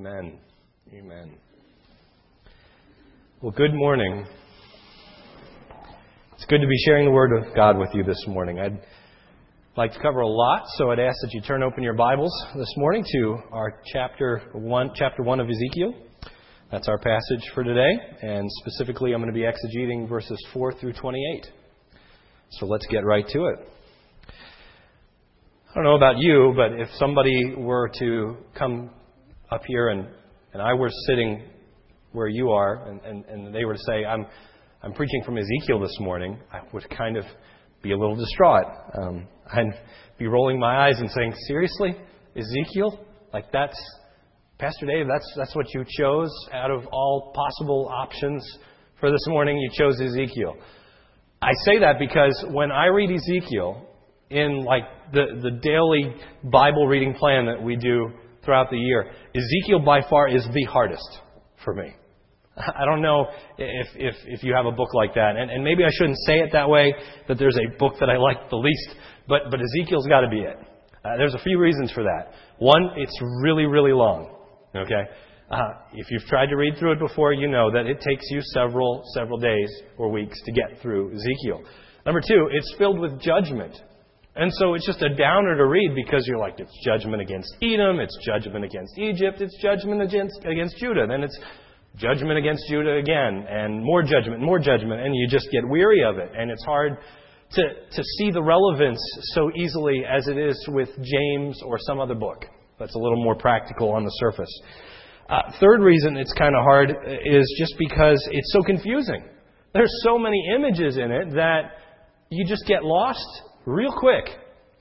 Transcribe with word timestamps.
Amen. 0.00 0.38
Amen. 0.94 1.36
Well, 3.42 3.52
good 3.52 3.74
morning. 3.74 4.24
It's 6.32 6.46
good 6.46 6.62
to 6.62 6.66
be 6.66 6.78
sharing 6.86 7.04
the 7.04 7.10
Word 7.10 7.36
of 7.36 7.54
God 7.54 7.76
with 7.76 7.90
you 7.92 8.02
this 8.02 8.24
morning. 8.26 8.58
I'd 8.58 8.80
like 9.76 9.92
to 9.92 10.00
cover 10.00 10.20
a 10.20 10.26
lot, 10.26 10.62
so 10.78 10.90
I'd 10.90 11.00
ask 11.00 11.14
that 11.20 11.34
you 11.34 11.42
turn 11.42 11.62
open 11.62 11.82
your 11.82 11.92
Bibles 11.92 12.32
this 12.56 12.72
morning 12.78 13.04
to 13.12 13.36
our 13.52 13.78
chapter 13.92 14.40
one, 14.54 14.90
chapter 14.94 15.22
one 15.22 15.38
of 15.38 15.50
Ezekiel. 15.50 15.92
That's 16.72 16.88
our 16.88 16.98
passage 16.98 17.50
for 17.54 17.62
today, 17.62 17.92
and 18.22 18.48
specifically, 18.62 19.12
I'm 19.12 19.20
going 19.20 19.30
to 19.30 19.38
be 19.38 19.44
exegeting 19.44 20.08
verses 20.08 20.42
four 20.54 20.72
through 20.72 20.94
28. 20.94 21.46
So 22.52 22.64
let's 22.64 22.86
get 22.86 23.04
right 23.04 23.28
to 23.28 23.46
it. 23.48 23.58
I 25.68 25.74
don't 25.74 25.84
know 25.84 25.96
about 25.96 26.16
you, 26.16 26.54
but 26.56 26.80
if 26.80 26.88
somebody 26.94 27.54
were 27.54 27.90
to 27.98 28.38
come 28.58 28.92
up 29.50 29.62
here 29.66 29.88
and, 29.88 30.06
and 30.52 30.62
I 30.62 30.74
were 30.74 30.90
sitting 31.08 31.42
where 32.12 32.28
you 32.28 32.50
are 32.50 32.88
and, 32.88 33.00
and, 33.02 33.24
and 33.26 33.54
they 33.54 33.64
were 33.64 33.74
to 33.74 33.82
say, 33.86 34.04
I'm, 34.04 34.26
I'm 34.82 34.92
preaching 34.92 35.22
from 35.24 35.38
Ezekiel 35.38 35.80
this 35.80 35.96
morning, 36.00 36.38
I 36.52 36.60
would 36.72 36.88
kind 36.90 37.16
of 37.16 37.24
be 37.82 37.92
a 37.92 37.98
little 37.98 38.16
distraught. 38.16 38.66
Um, 39.00 39.26
I'd 39.52 39.66
be 40.18 40.26
rolling 40.26 40.58
my 40.58 40.86
eyes 40.86 40.98
and 41.00 41.10
saying, 41.10 41.34
Seriously? 41.46 41.96
Ezekiel? 42.36 43.04
Like 43.32 43.50
that's, 43.52 43.76
Pastor 44.58 44.86
Dave, 44.86 45.06
that's, 45.08 45.32
that's 45.36 45.54
what 45.54 45.66
you 45.74 45.84
chose 45.98 46.30
out 46.52 46.70
of 46.70 46.86
all 46.92 47.32
possible 47.34 47.90
options 47.92 48.44
for 49.00 49.10
this 49.10 49.26
morning? 49.28 49.58
You 49.58 49.70
chose 49.72 50.00
Ezekiel. 50.00 50.54
I 51.42 51.52
say 51.64 51.80
that 51.80 51.98
because 51.98 52.44
when 52.50 52.70
I 52.70 52.86
read 52.86 53.10
Ezekiel 53.10 53.86
in 54.28 54.62
like 54.64 54.84
the, 55.12 55.40
the 55.42 55.50
daily 55.62 56.14
Bible 56.44 56.86
reading 56.86 57.14
plan 57.14 57.46
that 57.46 57.62
we 57.62 57.76
do 57.76 58.10
throughout 58.44 58.70
the 58.70 58.78
year. 58.78 59.10
Ezekiel 59.34 59.80
by 59.84 60.00
far 60.08 60.28
is 60.28 60.46
the 60.52 60.64
hardest 60.64 61.20
for 61.64 61.74
me. 61.74 61.94
I 62.56 62.84
don't 62.84 63.00
know 63.00 63.26
if, 63.58 63.88
if, 63.94 64.14
if 64.26 64.42
you 64.42 64.54
have 64.54 64.66
a 64.66 64.72
book 64.72 64.92
like 64.92 65.14
that. 65.14 65.36
And, 65.36 65.50
and 65.50 65.64
maybe 65.64 65.84
I 65.84 65.90
shouldn't 65.92 66.18
say 66.26 66.40
it 66.40 66.50
that 66.52 66.68
way, 66.68 66.94
that 67.28 67.38
there's 67.38 67.56
a 67.56 67.78
book 67.78 67.94
that 68.00 68.10
I 68.10 68.16
like 68.16 68.50
the 68.50 68.56
least, 68.56 68.96
but, 69.28 69.42
but 69.50 69.60
Ezekiel's 69.60 70.06
got 70.06 70.20
to 70.20 70.28
be 70.28 70.40
it. 70.40 70.56
Uh, 71.04 71.16
there's 71.16 71.34
a 71.34 71.38
few 71.38 71.58
reasons 71.58 71.90
for 71.92 72.02
that. 72.02 72.32
One, 72.58 72.90
it's 72.96 73.16
really, 73.42 73.64
really 73.64 73.92
long. 73.92 74.34
Okay? 74.76 75.04
Uh, 75.50 75.72
if 75.94 76.10
you've 76.10 76.24
tried 76.24 76.46
to 76.46 76.56
read 76.56 76.74
through 76.78 76.92
it 76.92 76.98
before, 76.98 77.32
you 77.32 77.48
know 77.48 77.72
that 77.72 77.86
it 77.86 78.00
takes 78.00 78.24
you 78.30 78.40
several, 78.52 79.02
several 79.14 79.38
days 79.38 79.70
or 79.96 80.10
weeks 80.10 80.38
to 80.44 80.52
get 80.52 80.80
through 80.82 81.12
Ezekiel. 81.12 81.62
Number 82.04 82.20
two, 82.20 82.48
it's 82.52 82.74
filled 82.78 82.98
with 82.98 83.20
judgment. 83.20 83.80
And 84.40 84.50
so 84.54 84.72
it's 84.72 84.86
just 84.86 85.02
a 85.02 85.14
downer 85.14 85.54
to 85.54 85.66
read 85.66 85.92
because 85.94 86.24
you're 86.26 86.38
like, 86.38 86.58
it's 86.58 86.72
judgment 86.82 87.20
against 87.20 87.54
Edom, 87.62 88.00
it's 88.00 88.16
judgment 88.24 88.64
against 88.64 88.98
Egypt, 88.98 89.42
it's 89.42 89.54
judgment 89.60 90.00
against, 90.00 90.40
against 90.46 90.78
Judah. 90.78 91.06
Then 91.06 91.22
it's 91.22 91.38
judgment 91.96 92.38
against 92.38 92.64
Judah 92.66 92.96
again, 92.96 93.44
and 93.50 93.84
more 93.84 94.02
judgment, 94.02 94.40
more 94.40 94.58
judgment, 94.58 95.02
and 95.02 95.14
you 95.14 95.28
just 95.28 95.50
get 95.52 95.68
weary 95.68 96.02
of 96.02 96.16
it. 96.16 96.30
And 96.34 96.50
it's 96.50 96.64
hard 96.64 96.96
to, 97.52 97.62
to 97.92 98.02
see 98.16 98.30
the 98.30 98.42
relevance 98.42 98.98
so 99.34 99.50
easily 99.54 100.04
as 100.10 100.26
it 100.26 100.38
is 100.38 100.56
with 100.68 100.88
James 101.02 101.60
or 101.62 101.76
some 101.78 102.00
other 102.00 102.14
book 102.14 102.46
that's 102.78 102.94
a 102.94 102.98
little 102.98 103.22
more 103.22 103.34
practical 103.34 103.92
on 103.92 104.04
the 104.04 104.10
surface. 104.20 104.62
Uh, 105.28 105.52
third 105.60 105.82
reason 105.82 106.16
it's 106.16 106.32
kind 106.32 106.56
of 106.56 106.62
hard 106.62 106.90
is 107.26 107.54
just 107.58 107.74
because 107.78 108.26
it's 108.32 108.50
so 108.54 108.62
confusing. 108.62 109.22
There's 109.74 109.92
so 110.02 110.18
many 110.18 110.42
images 110.56 110.96
in 110.96 111.12
it 111.12 111.34
that 111.34 111.72
you 112.30 112.46
just 112.46 112.64
get 112.66 112.84
lost 112.84 113.42
real 113.66 113.92
quick. 113.92 114.24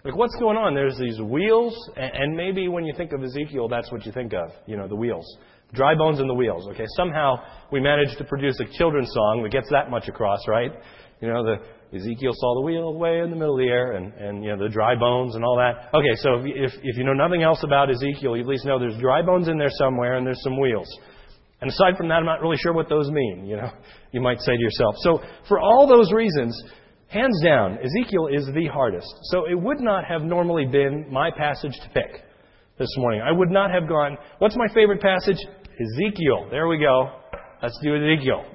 Like, 0.04 0.16
what's 0.16 0.36
going 0.40 0.56
on? 0.56 0.76
There's 0.76 0.98
these 0.98 1.20
wheels, 1.20 1.76
and 1.98 2.36
maybe 2.36 2.70
when 2.70 2.86
you 2.86 2.94
think 2.96 3.12
of 3.12 3.22
Ezekiel, 3.22 3.68
that's 3.68 3.92
what 3.92 4.06
you 4.06 4.14
think 4.14 4.34
of. 4.34 4.52
You 4.66 4.78
know, 4.78 4.88
the 4.88 4.96
wheels. 4.96 5.26
Dry 5.74 5.94
bones 5.94 6.20
in 6.20 6.28
the 6.28 6.34
wheels. 6.34 6.68
Okay, 6.70 6.86
somehow 6.96 7.36
we 7.72 7.82
managed 7.82 8.18
to 8.18 8.24
produce 8.24 8.58
a 8.60 8.78
children's 8.78 9.12
song 9.14 9.44
that 9.44 9.52
gets 9.52 9.70
that 9.72 9.90
much 9.90 10.08
across, 10.08 10.40
right? 10.48 10.72
You 11.22 11.28
know, 11.28 11.44
the 11.44 11.98
Ezekiel 11.98 12.32
saw 12.34 12.56
the 12.56 12.66
wheel 12.66 12.94
way 12.94 13.20
in 13.20 13.30
the 13.30 13.36
middle 13.36 13.56
of 13.56 13.60
the 13.60 13.68
air, 13.68 13.94
and, 13.94 14.14
and 14.14 14.44
you 14.44 14.56
know 14.56 14.64
the 14.64 14.70
dry 14.70 14.96
bones 14.96 15.36
and 15.36 15.44
all 15.44 15.58
that. 15.58 15.90
Okay, 15.94 16.16
so 16.16 16.42
if 16.46 16.72
if 16.82 16.98
you 16.98 17.04
know 17.04 17.14
nothing 17.14 17.44
else 17.44 17.62
about 17.64 17.90
Ezekiel, 17.90 18.38
you 18.38 18.44
at 18.44 18.48
least 18.48 18.66
know 18.66 18.80
there's 18.80 18.98
dry 19.00 19.22
bones 19.22 19.50
in 19.50 19.58
there 19.58 19.72
somewhere, 19.72 20.16
and 20.16 20.26
there's 20.26 20.42
some 20.44 20.60
wheels. 20.60 20.88
And 21.62 21.70
aside 21.70 21.98
from 21.98 22.08
that, 22.08 22.16
I'm 22.16 22.26
not 22.26 22.42
really 22.42 22.58
sure 22.58 22.72
what 22.72 22.88
those 22.88 23.12
mean. 23.12 23.46
You 23.46 23.58
know, 23.58 23.72
you 24.12 24.22
might 24.22 24.40
say 24.40 24.56
to 24.56 24.62
yourself. 24.62 24.96
So 25.00 25.22
for 25.48 25.60
all 25.60 25.88
those 25.88 26.14
reasons, 26.14 26.56
Hands 27.10 27.42
down, 27.44 27.80
Ezekiel 27.80 28.28
is 28.28 28.46
the 28.54 28.68
hardest. 28.68 29.12
So 29.24 29.46
it 29.50 29.60
would 29.60 29.80
not 29.80 30.06
have 30.06 30.22
normally 30.22 30.68
been 30.68 31.08
my 31.12 31.32
passage 31.32 31.74
to 31.82 31.90
pick 31.90 32.22
this 32.78 32.90
morning. 32.98 33.22
I 33.22 33.32
would 33.32 33.50
not 33.50 33.72
have 33.72 33.90
gone, 33.90 34.16
what's 34.38 34.56
my 34.56 34.68
favorite 34.76 35.02
passage? 35.02 35.38
Ezekiel. 35.82 36.48
There 36.52 36.68
we 36.68 36.78
go. 36.78 37.10
Let's 37.64 37.78
do 37.82 37.96
Ezekiel. 37.96 38.46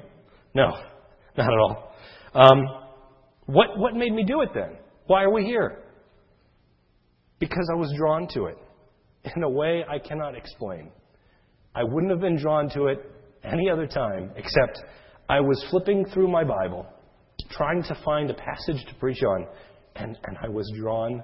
No, 0.54 0.66
not 1.36 1.52
at 1.52 1.58
all. 1.58 1.94
Um, 2.32 2.58
what, 3.46 3.76
what 3.76 3.94
made 3.94 4.12
me 4.12 4.24
do 4.24 4.42
it 4.42 4.50
then? 4.54 4.76
Why 5.08 5.24
are 5.24 5.32
we 5.32 5.44
here? 5.44 5.82
Because 7.40 7.68
I 7.74 7.76
was 7.76 7.92
drawn 7.98 8.28
to 8.34 8.46
it 8.46 8.58
in 9.34 9.42
a 9.42 9.50
way 9.50 9.84
I 9.88 9.98
cannot 9.98 10.36
explain. 10.36 10.92
I 11.74 11.82
wouldn't 11.82 12.12
have 12.12 12.20
been 12.20 12.36
drawn 12.36 12.70
to 12.70 12.86
it 12.86 12.98
any 13.42 13.68
other 13.68 13.88
time 13.88 14.30
except 14.36 14.80
I 15.28 15.40
was 15.40 15.64
flipping 15.70 16.04
through 16.04 16.30
my 16.30 16.44
Bible 16.44 16.86
trying 17.50 17.82
to 17.84 17.98
find 18.04 18.30
a 18.30 18.34
passage 18.34 18.84
to 18.88 18.94
preach 18.96 19.22
on, 19.22 19.46
and, 19.96 20.18
and 20.24 20.36
I 20.42 20.48
was 20.48 20.70
drawn 20.78 21.22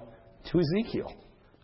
to 0.51 0.59
Ezekiel. 0.59 1.13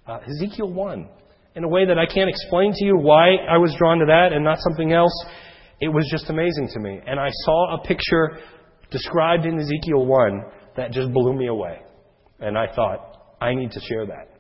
Uh, 0.07 0.19
Ezekiel 0.28 0.72
1. 0.72 1.09
In 1.56 1.63
a 1.63 1.68
way 1.68 1.85
that 1.85 1.97
I 1.97 2.06
can't 2.06 2.29
explain 2.29 2.72
to 2.73 2.85
you 2.85 2.97
why 2.97 3.35
I 3.50 3.57
was 3.57 3.75
drawn 3.78 4.00
to 4.00 4.06
that 4.06 4.31
and 4.31 4.44
not 4.44 4.59
something 4.59 4.94
else. 4.94 5.25
It 5.81 5.88
was 5.88 6.07
just 6.12 6.29
amazing 6.29 6.69
to 6.73 6.79
me. 6.79 7.00
And 7.06 7.19
I 7.19 7.29
saw 7.46 7.75
a 7.75 7.84
picture 7.85 8.38
described 8.91 9.46
in 9.46 9.59
Ezekiel 9.59 10.06
1 10.06 10.44
that 10.75 10.91
just 10.91 11.12
blew 11.12 11.34
me 11.34 11.47
away. 11.47 11.79
And 12.40 12.57
I 12.57 12.67
thought, 12.73 13.35
I 13.41 13.53
need 13.53 13.72
to 13.72 13.79
share 13.81 14.06
that. 14.06 14.38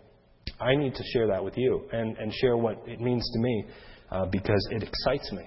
I 0.59 0.75
need 0.75 0.95
to 0.95 1.03
share 1.13 1.27
that 1.27 1.43
with 1.43 1.57
you 1.57 1.87
and, 1.91 2.17
and 2.17 2.33
share 2.33 2.57
what 2.57 2.83
it 2.87 2.99
means 2.99 3.27
to 3.33 3.39
me 3.39 3.65
uh, 4.11 4.25
because 4.25 4.67
it 4.71 4.83
excites 4.83 5.31
me. 5.31 5.43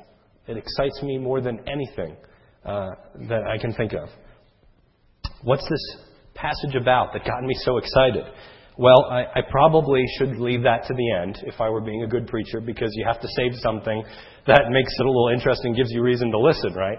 It 0.46 0.56
excites 0.56 1.02
me 1.02 1.18
more 1.18 1.40
than 1.40 1.60
anything 1.68 2.16
uh, 2.64 2.90
that 3.28 3.42
I 3.46 3.58
can 3.58 3.72
think 3.74 3.92
of. 3.92 4.08
What's 5.42 5.66
this 5.68 5.96
passage 6.34 6.74
about 6.74 7.12
that 7.12 7.24
got 7.24 7.42
me 7.42 7.54
so 7.64 7.78
excited? 7.78 8.24
Well, 8.76 9.06
I, 9.10 9.24
I, 9.34 9.40
probably 9.50 10.04
should 10.16 10.38
leave 10.38 10.62
that 10.62 10.86
to 10.86 10.94
the 10.94 11.12
end 11.12 11.38
if 11.42 11.60
I 11.60 11.68
were 11.68 11.80
being 11.80 12.02
a 12.02 12.06
good 12.06 12.26
preacher 12.26 12.60
because 12.60 12.90
you 12.94 13.04
have 13.06 13.20
to 13.20 13.28
save 13.36 13.52
something 13.56 14.02
that 14.46 14.62
makes 14.70 14.92
it 14.98 15.04
a 15.04 15.08
little 15.08 15.28
interesting, 15.28 15.74
gives 15.74 15.90
you 15.90 16.02
reason 16.02 16.30
to 16.30 16.38
listen, 16.38 16.72
right? 16.74 16.98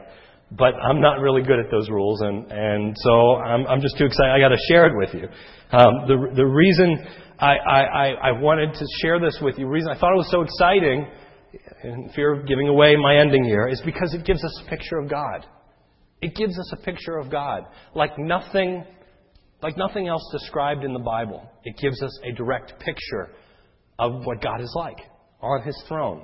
But 0.51 0.75
I'm 0.75 1.01
not 1.01 1.21
really 1.21 1.41
good 1.41 1.59
at 1.59 1.71
those 1.71 1.89
rules, 1.89 2.21
and, 2.21 2.51
and 2.51 2.95
so 2.99 3.35
I'm, 3.37 3.65
I'm 3.67 3.81
just 3.81 3.97
too 3.97 4.05
excited. 4.05 4.31
I 4.31 4.39
got 4.39 4.49
to 4.49 4.61
share 4.67 4.85
it 4.85 4.93
with 4.95 5.13
you. 5.13 5.27
Um, 5.71 6.07
the, 6.07 6.35
the 6.35 6.45
reason 6.45 6.97
I, 7.39 7.55
I, 7.55 8.07
I 8.21 8.31
wanted 8.33 8.73
to 8.73 8.85
share 9.01 9.19
this 9.19 9.39
with 9.41 9.57
you, 9.57 9.65
the 9.65 9.71
reason 9.71 9.89
I 9.89 9.97
thought 9.97 10.13
it 10.13 10.17
was 10.17 10.29
so 10.29 10.41
exciting, 10.41 11.07
in 11.83 12.09
fear 12.13 12.33
of 12.33 12.47
giving 12.47 12.67
away 12.67 12.95
my 12.95 13.17
ending 13.17 13.43
here, 13.43 13.67
is 13.67 13.81
because 13.85 14.13
it 14.13 14.25
gives 14.25 14.43
us 14.43 14.61
a 14.65 14.69
picture 14.69 14.97
of 14.97 15.09
God. 15.09 15.45
It 16.21 16.35
gives 16.35 16.57
us 16.57 16.73
a 16.73 16.77
picture 16.77 17.17
of 17.17 17.31
God 17.31 17.63
like 17.95 18.17
nothing, 18.17 18.85
like 19.61 19.77
nothing 19.77 20.07
else 20.07 20.23
described 20.31 20.83
in 20.83 20.93
the 20.93 20.99
Bible. 20.99 21.49
It 21.63 21.77
gives 21.77 22.01
us 22.01 22.19
a 22.23 22.31
direct 22.33 22.79
picture 22.79 23.31
of 23.97 24.25
what 24.25 24.41
God 24.41 24.61
is 24.61 24.73
like 24.75 24.99
on 25.41 25.63
His 25.63 25.83
throne, 25.87 26.23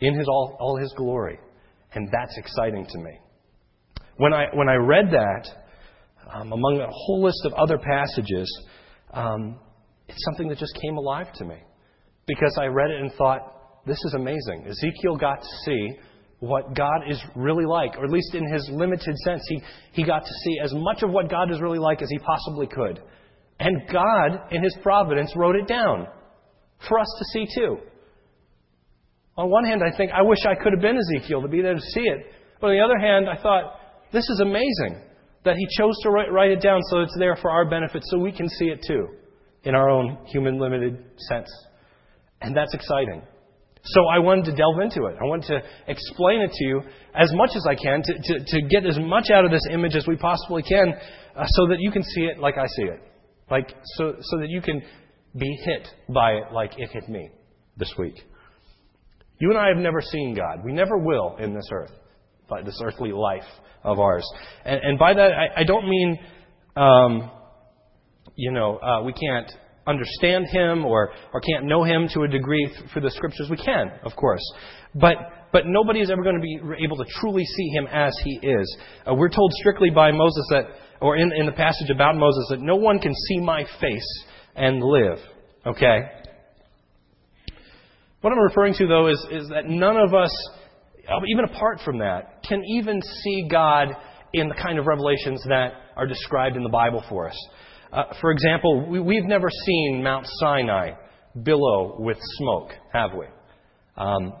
in 0.00 0.14
His 0.14 0.26
all, 0.28 0.56
all 0.58 0.76
His 0.78 0.92
glory, 0.96 1.38
and 1.94 2.08
that's 2.10 2.36
exciting 2.38 2.86
to 2.88 2.98
me. 2.98 3.18
When 4.16 4.32
I 4.32 4.46
when 4.54 4.68
I 4.68 4.74
read 4.74 5.10
that, 5.10 5.48
um, 6.32 6.52
among 6.52 6.80
a 6.80 6.88
whole 6.90 7.22
list 7.22 7.40
of 7.44 7.52
other 7.54 7.78
passages, 7.78 8.50
um, 9.12 9.58
it's 10.08 10.24
something 10.24 10.48
that 10.48 10.58
just 10.58 10.76
came 10.82 10.96
alive 10.96 11.32
to 11.34 11.44
me 11.44 11.56
because 12.26 12.56
I 12.60 12.66
read 12.66 12.90
it 12.90 13.00
and 13.00 13.12
thought, 13.12 13.84
this 13.86 13.98
is 14.04 14.14
amazing. 14.14 14.66
Ezekiel 14.66 15.16
got 15.16 15.40
to 15.40 15.48
see 15.64 15.98
what 16.40 16.74
God 16.74 17.02
is 17.08 17.20
really 17.34 17.64
like, 17.64 17.96
or 17.96 18.04
at 18.04 18.10
least 18.10 18.34
in 18.34 18.50
his 18.52 18.68
limited 18.72 19.16
sense, 19.24 19.42
he, 19.48 19.60
he 19.92 20.04
got 20.04 20.20
to 20.20 20.34
see 20.44 20.58
as 20.62 20.72
much 20.74 21.02
of 21.02 21.10
what 21.10 21.28
God 21.28 21.50
is 21.50 21.60
really 21.60 21.78
like 21.78 22.00
as 22.00 22.08
he 22.10 22.18
possibly 22.18 22.66
could. 22.66 23.00
And 23.58 23.82
God, 23.92 24.52
in 24.52 24.62
his 24.62 24.76
providence, 24.82 25.32
wrote 25.34 25.56
it 25.56 25.66
down 25.66 26.06
for 26.88 26.98
us 27.00 27.12
to 27.18 27.24
see 27.32 27.46
too. 27.54 27.78
On 29.36 29.50
one 29.50 29.64
hand, 29.64 29.82
I 29.82 29.96
think, 29.96 30.12
I 30.12 30.22
wish 30.22 30.38
I 30.46 30.54
could 30.54 30.72
have 30.72 30.82
been 30.82 30.96
Ezekiel 30.96 31.42
to 31.42 31.48
be 31.48 31.60
there 31.60 31.74
to 31.74 31.80
see 31.80 32.02
it. 32.02 32.26
But 32.60 32.68
on 32.68 32.76
the 32.76 32.82
other 32.82 32.98
hand, 32.98 33.28
I 33.28 33.40
thought, 33.40 33.74
this 34.12 34.28
is 34.28 34.40
amazing 34.40 35.02
that 35.44 35.56
he 35.56 35.66
chose 35.76 35.94
to 36.02 36.10
write, 36.10 36.32
write 36.32 36.50
it 36.50 36.60
down 36.60 36.80
so 36.90 37.00
it's 37.00 37.16
there 37.18 37.36
for 37.36 37.50
our 37.50 37.68
benefit 37.68 38.02
so 38.06 38.18
we 38.18 38.32
can 38.32 38.48
see 38.48 38.66
it 38.66 38.80
too 38.86 39.06
in 39.64 39.74
our 39.74 39.90
own 39.90 40.18
human 40.26 40.58
limited 40.58 41.04
sense. 41.28 41.48
And 42.40 42.56
that's 42.56 42.74
exciting. 42.74 43.22
So 43.84 44.06
I 44.06 44.18
wanted 44.18 44.46
to 44.46 44.52
delve 44.52 44.80
into 44.82 45.06
it. 45.06 45.16
I 45.20 45.24
wanted 45.24 45.46
to 45.48 45.62
explain 45.86 46.40
it 46.40 46.50
to 46.52 46.64
you 46.64 46.82
as 47.14 47.32
much 47.34 47.50
as 47.54 47.64
I 47.66 47.74
can 47.74 48.02
to, 48.02 48.12
to, 48.14 48.44
to 48.44 48.62
get 48.68 48.84
as 48.84 48.98
much 48.98 49.30
out 49.30 49.44
of 49.44 49.50
this 49.50 49.66
image 49.70 49.94
as 49.94 50.06
we 50.06 50.16
possibly 50.16 50.62
can 50.62 50.94
uh, 51.36 51.44
so 51.46 51.68
that 51.68 51.76
you 51.78 51.90
can 51.90 52.02
see 52.02 52.22
it 52.22 52.38
like 52.38 52.56
I 52.58 52.66
see 52.66 52.84
it. 52.84 53.00
Like, 53.50 53.70
so, 53.96 54.14
so 54.20 54.38
that 54.38 54.48
you 54.48 54.60
can 54.60 54.82
be 55.36 55.58
hit 55.64 55.88
by 56.08 56.32
it 56.32 56.52
like 56.52 56.72
it 56.78 56.90
hit 56.90 57.08
me 57.08 57.30
this 57.76 57.92
week. 57.98 58.16
You 59.40 59.50
and 59.50 59.58
I 59.58 59.68
have 59.68 59.78
never 59.78 60.00
seen 60.00 60.34
God. 60.34 60.64
We 60.64 60.72
never 60.72 60.98
will 60.98 61.36
in 61.38 61.54
this 61.54 61.68
earth, 61.72 61.92
by 62.48 62.62
this 62.62 62.78
earthly 62.84 63.12
life 63.12 63.46
of 63.84 64.00
ours. 64.00 64.28
And, 64.64 64.80
and 64.82 64.98
by 64.98 65.14
that, 65.14 65.30
I, 65.32 65.60
I 65.60 65.64
don't 65.64 65.88
mean, 65.88 66.18
um, 66.76 67.30
you 68.34 68.50
know, 68.50 68.78
uh, 68.78 69.02
we 69.04 69.12
can't 69.12 69.50
understand 69.88 70.46
Him 70.48 70.84
or, 70.84 71.10
or 71.32 71.40
can't 71.40 71.64
know 71.64 71.82
Him 71.82 72.08
to 72.14 72.22
a 72.22 72.28
degree 72.28 72.70
through 72.92 73.02
the 73.02 73.10
Scriptures. 73.10 73.48
We 73.50 73.56
can, 73.56 73.90
of 74.04 74.14
course. 74.14 74.42
But, 74.94 75.16
but 75.52 75.62
nobody 75.66 76.00
is 76.00 76.10
ever 76.10 76.22
going 76.22 76.36
to 76.36 76.42
be 76.42 76.60
able 76.84 76.96
to 76.98 77.04
truly 77.20 77.44
see 77.44 77.68
Him 77.70 77.86
as 77.86 78.12
He 78.24 78.38
is. 78.42 78.76
Uh, 79.08 79.14
we're 79.14 79.30
told 79.30 79.52
strictly 79.54 79.90
by 79.90 80.12
Moses 80.12 80.46
that, 80.50 80.64
or 81.00 81.16
in, 81.16 81.32
in 81.32 81.46
the 81.46 81.52
passage 81.52 81.90
about 81.90 82.16
Moses, 82.16 82.46
that 82.50 82.60
no 82.60 82.76
one 82.76 82.98
can 82.98 83.14
see 83.28 83.40
my 83.40 83.64
face 83.80 84.24
and 84.54 84.82
live. 84.82 85.18
Okay? 85.66 86.00
What 88.20 88.32
I'm 88.32 88.38
referring 88.40 88.74
to, 88.74 88.86
though, 88.86 89.08
is, 89.08 89.26
is 89.30 89.48
that 89.50 89.66
none 89.66 89.96
of 89.96 90.12
us, 90.12 90.32
even 91.28 91.44
apart 91.44 91.80
from 91.84 91.98
that, 91.98 92.42
can 92.48 92.62
even 92.64 93.00
see 93.22 93.48
God 93.48 93.88
in 94.32 94.48
the 94.48 94.54
kind 94.54 94.78
of 94.78 94.86
revelations 94.86 95.42
that 95.48 95.72
are 95.96 96.06
described 96.06 96.56
in 96.56 96.62
the 96.62 96.68
Bible 96.68 97.04
for 97.08 97.28
us. 97.28 97.48
Uh, 97.92 98.04
for 98.20 98.30
example, 98.30 98.86
we, 98.88 99.00
we've 99.00 99.24
never 99.24 99.48
seen 99.66 100.02
Mount 100.02 100.26
Sinai 100.40 100.92
billow 101.42 101.96
with 101.98 102.18
smoke, 102.20 102.70
have 102.92 103.10
we? 103.14 103.26
Um, 103.96 104.32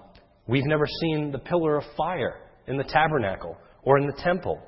we've 0.46 0.66
never 0.66 0.86
seen 0.86 1.30
the 1.32 1.38
pillar 1.38 1.76
of 1.76 1.84
fire 1.96 2.40
in 2.66 2.76
the 2.76 2.84
tabernacle 2.84 3.56
or 3.82 3.98
in 3.98 4.06
the 4.06 4.16
temple. 4.22 4.60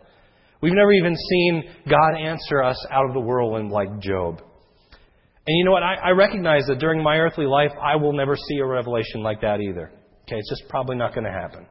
We've 0.62 0.75
never 0.75 0.93
even 0.93 1.15
seen 1.17 1.65
God 1.88 2.17
answer 2.17 2.62
us 2.62 2.87
out 2.91 3.06
of 3.06 3.15
the 3.15 3.21
whirlwind 3.21 3.71
like 3.71 4.00
Job. 4.00 4.41
And 5.47 5.59
you 5.59 5.65
know 5.65 5.73
what? 5.73 5.82
I, 5.82 5.94
I 5.94 6.11
recognize 6.11 6.67
that 6.69 6.79
during 6.79 7.03
my 7.03 7.17
earthly 7.17 7.47
life, 7.47 7.73
I 7.82 7.97
will 7.97 8.12
never 8.12 8.37
see 8.37 8.59
a 8.59 8.67
revelation 8.67 9.23
like 9.23 9.41
that 9.41 9.61
either. 9.61 9.91
Okay, 10.23 10.37
it's 10.37 10.50
just 10.50 10.69
probably 10.69 10.97
not 10.97 11.15
going 11.15 11.25
to 11.25 11.32
happen. 11.32 11.67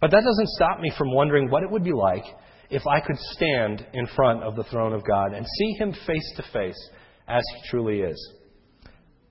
But 0.00 0.10
that 0.10 0.22
doesn't 0.22 0.48
stop 0.48 0.80
me 0.80 0.92
from 0.98 1.12
wondering 1.12 1.48
what 1.48 1.62
it 1.62 1.70
would 1.70 1.84
be 1.84 1.92
like 1.92 2.24
if 2.70 2.86
I 2.86 3.00
could 3.00 3.18
stand 3.18 3.86
in 3.92 4.06
front 4.08 4.42
of 4.42 4.56
the 4.56 4.64
throne 4.64 4.92
of 4.92 5.06
God 5.06 5.32
and 5.32 5.46
see 5.58 5.72
Him 5.78 5.92
face 6.06 6.32
to 6.36 6.42
face 6.52 6.90
as 7.28 7.42
He 7.54 7.70
truly 7.70 8.00
is. 8.00 8.32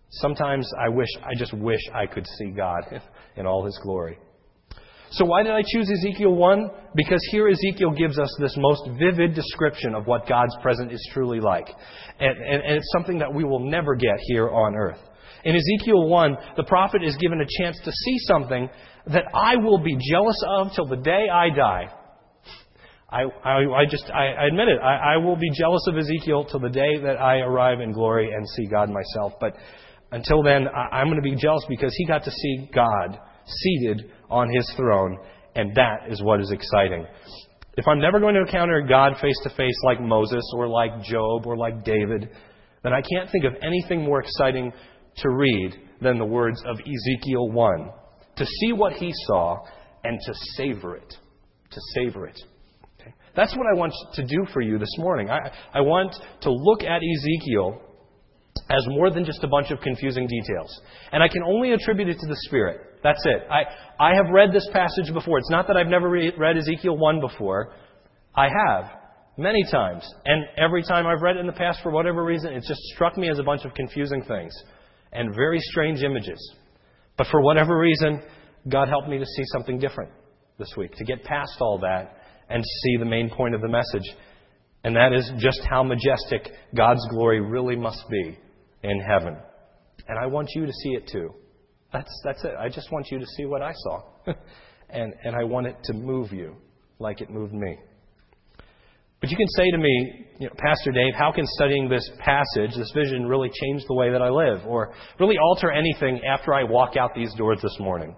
Sometimes 0.10 0.70
I 0.80 0.90
wish, 0.90 1.10
I 1.24 1.36
just 1.38 1.54
wish 1.54 1.82
I 1.94 2.06
could 2.06 2.26
see 2.38 2.52
God 2.52 2.84
in 3.36 3.46
all 3.46 3.66
His 3.66 3.80
glory. 3.84 4.18
So, 5.12 5.24
why 5.24 5.44
did 5.44 5.52
I 5.54 5.62
choose 5.62 5.90
Ezekiel 5.90 6.34
1? 6.34 6.70
Because 6.96 7.26
here 7.32 7.48
Ezekiel 7.48 7.92
gives 7.92 8.18
us 8.18 8.30
this 8.40 8.56
most 8.58 8.90
vivid 9.00 9.36
description 9.36 9.94
of 9.94 10.08
what 10.08 10.28
God's 10.28 10.56
presence 10.62 10.92
is 10.92 11.10
truly 11.14 11.40
like. 11.40 11.68
And, 12.20 12.38
and, 12.38 12.64
and, 12.64 12.76
it's 12.78 12.92
something 12.92 13.20
that 13.20 13.34
we 13.34 13.44
will 13.44 13.70
never 13.70 13.96
get 13.96 14.18
here 14.28 14.50
on 14.50 14.76
earth. 14.76 15.00
In 15.44 15.56
Ezekiel 15.56 16.10
1, 16.10 16.38
the 16.58 16.64
prophet 16.64 17.04
is 17.04 17.16
given 17.18 17.40
a 17.40 17.64
chance 17.64 17.80
to 17.86 17.92
see 17.92 18.18
something 18.28 18.68
that 19.08 19.26
I 19.34 19.58
will 19.58 19.78
be 19.78 19.96
jealous 20.12 20.42
of 20.48 20.72
till 20.76 20.88
the 20.88 20.98
day 20.98 21.28
I 21.32 21.50
die. 21.56 21.94
I, 23.16 23.24
I, 23.46 23.82
I 23.82 23.86
just, 23.90 24.12
I, 24.14 24.28
I 24.34 24.48
admit 24.48 24.68
it. 24.68 24.80
I, 24.82 25.14
I 25.14 25.18
will 25.18 25.38
be 25.38 25.50
jealous 25.58 25.86
of 25.88 25.98
Ezekiel 25.98 26.44
till 26.52 26.60
the 26.60 26.70
day 26.70 26.98
that 27.02 27.16
I 27.16 27.38
arrive 27.38 27.80
in 27.80 27.94
glory 27.94 28.30
and 28.34 28.46
see 28.50 28.66
God 28.66 28.90
myself. 28.90 29.34
But 29.40 29.56
until 30.12 30.44
then, 30.44 30.68
I, 30.68 30.98
I'm 30.98 31.08
going 31.08 31.16
to 31.16 31.22
be 31.22 31.36
jealous 31.36 31.64
because 31.70 31.96
he 31.96 32.06
got 32.06 32.26
to 32.26 32.32
see 32.32 32.70
God 32.76 33.18
seated 33.46 34.12
on 34.30 34.50
his 34.54 34.70
throne, 34.76 35.18
and 35.56 35.74
that 35.76 36.10
is 36.12 36.22
what 36.22 36.42
is 36.42 36.52
exciting. 36.52 37.06
If 37.78 37.88
I'm 37.88 38.00
never 38.00 38.20
going 38.20 38.36
to 38.36 38.42
encounter 38.42 38.82
God 38.82 39.14
face 39.22 39.40
to 39.44 39.50
face 39.56 39.80
like 39.86 40.02
Moses 40.02 40.44
or 40.54 40.68
like 40.68 41.02
Job 41.04 41.46
or 41.46 41.56
like 41.56 41.86
David, 41.86 42.30
then 42.84 42.92
I 42.92 43.02
can't 43.02 43.32
think 43.32 43.46
of 43.46 43.54
anything 43.64 44.04
more 44.04 44.20
exciting 44.20 44.74
to 45.18 45.30
read 45.30 45.74
than 46.02 46.20
the 46.20 46.26
words 46.26 46.62
of 46.68 46.78
Ezekiel 46.80 47.50
1. 47.50 47.90
To 48.38 48.46
see 48.46 48.74
what 48.74 48.94
he 48.94 49.12
saw 49.28 49.60
and 50.04 50.20
to 50.26 50.34
savor 50.58 50.98
it. 50.98 51.14
To 51.72 51.80
savor 51.94 52.28
it. 52.28 52.42
That's 53.36 53.56
what 53.56 53.66
I 53.68 53.78
want 53.78 53.94
to 54.14 54.24
do 54.24 54.46
for 54.54 54.62
you 54.62 54.78
this 54.78 54.94
morning. 54.98 55.30
I, 55.30 55.52
I 55.74 55.82
want 55.82 56.16
to 56.42 56.52
look 56.52 56.84
at 56.84 57.02
Ezekiel 57.04 57.82
as 58.70 58.86
more 58.88 59.12
than 59.12 59.26
just 59.26 59.44
a 59.44 59.48
bunch 59.48 59.72
of 59.72 59.80
confusing 59.82 60.28
details. 60.28 60.82
And 61.12 61.22
I 61.22 61.28
can 61.28 61.44
only 61.44 61.74
attribute 61.74 62.08
it 62.08 62.18
to 62.20 62.28
the 62.28 62.38
Spirit. 62.48 62.82
That's 63.04 63.24
it. 63.26 63.44
I, 63.50 64.12
I 64.12 64.16
have 64.16 64.26
read 64.32 64.52
this 64.54 64.68
passage 64.72 65.14
before. 65.14 65.38
It's 65.38 65.52
not 65.52 65.68
that 65.68 65.78
I've 65.78 65.88
never 65.88 66.10
re- 66.10 66.34
read 66.38 66.58
Ezekiel 66.58 66.98
1 66.98 67.20
before. 67.20 67.74
I 68.34 68.48
have, 68.48 68.86
many 69.38 69.64
times. 69.70 70.10
And 70.26 70.46
every 70.58 70.84
time 70.84 71.06
I've 71.06 71.22
read 71.22 71.36
it 71.36 71.42
in 71.42 71.46
the 71.46 71.54
past, 71.54 71.82
for 71.84 71.92
whatever 71.92 72.24
reason, 72.24 72.54
it 72.54 72.64
just 72.68 72.82
struck 72.94 73.18
me 73.18 73.30
as 73.30 73.38
a 73.38 73.44
bunch 73.44 73.66
of 73.66 73.74
confusing 73.74 74.24
things 74.24 74.54
and 75.12 75.36
very 75.36 75.60
strange 75.60 76.02
images. 76.04 76.40
But 77.18 77.28
for 77.28 77.42
whatever 77.42 77.78
reason, 77.78 78.22
God 78.68 78.90
helped 78.90 79.08
me 79.08 79.18
to 79.18 79.26
see 79.26 79.44
something 79.54 79.78
different 79.78 80.12
this 80.58 80.74
week, 80.78 80.96
to 80.96 81.04
get 81.04 81.24
past 81.24 81.58
all 81.60 81.80
that 81.80 82.18
and 82.50 82.64
see 82.64 82.98
the 82.98 83.06
main 83.06 83.30
point 83.30 83.56
of 83.56 83.62
the 83.62 83.68
message. 83.68 84.16
And 84.84 84.96
that 84.96 85.14
is 85.14 85.32
just 85.40 85.62
how 85.70 85.84
majestic 85.84 86.52
God's 86.76 87.06
glory 87.10 87.42
really 87.42 87.76
must 87.76 88.04
be 88.10 88.38
in 88.84 89.00
heaven. 89.00 89.38
And 90.08 90.20
I 90.20 90.28
want 90.28 90.50
you 90.56 90.66
to 90.66 90.72
see 90.72 90.90
it 90.90 91.10
too. 91.12 91.30
That's, 91.92 92.22
that's 92.24 92.44
it. 92.44 92.54
I 92.60 92.70
just 92.70 92.92
want 92.92 93.08
you 93.10 93.20
to 93.20 93.26
see 93.38 93.46
what 93.46 93.62
I 93.62 93.74
saw. 93.74 94.02
and, 94.90 95.14
and 95.24 95.36
I 95.36 95.44
want 95.44 95.68
it 95.68 95.78
to 95.86 95.94
move 95.94 96.32
you 96.32 96.56
like 97.00 97.22
it 97.22 97.30
moved 97.30 97.54
me. 97.54 97.78
But 99.22 99.32
you 99.32 99.38
can 99.38 99.48
say 99.56 99.72
to 99.72 99.78
me, 99.78 100.28
you 100.40 100.48
know, 100.48 100.54
Pastor 100.58 100.92
Dave, 100.92 101.14
how 101.18 101.32
can 101.32 101.46
studying 101.48 101.90
this 101.90 102.08
passage, 102.20 102.76
this 102.78 102.92
vision, 102.94 103.26
really 103.26 103.50
change 103.50 103.84
the 103.88 103.96
way 103.96 104.12
that 104.12 104.22
I 104.22 104.30
live 104.30 104.68
or 104.68 104.94
really 105.20 105.38
alter 105.38 105.72
anything 105.72 106.22
after 106.26 106.54
I 106.54 106.64
walk 106.64 106.96
out 106.96 107.16
these 107.16 107.34
doors 107.36 107.60
this 107.62 107.76
morning? 107.80 108.16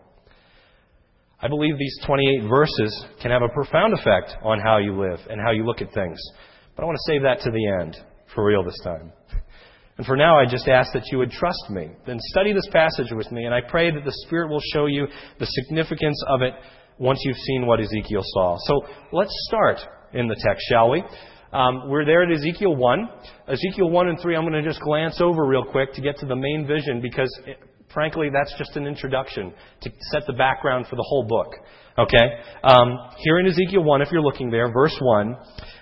I 1.39 1.47
believe 1.47 1.77
these 1.77 1.99
28 2.05 2.49
verses 2.49 3.05
can 3.21 3.31
have 3.31 3.43
a 3.43 3.49
profound 3.49 3.93
effect 3.93 4.35
on 4.43 4.59
how 4.59 4.77
you 4.77 4.99
live 4.99 5.19
and 5.29 5.39
how 5.39 5.51
you 5.51 5.65
look 5.65 5.81
at 5.81 5.93
things. 5.93 6.19
But 6.75 6.83
I 6.83 6.85
want 6.85 6.97
to 6.97 7.11
save 7.11 7.21
that 7.23 7.41
to 7.41 7.51
the 7.51 7.67
end, 7.81 7.95
for 8.33 8.43
real 8.43 8.63
this 8.63 8.79
time. 8.83 9.11
And 9.97 10.05
for 10.05 10.15
now, 10.15 10.39
I 10.39 10.45
just 10.45 10.67
ask 10.67 10.93
that 10.93 11.03
you 11.11 11.17
would 11.19 11.31
trust 11.31 11.69
me. 11.69 11.89
Then 12.05 12.17
study 12.19 12.53
this 12.53 12.67
passage 12.71 13.11
with 13.11 13.31
me, 13.31 13.45
and 13.45 13.53
I 13.53 13.61
pray 13.61 13.91
that 13.91 14.03
the 14.03 14.13
Spirit 14.25 14.49
will 14.49 14.61
show 14.73 14.85
you 14.85 15.07
the 15.39 15.45
significance 15.45 16.23
of 16.27 16.41
it 16.41 16.53
once 16.99 17.19
you've 17.23 17.37
seen 17.37 17.65
what 17.65 17.79
Ezekiel 17.79 18.21
saw. 18.23 18.57
So 18.65 18.81
let's 19.11 19.33
start 19.47 19.79
in 20.13 20.27
the 20.27 20.35
text, 20.35 20.65
shall 20.69 20.89
we? 20.89 21.03
Um, 21.53 21.89
we're 21.89 22.05
there 22.05 22.23
at 22.23 22.31
Ezekiel 22.31 22.75
1. 22.75 23.09
Ezekiel 23.47 23.89
1 23.89 24.07
and 24.09 24.19
3, 24.19 24.35
I'm 24.35 24.43
going 24.43 24.61
to 24.61 24.67
just 24.67 24.81
glance 24.81 25.21
over 25.21 25.45
real 25.45 25.65
quick 25.65 25.93
to 25.93 26.01
get 26.01 26.17
to 26.17 26.25
the 26.25 26.35
main 26.35 26.67
vision 26.67 27.01
because, 27.01 27.31
frankly, 27.93 28.29
that's 28.31 28.53
just 28.57 28.75
an 28.75 28.85
introduction 28.85 29.53
to 29.81 29.91
set 30.11 30.23
the 30.27 30.33
background 30.33 30.87
for 30.87 30.95
the 30.95 31.05
whole 31.07 31.25
book. 31.27 31.53
Okay? 31.97 32.39
Um, 32.63 32.97
here 33.17 33.39
in 33.39 33.47
Ezekiel 33.47 33.83
1, 33.83 34.01
if 34.01 34.11
you're 34.11 34.21
looking 34.21 34.49
there, 34.49 34.71
verse 34.71 34.95
1, 34.99 35.35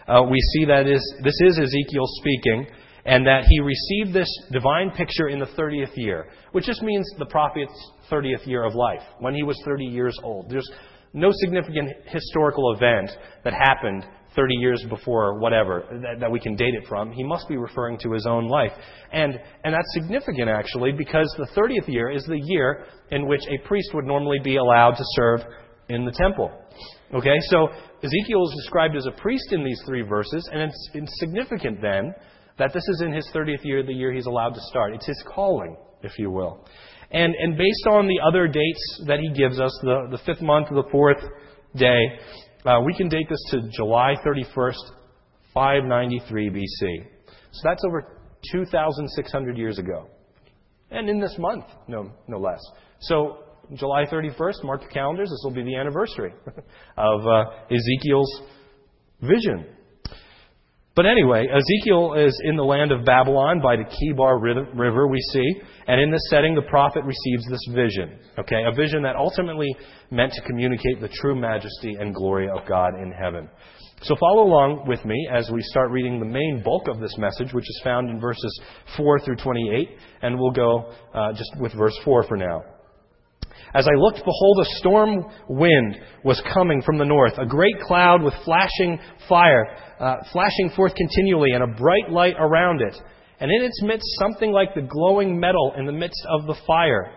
uh, 0.07 0.23
we 0.29 0.37
see 0.53 0.65
that 0.65 0.87
is, 0.87 1.01
this 1.23 1.35
is 1.41 1.59
Ezekiel 1.59 2.05
speaking 2.19 2.67
and 3.05 3.25
that 3.27 3.43
he 3.47 3.59
received 3.59 4.13
this 4.13 4.29
divine 4.51 4.91
picture 4.91 5.27
in 5.27 5.39
the 5.39 5.45
30th 5.45 5.95
year, 5.95 6.27
which 6.53 6.65
just 6.65 6.81
means 6.81 7.07
the 7.19 7.25
prophet's 7.25 7.91
30th 8.11 8.47
year 8.47 8.63
of 8.63 8.73
life, 8.73 9.03
when 9.19 9.35
he 9.35 9.43
was 9.43 9.61
30 9.63 9.85
years 9.85 10.17
old. 10.23 10.49
There's 10.49 10.69
no 11.13 11.29
significant 11.31 11.91
historical 12.07 12.73
event 12.73 13.11
that 13.43 13.53
happened 13.53 14.05
30 14.35 14.55
years 14.55 14.85
before 14.89 15.39
whatever 15.39 15.85
that, 15.89 16.19
that, 16.19 16.31
we 16.31 16.39
can 16.39 16.55
date 16.55 16.73
it 16.73 16.87
from. 16.87 17.11
He 17.11 17.23
must 17.23 17.47
be 17.47 17.57
referring 17.57 17.97
to 17.99 18.11
his 18.11 18.25
own 18.25 18.47
life. 18.47 18.71
And, 19.11 19.39
and 19.63 19.73
that's 19.73 19.93
significant 19.93 20.49
actually 20.49 20.91
because 20.91 21.33
the 21.37 21.47
30th 21.59 21.87
year 21.87 22.09
is 22.09 22.23
the 22.25 22.39
year 22.39 22.85
in 23.11 23.27
which 23.27 23.41
a 23.47 23.67
priest 23.67 23.91
would 23.93 24.05
normally 24.05 24.39
be 24.43 24.57
allowed 24.57 24.95
to 24.95 25.03
serve 25.15 25.41
in 25.89 26.05
the 26.05 26.11
temple. 26.11 26.51
Okay, 27.13 27.37
so 27.49 27.67
Ezekiel 28.03 28.43
is 28.43 28.55
described 28.63 28.95
as 28.95 29.05
a 29.05 29.11
priest 29.11 29.51
in 29.51 29.63
these 29.63 29.81
three 29.85 30.01
verses, 30.01 30.47
and 30.51 30.61
it's, 30.61 30.89
it's 30.93 31.19
significant 31.19 31.81
then 31.81 32.13
that 32.57 32.73
this 32.73 32.83
is 32.87 33.01
in 33.01 33.13
his 33.13 33.27
30th 33.33 33.63
year, 33.63 33.83
the 33.83 33.93
year 33.93 34.11
he's 34.11 34.25
allowed 34.25 34.53
to 34.53 34.61
start. 34.69 34.93
It's 34.93 35.05
his 35.05 35.23
calling, 35.27 35.75
if 36.01 36.17
you 36.17 36.31
will. 36.31 36.65
And, 37.11 37.33
and 37.35 37.57
based 37.57 37.87
on 37.89 38.07
the 38.07 38.19
other 38.27 38.47
dates 38.47 39.03
that 39.07 39.19
he 39.19 39.31
gives 39.33 39.59
us, 39.59 39.77
the, 39.83 40.07
the 40.11 40.17
fifth 40.25 40.41
month, 40.41 40.69
the 40.69 40.87
fourth 40.91 41.21
day, 41.75 41.99
uh, 42.65 42.81
we 42.85 42.93
can 42.95 43.07
date 43.07 43.27
this 43.29 43.43
to 43.51 43.69
July 43.71 44.15
31st, 44.25 44.75
593 45.53 46.49
BC. 46.49 47.05
So 47.51 47.61
that's 47.63 47.83
over 47.85 48.19
2,600 48.51 49.57
years 49.57 49.79
ago. 49.79 50.07
And 50.91 51.09
in 51.09 51.19
this 51.19 51.35
month, 51.37 51.65
no, 51.87 52.11
no 52.27 52.37
less. 52.37 52.59
So 52.99 53.39
July 53.73 54.05
31st, 54.05 54.63
mark 54.63 54.81
your 54.81 54.91
calendars, 54.91 55.29
this 55.29 55.41
will 55.43 55.53
be 55.53 55.63
the 55.63 55.75
anniversary 55.75 56.33
of 56.97 57.27
uh, 57.27 57.45
Ezekiel's 57.71 58.41
vision. 59.21 59.65
But 60.95 61.05
anyway, 61.05 61.45
Ezekiel 61.45 62.13
is 62.13 62.39
in 62.45 62.55
the 62.55 62.63
land 62.63 62.93
of 62.93 63.03
Babylon 63.03 63.59
by 63.61 63.75
the 63.75 63.83
Chebar 63.83 64.41
River, 64.41 65.07
we 65.07 65.19
see. 65.33 65.61
And 65.87 65.99
in 65.99 66.09
this 66.09 66.21
setting, 66.29 66.55
the 66.55 66.61
prophet 66.61 67.03
receives 67.03 67.45
this 67.49 67.59
vision. 67.75 68.17
Okay? 68.39 68.63
A 68.65 68.73
vision 68.73 69.03
that 69.03 69.17
ultimately 69.17 69.67
meant 70.09 70.31
to 70.33 70.41
communicate 70.43 71.01
the 71.01 71.09
true 71.09 71.35
majesty 71.35 71.95
and 71.99 72.15
glory 72.15 72.47
of 72.49 72.65
God 72.65 72.93
in 72.97 73.11
heaven. 73.11 73.49
So 74.03 74.15
follow 74.17 74.43
along 74.43 74.85
with 74.87 75.03
me 75.03 75.27
as 75.33 75.49
we 75.51 75.61
start 75.63 75.91
reading 75.91 76.19
the 76.19 76.25
main 76.25 76.61
bulk 76.63 76.87
of 76.87 77.01
this 77.01 77.17
message, 77.17 77.53
which 77.53 77.67
is 77.67 77.81
found 77.83 78.09
in 78.09 78.21
verses 78.21 78.61
4 78.95 79.19
through 79.19 79.37
28. 79.37 79.89
And 80.21 80.39
we'll 80.39 80.51
go 80.51 80.93
uh, 81.13 81.33
just 81.33 81.51
with 81.59 81.73
verse 81.73 81.97
4 82.05 82.23
for 82.23 82.37
now. 82.37 82.61
As 83.75 83.87
I 83.89 83.95
looked, 83.97 84.19
behold, 84.19 84.59
a 84.61 84.75
storm 84.77 85.25
wind 85.49 85.97
was 86.23 86.41
coming 86.53 86.81
from 86.81 86.97
the 86.97 87.03
north, 87.03 87.33
a 87.37 87.45
great 87.45 87.77
cloud 87.81 88.23
with 88.23 88.33
flashing 88.45 88.97
fire, 89.27 89.67
uh, 89.99 90.15
flashing 90.31 90.71
forth 90.77 90.95
continually, 90.95 91.51
and 91.51 91.61
a 91.61 91.77
bright 91.77 92.09
light 92.09 92.35
around 92.39 92.81
it. 92.81 92.95
And 93.41 93.51
in 93.51 93.61
its 93.61 93.83
midst, 93.83 94.07
something 94.17 94.53
like 94.53 94.73
the 94.75 94.81
glowing 94.81 95.37
metal 95.37 95.73
in 95.77 95.85
the 95.85 95.91
midst 95.91 96.25
of 96.29 96.47
the 96.47 96.55
fire 96.65 97.11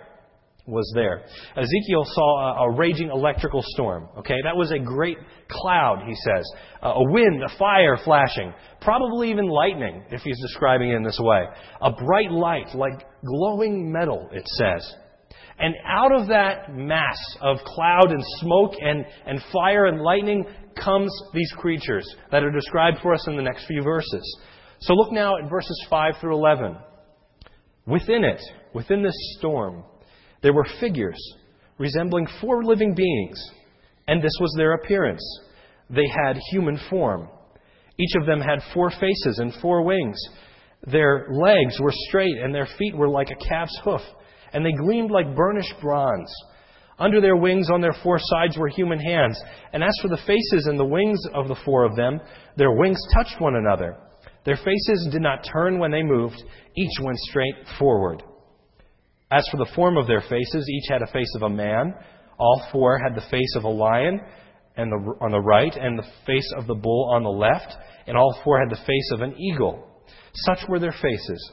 was 0.67 0.91
there. 0.97 1.23
Ezekiel 1.57 2.05
saw 2.05 2.65
a, 2.67 2.71
a 2.71 2.77
raging 2.77 3.09
electrical 3.09 3.63
storm. 3.65 4.09
Okay, 4.19 4.37
that 4.43 4.57
was 4.57 4.73
a 4.73 4.81
great 4.81 5.17
cloud, 5.49 6.03
he 6.07 6.15
says. 6.15 6.45
Uh, 6.83 6.89
a 6.89 7.13
wind, 7.13 7.41
a 7.43 7.57
fire 7.57 7.97
flashing, 8.05 8.53
probably 8.81 9.31
even 9.31 9.47
lightning, 9.47 10.03
if 10.11 10.23
he's 10.23 10.41
describing 10.43 10.91
it 10.91 10.97
in 10.97 11.05
this 11.05 11.21
way. 11.23 11.45
A 11.83 11.93
bright 11.93 12.33
light, 12.33 12.75
like 12.75 13.07
glowing 13.25 13.93
metal, 13.93 14.29
it 14.33 14.47
says. 14.59 14.95
And 15.59 15.75
out 15.85 16.13
of 16.13 16.29
that 16.29 16.75
mass 16.75 17.19
of 17.41 17.59
cloud 17.65 18.11
and 18.11 18.23
smoke 18.39 18.75
and, 18.81 19.05
and 19.27 19.41
fire 19.53 19.87
and 19.87 20.01
lightning 20.01 20.45
comes 20.83 21.13
these 21.35 21.53
creatures 21.59 22.09
that 22.31 22.45
are 22.45 22.53
described 22.53 22.99
for 23.03 23.13
us 23.13 23.27
in 23.27 23.37
the 23.37 23.43
next 23.43 23.67
few 23.67 23.83
verses. 23.83 24.41
So 24.81 24.95
look 24.95 25.13
now 25.13 25.37
at 25.37 25.51
verses 25.51 25.87
5 25.91 26.15
through 26.21 26.37
11. 26.37 26.77
Within 27.87 28.23
it, 28.23 28.41
within 28.73 29.03
this 29.03 29.17
storm, 29.39 29.83
there 30.43 30.53
were 30.53 30.67
figures 30.79 31.19
resembling 31.79 32.27
four 32.41 32.65
living 32.65 32.95
beings, 32.95 33.43
and 34.07 34.23
this 34.23 34.37
was 34.41 34.55
their 34.57 34.75
appearance. 34.75 35.23
They 35.91 36.07
had 36.07 36.39
human 36.51 36.79
form. 36.91 37.29
Each 37.99 38.15
of 38.21 38.27
them 38.27 38.41
had 38.41 38.61
four 38.75 38.91
faces 38.91 39.39
and 39.39 39.53
four 39.61 39.83
wings. 39.83 40.19
Their 40.87 41.29
legs 41.31 41.81
were 41.81 41.93
straight, 42.09 42.37
and 42.39 42.55
their 42.55 42.69
feet 42.79 42.97
were 42.97 43.09
like 43.09 43.31
a 43.31 43.49
calf's 43.49 43.79
hoof, 43.83 44.03
and 44.53 44.65
they 44.65 44.73
gleamed 44.73 45.11
like 45.11 45.37
burnished 45.37 45.75
bronze. 45.81 46.33
Under 46.99 47.21
their 47.21 47.37
wings 47.37 47.71
on 47.71 47.81
their 47.81 47.95
four 48.03 48.19
sides 48.19 48.59
were 48.59 48.69
human 48.69 48.99
hands. 48.99 49.41
And 49.73 49.85
as 49.85 49.93
for 50.03 50.09
the 50.09 50.21
faces 50.27 50.67
and 50.67 50.79
the 50.79 50.85
wings 50.85 51.21
of 51.33 51.47
the 51.47 51.57
four 51.65 51.85
of 51.85 51.95
them, 51.95 52.21
their 52.57 52.73
wings 52.73 53.01
touched 53.15 53.41
one 53.41 53.55
another. 53.55 53.97
Their 54.45 54.57
faces 54.57 55.09
did 55.13 55.23
not 55.23 55.47
turn 55.53 55.79
when 55.79 55.91
they 55.91 56.03
moved, 56.03 56.43
each 56.77 57.01
went 57.03 57.19
straight 57.19 57.55
forward. 57.79 58.23
As 59.31 59.47
for 59.51 59.59
the 59.59 59.71
form 59.77 59.97
of 59.97 60.07
their 60.07 60.23
faces, 60.23 60.69
each 60.69 60.91
had 60.91 61.03
a 61.03 61.13
face 61.13 61.33
of 61.37 61.43
a 61.43 61.51
man. 61.51 61.95
All 62.39 62.67
four 62.73 62.99
had 62.99 63.15
the 63.15 63.29
face 63.31 63.55
of 63.57 63.65
a 63.65 63.69
lion 63.69 64.21
and 64.77 64.91
the, 64.91 65.15
on 65.21 65.33
the 65.33 65.41
right, 65.41 65.75
and 65.75 65.99
the 65.99 66.07
face 66.25 66.51
of 66.57 66.67
the 66.67 66.75
bull 66.75 67.11
on 67.13 67.25
the 67.25 67.29
left, 67.29 67.75
and 68.07 68.17
all 68.17 68.41
four 68.45 68.61
had 68.61 68.71
the 68.71 68.85
face 68.87 69.11
of 69.13 69.21
an 69.21 69.37
eagle. 69.37 69.85
Such 70.33 70.61
were 70.69 70.79
their 70.79 70.95
faces. 71.03 71.53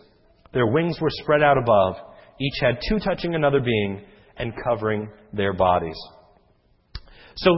Their 0.53 0.67
wings 0.67 0.99
were 1.01 1.09
spread 1.09 1.41
out 1.41 1.57
above. 1.57 1.95
Each 2.39 2.59
had 2.61 2.79
two 2.87 2.99
touching 2.99 3.35
another 3.35 3.59
being 3.59 4.01
and 4.37 4.53
covering 4.63 5.09
their 5.33 5.53
bodies. 5.53 5.97
So 7.37 7.51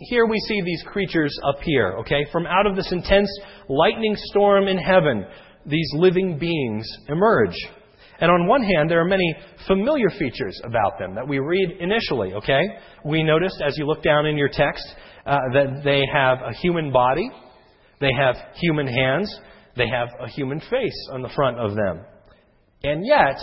here 0.00 0.26
we 0.26 0.38
see 0.46 0.62
these 0.62 0.82
creatures 0.86 1.36
appear, 1.54 1.98
okay? 1.98 2.24
From 2.32 2.46
out 2.46 2.66
of 2.66 2.76
this 2.76 2.90
intense 2.92 3.28
lightning 3.68 4.14
storm 4.16 4.68
in 4.68 4.78
heaven, 4.78 5.26
these 5.66 5.90
living 5.94 6.38
beings 6.38 6.86
emerge. 7.08 7.56
And 8.20 8.30
on 8.30 8.48
one 8.48 8.62
hand, 8.62 8.90
there 8.90 9.00
are 9.00 9.04
many 9.04 9.34
familiar 9.66 10.08
features 10.18 10.58
about 10.64 10.98
them 10.98 11.14
that 11.14 11.28
we 11.28 11.38
read 11.38 11.76
initially, 11.78 12.32
okay? 12.34 12.62
We 13.04 13.22
noticed 13.22 13.62
as 13.64 13.76
you 13.76 13.86
look 13.86 14.02
down 14.02 14.26
in 14.26 14.36
your 14.36 14.48
text 14.48 14.84
uh, 15.26 15.38
that 15.52 15.82
they 15.84 16.02
have 16.12 16.38
a 16.40 16.52
human 16.54 16.90
body, 16.90 17.30
they 18.00 18.12
have 18.16 18.34
human 18.54 18.86
hands, 18.86 19.38
they 19.76 19.88
have 19.88 20.08
a 20.20 20.28
human 20.28 20.58
face 20.58 21.08
on 21.12 21.22
the 21.22 21.28
front 21.28 21.58
of 21.58 21.76
them. 21.76 22.04
And 22.82 23.04
yet, 23.06 23.38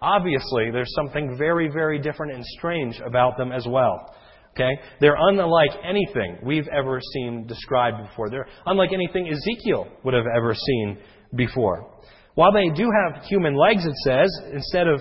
obviously, 0.00 0.70
there's 0.70 0.92
something 0.94 1.36
very, 1.38 1.68
very 1.68 1.98
different 1.98 2.32
and 2.32 2.44
strange 2.58 3.00
about 3.04 3.36
them 3.36 3.52
as 3.52 3.66
well. 3.68 4.14
Okay? 4.54 4.70
They're 5.00 5.16
unlike 5.18 5.70
anything 5.84 6.38
we've 6.42 6.68
ever 6.68 7.00
seen 7.14 7.46
described 7.46 8.08
before. 8.08 8.30
They're 8.30 8.48
unlike 8.66 8.92
anything 8.92 9.28
Ezekiel 9.28 9.86
would 10.04 10.14
have 10.14 10.26
ever 10.36 10.54
seen 10.54 10.98
before. 11.36 12.00
While 12.34 12.52
they 12.52 12.68
do 12.74 12.88
have 12.90 13.24
human 13.24 13.56
legs, 13.56 13.84
it 13.84 13.94
says, 14.04 14.30
instead 14.52 14.86
of 14.86 15.00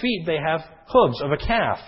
feet, 0.00 0.24
they 0.26 0.38
have 0.44 0.60
hooves 0.88 1.20
of 1.22 1.32
a 1.32 1.36
calf. 1.36 1.78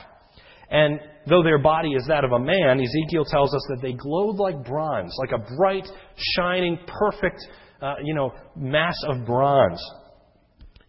And 0.70 1.00
though 1.26 1.42
their 1.42 1.58
body 1.58 1.92
is 1.94 2.04
that 2.08 2.24
of 2.24 2.32
a 2.32 2.38
man, 2.38 2.80
Ezekiel 2.80 3.24
tells 3.24 3.54
us 3.54 3.62
that 3.68 3.78
they 3.80 3.92
glowed 3.92 4.36
like 4.36 4.64
bronze, 4.64 5.14
like 5.18 5.32
a 5.32 5.56
bright, 5.56 5.88
shining, 6.16 6.78
perfect, 6.86 7.38
uh, 7.80 7.94
you 8.02 8.14
know, 8.14 8.32
mass 8.56 8.96
of 9.08 9.24
bronze. 9.24 9.80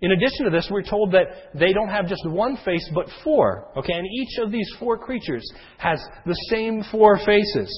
In 0.02 0.12
addition 0.12 0.46
to 0.46 0.52
this, 0.52 0.70
we're 0.72 0.82
told 0.82 1.12
that 1.12 1.28
they 1.54 1.74
don't 1.74 1.90
have 1.90 2.08
just 2.08 2.22
one 2.26 2.58
face, 2.64 2.90
but 2.94 3.08
four. 3.24 3.68
Okay, 3.78 3.94
and 3.94 4.08
each 4.08 4.38
of 4.42 4.52
these 4.52 4.70
four 4.80 4.98
creatures 4.98 5.44
has 5.78 6.02
the 6.26 6.38
same 6.50 6.84
four 6.90 7.18
faces. 7.18 7.70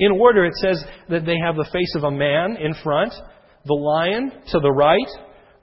In 0.00 0.12
order, 0.12 0.44
it 0.44 0.54
says 0.54 0.82
that 1.08 1.26
they 1.26 1.36
have 1.44 1.56
the 1.56 1.68
face 1.72 1.94
of 1.94 2.04
a 2.04 2.10
man 2.10 2.56
in 2.56 2.74
front, 2.82 3.12
the 3.66 3.74
lion 3.74 4.32
to 4.48 4.58
the 4.58 4.72
right, 4.72 4.98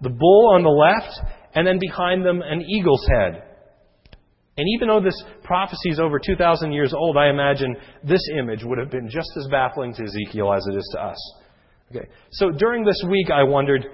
the 0.02 0.10
bull 0.10 0.52
on 0.54 0.64
the 0.64 0.70
left, 0.70 1.20
and 1.56 1.66
then 1.66 1.80
behind 1.80 2.26
them 2.26 2.42
an 2.42 2.62
eagle's 2.62 3.06
head. 3.10 3.44
And 4.58 4.66
even 4.76 4.88
though 4.88 5.02
this 5.02 5.22
prophecy 5.44 5.90
is 5.90 6.00
over 6.00 6.20
2,000 6.20 6.72
years 6.72 6.94
old, 6.94 7.18
I 7.18 7.30
imagine 7.30 7.76
this 8.04 8.22
image 8.38 8.64
would 8.64 8.80
have 8.80 8.90
been 8.90 9.10
just 9.10 9.30
as 9.38 9.48
baffling 9.52 9.94
to 9.96 10.04
Ezekiel 10.04 10.54
as 10.54 10.66
it 10.72 10.76
is 10.76 10.90
to 10.94 11.04
us. 11.04 11.34
Okay. 11.92 12.08
So 12.32 12.52
during 12.52 12.84
this 12.84 13.02
week, 13.10 13.30
I 13.32 13.44
wondered, 13.44 13.86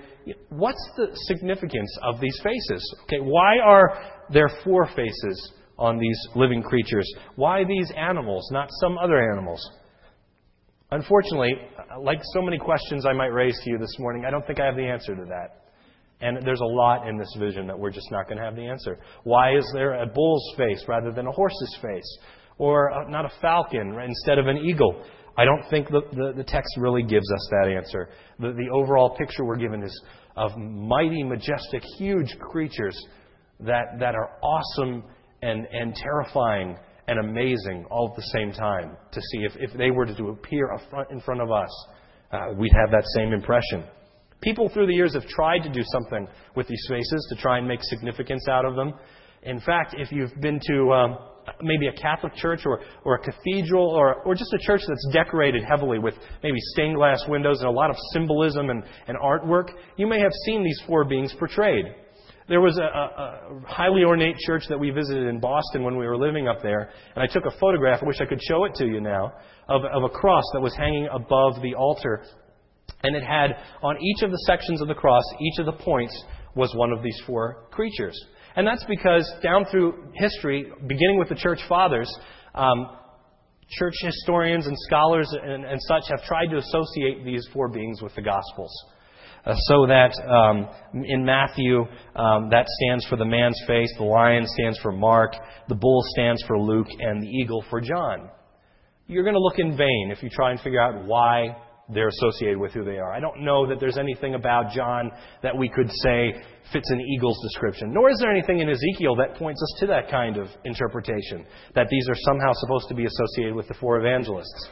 what's 0.50 0.90
the 0.98 1.08
significance 1.28 1.98
of 2.04 2.20
these 2.20 2.40
faces? 2.44 2.96
Okay. 3.04 3.20
Why 3.20 3.58
are 3.60 3.98
there 4.32 4.50
four 4.64 4.88
faces 4.96 5.54
on 5.78 5.98
these 5.98 6.18
living 6.36 6.64
creatures? 6.64 7.12
Why 7.36 7.64
these 7.64 7.92
animals, 7.98 8.48
not 8.52 8.70
some 8.80 8.98
other 8.98 9.32
animals? 9.32 9.62
Unfortunately, 10.92 11.54
like 12.02 12.20
so 12.34 12.42
many 12.42 12.60
questions 12.60 13.06
I 13.06 13.14
might 13.14 13.34
raise 13.34 13.60
to 13.64 13.72
you 13.72 13.78
this 13.80 13.96
morning, 14.00 14.26
I 14.28 14.32
don't 14.32 14.46
think 14.46 14.60
I 14.60 14.66
have 14.66 14.76
the 14.76 14.86
answer 14.86 15.16
to 15.16 15.26
that. 15.26 15.64
And 16.22 16.38
there's 16.46 16.62
a 16.62 16.66
lot 16.66 17.08
in 17.08 17.18
this 17.18 17.36
vision 17.38 17.68
that 17.68 17.78
we're 17.78 17.92
just 17.92 18.10
not 18.12 18.28
going 18.28 18.38
to 18.38 18.44
have 18.44 18.56
the 18.56 18.66
answer. 18.66 19.00
Why 19.24 19.58
is 19.58 19.70
there 19.74 20.02
a 20.02 20.06
bull's 20.06 20.54
face 20.56 20.84
rather 20.88 21.12
than 21.12 21.28
a 21.28 21.32
horse's 21.32 21.78
face? 21.82 22.18
Or 22.60 22.92
uh, 22.92 23.10
not 23.10 23.26
a 23.26 23.32
falcon 23.42 24.00
instead 24.06 24.38
of 24.38 24.48
an 24.48 24.58
eagle? 24.58 25.04
I 25.38 25.46
don't 25.46 25.64
think 25.70 25.88
the, 25.90 26.02
the, 26.12 26.34
the, 26.38 26.44
text 26.44 26.76
really 26.78 27.02
gives 27.02 27.32
us 27.32 27.48
that 27.52 27.74
answer. 27.76 28.10
The, 28.40 28.54
the 28.54 28.70
overall 28.72 29.16
picture 29.18 29.44
we're 29.44 29.58
given 29.58 29.82
is 29.84 30.04
of 30.38 30.56
mighty, 30.58 31.24
majestic, 31.24 31.82
huge 31.98 32.38
creatures 32.40 32.96
that, 33.62 34.00
that 34.00 34.16
are 34.16 34.38
awesome 34.44 35.04
and, 35.42 35.66
and 35.72 35.96
terrifying 35.96 36.78
and 37.08 37.20
amazing 37.20 37.86
all 37.90 38.10
at 38.12 38.16
the 38.16 38.30
same 38.34 38.52
time 38.52 38.96
to 39.12 39.22
see 39.22 39.40
if, 39.40 39.54
if 39.58 39.78
they 39.78 39.92
were 39.92 40.06
to 40.06 40.30
appear 40.30 40.70
in 41.10 41.20
front 41.22 41.42
of 41.42 41.52
us, 41.52 41.88
uh, 42.32 42.54
we'd 42.58 42.72
have 42.74 42.92
that 42.92 43.04
same 43.16 43.34
impression. 43.34 43.84
People 44.42 44.70
through 44.70 44.88
the 44.88 44.94
years 44.94 45.14
have 45.14 45.26
tried 45.28 45.60
to 45.60 45.70
do 45.70 45.82
something 45.84 46.28
with 46.56 46.68
these 46.68 46.86
faces 46.90 47.28
to 47.30 47.42
try 47.42 47.58
and 47.58 47.68
make 47.68 47.82
significance 47.84 48.48
out 48.48 48.66
of 48.66 48.76
them. 48.76 48.94
In 49.44 49.60
fact, 49.60 49.96
if 49.98 50.12
you've 50.12 50.34
been 50.42 50.60
to 50.68 50.92
um, 50.94 51.18
maybe 51.62 51.88
a 51.88 51.94
Catholic 51.94 52.36
church 52.36 52.62
or, 52.66 52.80
or 53.04 53.16
a 53.16 53.20
cathedral 53.20 53.88
or, 53.88 54.16
or 54.24 54.36
just 54.36 54.54
a 54.54 54.58
church 54.60 54.82
that's 54.88 55.08
decorated 55.12 55.64
heavily 55.64 56.00
with 56.00 56.16
maybe 56.44 56.58
stained 56.74 56.96
glass 56.96 57.24
windows 57.28 57.60
and 57.60 57.68
a 57.68 57.72
lot 57.72 57.90
of 57.90 57.96
symbolism 58.14 58.70
and, 58.70 58.84
and 59.08 59.18
artwork, 59.18 59.70
you 59.98 60.08
may 60.08 60.20
have 60.20 60.32
seen 60.46 60.64
these 60.64 60.82
four 60.88 61.04
beings 61.04 61.34
portrayed. 61.38 61.86
There 62.50 62.60
was 62.60 62.78
a, 62.78 62.82
a, 62.82 62.86
a, 62.86 63.62
highly 63.66 64.04
ornate 64.04 64.36
church 64.46 64.64
that 64.68 64.78
we 64.78 64.90
visited 64.90 65.28
in 65.28 65.40
Boston 65.40 65.84
when 65.84 65.98
we 65.98 66.06
were 66.06 66.18
living 66.18 66.50
up 66.50 66.62
there, 66.62 66.92
and 67.16 67.24
I 67.24 67.32
took 67.32 67.46
a 67.46 67.58
photograph, 67.58 68.00
I 68.04 68.06
wish 68.06 68.20
I 68.20 68.26
could 68.26 68.42
show 68.42 68.66
it 68.66 68.76
to 68.76 68.86
you 68.86 69.00
now, 69.00 69.32
of, 69.70 69.82
of 69.86 70.04
a 70.04 70.10
cross 70.10 70.44
that 70.54 70.60
was 70.60 70.76
hanging 70.76 71.08
above 71.12 71.62
the 71.62 71.74
altar 71.76 72.26
and 73.04 73.16
it 73.16 73.24
had 73.24 73.52
on 73.82 73.98
each 74.02 74.24
of 74.24 74.32
the 74.32 74.44
sections 74.46 74.82
of 74.82 74.88
the 74.88 74.94
cross, 74.94 75.24
each 75.40 75.60
of 75.60 75.66
the 75.66 75.84
points 75.84 76.24
was 76.56 76.74
one 76.76 76.92
of 76.92 77.04
these 77.04 77.20
four 77.26 77.68
creatures. 77.72 78.18
And 78.56 78.68
that's 78.68 78.86
because 78.86 79.30
down 79.42 79.66
through 79.72 80.12
history, 80.14 80.72
beginning 80.88 81.18
with 81.18 81.30
the 81.30 81.36
church 81.36 81.60
fathers, 81.68 82.14
um, 82.54 82.98
church 83.70 83.96
historians 84.02 84.68
and 84.68 84.76
scholars 84.88 85.34
and, 85.42 85.66
and, 85.66 85.80
such 85.82 86.04
have 86.10 86.24
tried 86.26 86.48
to 86.48 86.58
associate 86.58 87.26
these 87.26 87.48
four 87.52 87.70
beings 87.70 88.02
with 88.02 88.14
the 88.16 88.22
Gospels. 88.22 88.72
Uh, 89.46 89.56
so 89.58 89.88
that 89.88 90.14
um, 90.30 90.68
in 91.04 91.26
Matthew, 91.26 91.82
um, 92.16 92.50
that 92.50 92.66
stands 92.68 93.06
for 93.08 93.18
the 93.18 93.26
man's 93.26 93.60
face, 93.68 93.92
the 93.98 94.04
lion 94.04 94.46
stands 94.48 94.80
for 94.80 94.92
Mark, 94.92 95.34
the 95.68 95.76
bull 95.76 96.02
stands 96.16 96.42
for 96.48 96.58
Luke, 96.58 96.88
and 97.00 97.22
the 97.22 97.28
eagle 97.28 97.64
for 97.70 97.82
John. 97.82 98.30
You're 99.08 99.24
going 99.24 99.36
to 99.36 99.42
look 99.42 99.60
in 99.60 99.76
vain 99.76 100.12
if 100.16 100.24
you 100.24 100.30
try 100.30 100.52
and 100.52 100.60
figure 100.62 100.80
out 100.80 101.06
why 101.06 101.58
they're 101.90 102.08
associated 102.08 102.58
with 102.58 102.72
who 102.72 102.84
they 102.84 102.98
are. 102.98 103.12
I 103.12 103.20
don't 103.20 103.42
know 103.42 103.68
that 103.68 103.80
there's 103.80 103.98
anything 103.98 104.36
about 104.36 104.72
John 104.72 105.12
that 105.42 105.58
we 105.58 105.70
could 105.70 105.90
say 106.02 106.34
fits 106.72 106.90
an 106.90 107.02
eagle's 107.02 107.40
description, 107.44 107.94
nor 107.94 108.10
is 108.10 108.18
there 108.20 108.32
anything 108.32 108.60
in 108.60 108.70
Ezekiel 108.70 109.16
that 109.18 109.36
points 109.36 109.62
us 109.62 109.80
to 109.82 109.88
that 109.88 110.10
kind 110.10 110.38
of 110.38 110.48
interpretation, 110.64 111.46
that 111.76 111.88
these 111.90 112.08
are 112.08 112.16
somehow 112.16 112.54
supposed 112.54 112.88
to 112.90 112.96
be 112.96 113.06
associated 113.06 113.54
with 113.54 113.68
the 113.68 113.74
four 113.76 114.00
evangelists. 114.00 114.70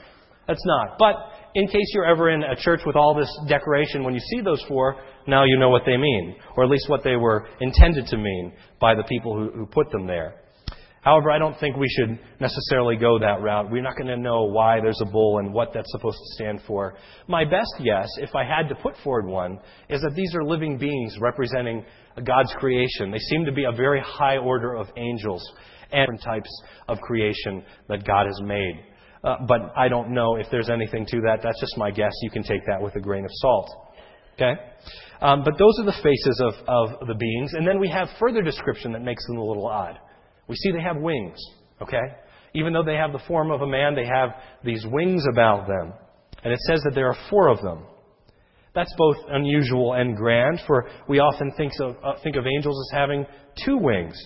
That's 0.48 0.65
not. 0.65 0.98
But 0.98 1.15
in 1.53 1.68
case 1.68 1.91
you're 1.94 2.06
ever 2.06 2.30
in 2.30 2.44
a 2.44 2.56
church 2.56 2.82
with 2.86 2.96
all 2.96 3.13
this 3.13 3.30
decoration, 3.48 4.03
when 4.03 4.13
you 4.13 4.20
see 4.20 4.41
those 4.41 4.63
four, 4.68 4.96
now 5.27 5.44
you 5.44 5.58
know 5.60 5.70
what 5.70 5.84
they 5.86 5.98
mean, 5.98 6.36
or 6.56 6.63
at 6.63 6.70
least 6.70 6.89
what 6.89 7.03
they 7.03 7.15
were 7.15 7.48
intended 7.60 8.08
to 8.08 8.18
mean 8.18 8.53
by 8.80 8.96
the 8.96 9.03
people 9.03 9.36
who, 9.38 9.51
who 9.51 9.65
put 9.65 9.91
them 9.91 10.08
there. 10.08 10.40
However, 11.01 11.31
I 11.31 11.39
don't 11.39 11.60
think 11.60 11.77
we 11.77 11.89
should 11.89 12.20
necessarily 12.39 12.96
go 12.96 13.17
that 13.20 13.41
route. 13.41 13.72
We're 13.72 13.81
not 13.81 13.96
going 13.98 14.08
to 14.08 14.17
know 14.17 14.43
why 14.43 14.79
there's 14.79 15.01
a 15.01 15.10
bull 15.10 15.39
and 15.39 15.51
what 15.51 15.74
that's 15.74 15.91
supposed 15.91 16.17
to 16.17 16.36
stand 16.36 16.62
for. 16.67 16.93
My 17.27 17.43
best 17.43 17.74
guess, 17.84 18.08
if 18.17 18.36
I 18.36 18.43
had 18.43 18.70
to 18.70 18.75
put 18.75 18.96
forward 19.03 19.25
one, 19.25 19.60
is 19.89 20.01
that 20.01 20.13
these 20.15 20.34
are 20.36 20.43
living 20.43 20.77
beings 20.77 21.17
representing 21.20 21.84
God's 22.24 22.53
creation. 22.60 23.10
They 23.12 23.17
seem 23.17 23.46
to 23.46 23.51
be 23.51 23.63
a 23.63 23.72
very 23.72 24.00
high 24.00 24.38
order 24.38 24.75
of 24.75 24.88
angels 24.96 25.43
and 25.91 26.03
different 26.03 26.22
types 26.22 26.63
of 26.88 27.00
creation 27.00 27.63
that 27.89 28.05
God 28.05 28.27
has 28.27 28.39
made. 28.43 28.84
Uh, 29.24 29.38
but 29.48 29.74
I 29.75 29.88
don't 29.88 30.12
know 30.12 30.36
if 30.36 30.48
there's 30.51 30.70
anything 30.70 31.05
to 31.08 31.22
that. 31.22 31.39
That's 31.43 31.60
just 31.60 31.77
my 31.77 31.91
guess. 31.91 32.13
You 32.22 32.31
can 32.31 32.43
take 32.43 32.65
that 32.67 32.81
with 32.81 32.96
a 32.96 33.00
grain 33.00 33.25
of 33.25 33.31
salt. 33.34 33.70
Okay? 34.36 34.53
Um, 35.22 35.43
but 35.43 35.58
those 35.58 35.77
are 35.79 35.86
the 35.86 35.98
faces 36.03 36.41
of, 36.43 36.53
of 36.67 37.08
the 37.08 37.13
beings. 37.15 37.53
And 37.53 37.67
then 37.67 37.79
we 37.79 37.89
have 37.89 38.08
further 38.20 38.41
description 38.41 38.91
that 38.93 39.03
makes 39.03 39.25
them 39.27 39.38
a 39.38 39.43
little 39.43 39.67
odd. 39.67 40.00
We 40.51 40.58
see 40.58 40.74
they 40.74 40.81
have 40.81 40.98
wings, 40.98 41.39
okay? 41.81 42.17
Even 42.53 42.74
though 42.74 42.84
they 42.84 42.98
have 42.98 43.13
the 43.13 43.24
form 43.25 43.51
of 43.51 43.62
a 43.62 43.65
man, 43.67 43.96
they 43.96 44.05
have 44.05 44.31
these 44.65 44.86
wings 44.86 45.24
about 45.31 45.65
them. 45.65 45.93
And 46.43 46.51
it 46.51 46.60
says 46.67 46.81
that 46.84 46.93
there 46.93 47.08
are 47.08 47.15
four 47.29 47.48
of 47.48 47.62
them. 47.62 47.86
That's 48.75 48.93
both 48.98 49.15
unusual 49.29 49.93
and 49.93 50.13
grand, 50.17 50.60
for 50.67 50.89
we 51.08 51.20
often 51.20 51.53
think 51.55 51.72
of, 51.79 51.96
uh, 52.03 52.15
think 52.22 52.36
of 52.36 52.43
angels 52.46 52.77
as 52.86 52.98
having 52.98 53.25
two 53.63 53.77
wings. 53.77 54.22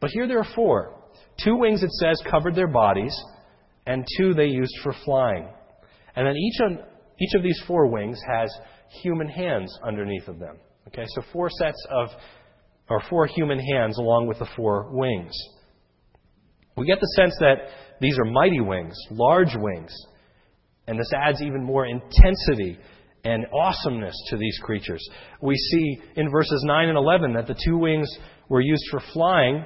But 0.00 0.10
here 0.10 0.26
there 0.26 0.40
are 0.40 0.54
four. 0.56 0.96
Two 1.44 1.54
wings, 1.54 1.84
it 1.84 1.92
says, 1.92 2.20
covered 2.28 2.56
their 2.56 2.66
bodies, 2.66 3.16
and 3.86 4.04
two 4.16 4.34
they 4.34 4.46
used 4.46 4.74
for 4.82 4.92
flying. 5.04 5.48
And 6.16 6.26
then 6.26 6.34
each, 6.34 6.60
each 7.20 7.34
of 7.36 7.44
these 7.44 7.62
four 7.68 7.86
wings 7.86 8.20
has 8.28 8.50
human 9.04 9.28
hands 9.28 9.78
underneath 9.86 10.26
of 10.26 10.40
them. 10.40 10.56
Okay, 10.88 11.04
so 11.14 11.22
four 11.32 11.48
sets 11.50 11.86
of, 11.88 12.08
or 12.90 13.00
four 13.08 13.26
human 13.26 13.60
hands 13.60 13.96
along 13.96 14.26
with 14.26 14.40
the 14.40 14.48
four 14.56 14.88
wings. 14.90 15.30
We 16.78 16.86
get 16.86 17.00
the 17.00 17.12
sense 17.16 17.34
that 17.40 17.56
these 18.00 18.16
are 18.18 18.24
mighty 18.24 18.60
wings, 18.60 18.96
large 19.10 19.54
wings, 19.56 19.92
and 20.86 20.98
this 20.98 21.10
adds 21.14 21.42
even 21.42 21.64
more 21.64 21.86
intensity 21.86 22.78
and 23.24 23.46
awesomeness 23.52 24.14
to 24.28 24.36
these 24.36 24.58
creatures. 24.62 25.06
We 25.42 25.56
see 25.56 25.98
in 26.16 26.30
verses 26.30 26.62
9 26.64 26.88
and 26.88 26.96
11 26.96 27.34
that 27.34 27.46
the 27.46 27.56
two 27.64 27.76
wings 27.76 28.08
were 28.48 28.60
used 28.60 28.84
for 28.90 29.00
flying, 29.12 29.64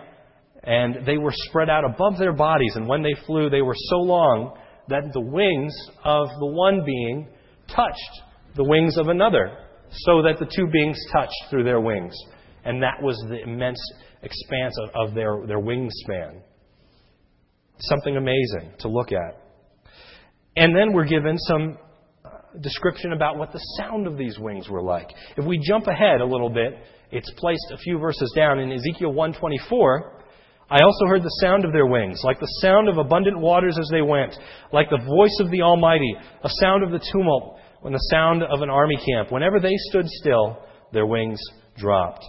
and 0.64 1.04
they 1.06 1.18
were 1.18 1.32
spread 1.32 1.68
out 1.68 1.84
above 1.84 2.18
their 2.18 2.32
bodies, 2.32 2.72
and 2.76 2.88
when 2.88 3.02
they 3.02 3.14
flew, 3.26 3.50
they 3.50 3.62
were 3.62 3.76
so 3.76 3.96
long 3.96 4.56
that 4.88 5.12
the 5.12 5.20
wings 5.20 5.74
of 6.04 6.28
the 6.40 6.46
one 6.46 6.84
being 6.84 7.28
touched 7.68 8.22
the 8.54 8.64
wings 8.64 8.98
of 8.98 9.08
another, 9.08 9.56
so 9.90 10.22
that 10.22 10.38
the 10.38 10.50
two 10.54 10.66
beings 10.66 10.98
touched 11.12 11.50
through 11.50 11.64
their 11.64 11.80
wings. 11.80 12.14
And 12.64 12.82
that 12.82 13.02
was 13.02 13.16
the 13.28 13.42
immense 13.42 13.80
expanse 14.22 14.74
of, 14.82 15.08
of 15.08 15.14
their, 15.14 15.46
their 15.46 15.60
wingspan. 15.60 16.42
Something 17.82 18.16
amazing 18.16 18.74
to 18.80 18.88
look 18.88 19.10
at. 19.12 19.42
And 20.56 20.76
then 20.76 20.92
we're 20.92 21.06
given 21.06 21.36
some 21.38 21.78
uh, 22.24 22.28
description 22.60 23.12
about 23.12 23.38
what 23.38 23.52
the 23.52 23.58
sound 23.78 24.06
of 24.06 24.16
these 24.16 24.38
wings 24.38 24.68
were 24.68 24.82
like. 24.82 25.10
If 25.36 25.44
we 25.44 25.58
jump 25.58 25.86
ahead 25.88 26.20
a 26.20 26.24
little 26.24 26.50
bit, 26.50 26.74
it's 27.10 27.30
placed 27.38 27.72
a 27.72 27.78
few 27.78 27.98
verses 27.98 28.32
down 28.36 28.58
in 28.58 28.70
Ezekiel 28.70 29.12
124. 29.12 30.20
I 30.70 30.82
also 30.82 31.06
heard 31.06 31.22
the 31.22 31.38
sound 31.42 31.64
of 31.64 31.72
their 31.72 31.86
wings, 31.86 32.20
like 32.22 32.38
the 32.38 32.46
sound 32.60 32.88
of 32.88 32.98
abundant 32.98 33.38
waters 33.38 33.76
as 33.78 33.88
they 33.90 34.00
went, 34.00 34.34
like 34.72 34.88
the 34.88 35.04
voice 35.04 35.36
of 35.40 35.50
the 35.50 35.62
Almighty, 35.62 36.14
a 36.44 36.48
sound 36.60 36.84
of 36.84 36.92
the 36.92 37.04
tumult, 37.12 37.58
when 37.80 37.92
the 37.92 38.08
sound 38.10 38.42
of 38.42 38.62
an 38.62 38.70
army 38.70 38.96
camp. 38.96 39.32
Whenever 39.32 39.58
they 39.58 39.74
stood 39.90 40.06
still, 40.06 40.62
their 40.92 41.06
wings 41.06 41.40
dropped. 41.76 42.24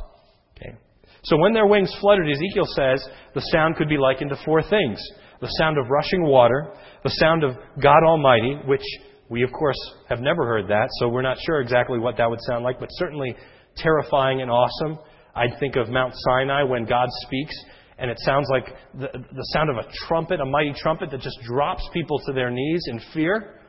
Okay. 0.57 0.75
So 1.24 1.38
when 1.38 1.53
their 1.53 1.67
wings 1.67 1.93
fluttered, 2.01 2.29
Ezekiel 2.29 2.65
says 2.75 3.07
the 3.36 3.41
sound 3.51 3.75
could 3.75 3.88
be 3.88 3.98
likened 3.98 4.31
to 4.31 4.39
four 4.43 4.63
things 4.63 5.00
the 5.43 5.50
sound 5.59 5.77
of 5.77 5.89
rushing 5.89 6.23
water, 6.23 6.71
the 7.03 7.09
sound 7.09 7.43
of 7.43 7.57
God 7.81 8.01
Almighty, 8.05 8.55
which 8.65 8.81
we, 9.29 9.43
of 9.43 9.51
course, 9.51 9.75
have 10.07 10.21
never 10.21 10.45
heard 10.47 10.69
that, 10.69 10.88
so 10.99 11.10
we're 11.10 11.21
not 11.21 11.38
sure 11.45 11.60
exactly 11.60 11.99
what 11.99 12.15
that 12.15 12.29
would 12.29 12.39
sound 12.47 12.63
like, 12.63 12.79
but 12.79 12.88
certainly 12.91 13.36
terrifying 13.75 14.41
and 14.41 14.49
awesome. 14.49 14.97
I'd 15.36 15.60
think 15.60 15.75
of 15.75 15.89
Mount 15.89 16.13
Sinai 16.15 16.63
when 16.63 16.86
God 16.86 17.10
speaks, 17.25 17.53
and 17.97 18.10
it 18.10 18.17
sounds 18.21 18.47
like 18.49 18.67
the, 18.93 19.10
the 19.36 19.43
sound 19.51 19.69
of 19.69 19.75
a 19.75 19.89
trumpet, 20.08 20.39
a 20.39 20.45
mighty 20.45 20.73
trumpet 20.77 21.12
that 21.12 21.19
just 21.19 21.38
drops 21.43 21.84
people 21.91 22.19
to 22.25 22.32
their 22.32 22.49
knees 22.49 22.86
in 22.88 23.01
fear. 23.13 23.60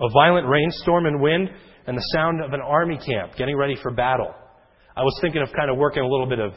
A 0.00 0.10
violent 0.12 0.48
rainstorm 0.48 1.06
and 1.06 1.20
wind, 1.20 1.48
and 1.86 1.96
the 1.96 2.06
sound 2.12 2.42
of 2.42 2.52
an 2.54 2.60
army 2.60 2.98
camp 2.98 3.36
getting 3.36 3.56
ready 3.56 3.76
for 3.80 3.92
battle. 3.92 4.34
I 4.96 5.02
was 5.02 5.16
thinking 5.20 5.42
of 5.42 5.48
kind 5.52 5.70
of 5.70 5.76
working 5.78 6.02
a 6.02 6.08
little 6.08 6.28
bit 6.28 6.40
of 6.40 6.54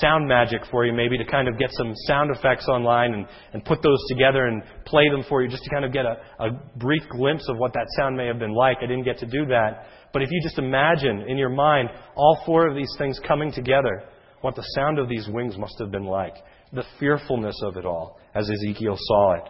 sound 0.00 0.26
magic 0.26 0.62
for 0.70 0.84
you, 0.84 0.92
maybe 0.92 1.18
to 1.18 1.24
kind 1.24 1.48
of 1.48 1.58
get 1.58 1.70
some 1.72 1.92
sound 2.06 2.34
effects 2.34 2.66
online 2.68 3.14
and, 3.14 3.26
and 3.52 3.64
put 3.64 3.82
those 3.82 3.98
together 4.08 4.46
and 4.46 4.62
play 4.84 5.08
them 5.10 5.24
for 5.28 5.42
you 5.42 5.48
just 5.48 5.64
to 5.64 5.70
kind 5.70 5.84
of 5.84 5.92
get 5.92 6.04
a, 6.04 6.16
a 6.40 6.50
brief 6.76 7.02
glimpse 7.10 7.48
of 7.48 7.56
what 7.58 7.72
that 7.72 7.86
sound 7.96 8.16
may 8.16 8.26
have 8.26 8.38
been 8.38 8.54
like. 8.54 8.78
I 8.78 8.86
didn't 8.86 9.04
get 9.04 9.18
to 9.18 9.26
do 9.26 9.46
that. 9.46 9.86
But 10.12 10.22
if 10.22 10.30
you 10.30 10.40
just 10.42 10.58
imagine 10.58 11.24
in 11.28 11.38
your 11.38 11.48
mind 11.48 11.88
all 12.14 12.42
four 12.44 12.68
of 12.68 12.76
these 12.76 12.92
things 12.98 13.18
coming 13.26 13.52
together, 13.52 14.04
what 14.40 14.56
the 14.56 14.64
sound 14.74 14.98
of 14.98 15.08
these 15.08 15.28
wings 15.28 15.56
must 15.56 15.74
have 15.78 15.90
been 15.90 16.04
like, 16.04 16.34
the 16.72 16.84
fearfulness 16.98 17.58
of 17.62 17.76
it 17.76 17.86
all, 17.86 18.18
as 18.34 18.50
Ezekiel 18.50 18.96
saw 18.98 19.34
it. 19.34 19.44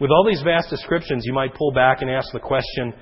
With 0.00 0.10
all 0.10 0.26
these 0.28 0.42
vast 0.42 0.70
descriptions, 0.70 1.24
you 1.24 1.32
might 1.32 1.54
pull 1.54 1.72
back 1.72 2.02
and 2.02 2.10
ask 2.10 2.32
the 2.32 2.40
question, 2.40 2.94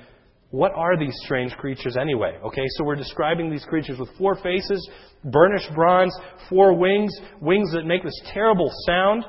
what 0.53 0.71
are 0.75 0.95
these 0.95 1.15
strange 1.25 1.51
creatures 1.53 1.97
anyway? 1.99 2.37
Okay, 2.45 2.61
so 2.77 2.83
we're 2.83 2.95
describing 2.95 3.49
these 3.49 3.65
creatures 3.65 3.97
with 3.97 4.15
four 4.19 4.35
faces, 4.35 4.87
burnished 5.23 5.73
bronze, 5.73 6.15
four 6.47 6.77
wings, 6.77 7.11
wings 7.41 7.71
that 7.71 7.87
make 7.87 8.03
this 8.03 8.21
terrible 8.31 8.69
sound. 8.85 9.25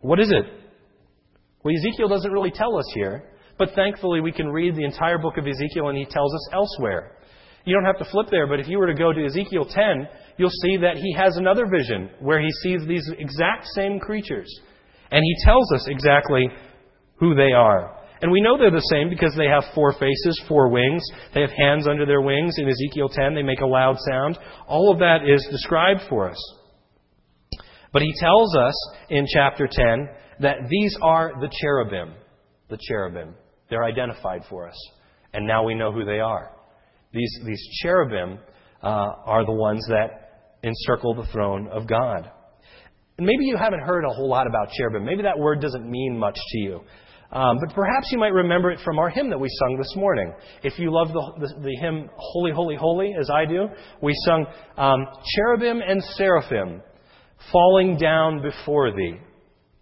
What 0.00 0.18
is 0.18 0.32
it? 0.32 0.44
Well, 1.62 1.72
Ezekiel 1.72 2.08
doesn't 2.08 2.32
really 2.32 2.50
tell 2.50 2.76
us 2.76 2.84
here, 2.94 3.30
but 3.58 3.70
thankfully 3.76 4.20
we 4.20 4.32
can 4.32 4.48
read 4.48 4.74
the 4.74 4.82
entire 4.82 5.18
book 5.18 5.38
of 5.38 5.46
Ezekiel 5.46 5.86
and 5.86 5.96
he 5.96 6.04
tells 6.04 6.34
us 6.34 6.48
elsewhere. 6.52 7.12
You 7.64 7.72
don't 7.72 7.84
have 7.84 8.04
to 8.04 8.10
flip 8.10 8.26
there, 8.32 8.48
but 8.48 8.58
if 8.58 8.66
you 8.66 8.78
were 8.78 8.88
to 8.88 8.94
go 8.94 9.12
to 9.12 9.24
Ezekiel 9.24 9.66
10, 9.66 10.08
you'll 10.36 10.50
see 10.64 10.78
that 10.78 10.96
he 10.96 11.14
has 11.16 11.36
another 11.36 11.66
vision 11.66 12.10
where 12.18 12.40
he 12.40 12.50
sees 12.60 12.84
these 12.88 13.08
exact 13.20 13.68
same 13.76 14.00
creatures. 14.00 14.52
And 15.12 15.22
he 15.22 15.44
tells 15.44 15.72
us 15.74 15.86
exactly 15.86 16.48
who 17.20 17.36
they 17.36 17.52
are. 17.52 17.99
And 18.22 18.30
we 18.30 18.40
know 18.40 18.58
they're 18.58 18.70
the 18.70 18.80
same 18.92 19.08
because 19.08 19.34
they 19.36 19.46
have 19.46 19.64
four 19.74 19.92
faces, 19.92 20.42
four 20.46 20.68
wings. 20.68 21.02
They 21.34 21.40
have 21.40 21.50
hands 21.50 21.88
under 21.88 22.04
their 22.04 22.20
wings. 22.20 22.54
In 22.58 22.68
Ezekiel 22.68 23.08
10, 23.08 23.34
they 23.34 23.42
make 23.42 23.60
a 23.60 23.66
loud 23.66 23.96
sound. 24.10 24.38
All 24.66 24.92
of 24.92 24.98
that 24.98 25.20
is 25.26 25.46
described 25.50 26.02
for 26.08 26.28
us. 26.30 26.54
But 27.92 28.02
he 28.02 28.12
tells 28.18 28.54
us 28.56 28.74
in 29.08 29.26
chapter 29.32 29.66
10 29.70 30.08
that 30.40 30.56
these 30.68 30.96
are 31.02 31.32
the 31.40 31.50
cherubim. 31.60 32.14
The 32.68 32.78
cherubim. 32.88 33.34
They're 33.68 33.84
identified 33.84 34.42
for 34.50 34.68
us. 34.68 34.76
And 35.32 35.46
now 35.46 35.64
we 35.64 35.74
know 35.74 35.92
who 35.92 36.04
they 36.04 36.20
are. 36.20 36.50
These, 37.12 37.40
these 37.44 37.62
cherubim 37.82 38.38
uh, 38.82 38.86
are 39.24 39.44
the 39.44 39.52
ones 39.52 39.84
that 39.88 40.58
encircle 40.62 41.14
the 41.14 41.26
throne 41.32 41.68
of 41.68 41.86
God. 41.86 42.30
And 43.16 43.26
maybe 43.26 43.44
you 43.44 43.56
haven't 43.56 43.80
heard 43.80 44.04
a 44.04 44.12
whole 44.12 44.28
lot 44.28 44.46
about 44.46 44.70
cherubim. 44.72 45.04
Maybe 45.04 45.22
that 45.22 45.38
word 45.38 45.60
doesn't 45.60 45.88
mean 45.88 46.18
much 46.18 46.36
to 46.36 46.58
you. 46.58 46.80
Um, 47.32 47.58
but 47.60 47.74
perhaps 47.74 48.08
you 48.10 48.18
might 48.18 48.32
remember 48.32 48.72
it 48.72 48.80
from 48.84 48.98
our 48.98 49.08
hymn 49.08 49.30
that 49.30 49.38
we 49.38 49.48
sung 49.60 49.76
this 49.76 49.94
morning. 49.94 50.32
If 50.64 50.78
you 50.78 50.92
love 50.92 51.08
the, 51.08 51.46
the, 51.46 51.62
the 51.62 51.76
hymn 51.80 52.10
Holy, 52.16 52.50
Holy, 52.50 52.74
Holy, 52.74 53.14
as 53.18 53.30
I 53.30 53.44
do, 53.44 53.68
we 54.02 54.12
sung 54.24 54.46
um, 54.76 55.06
Cherubim 55.34 55.80
and 55.86 56.02
Seraphim 56.02 56.82
falling 57.52 57.96
down 57.98 58.42
before 58.42 58.90
thee. 58.90 59.16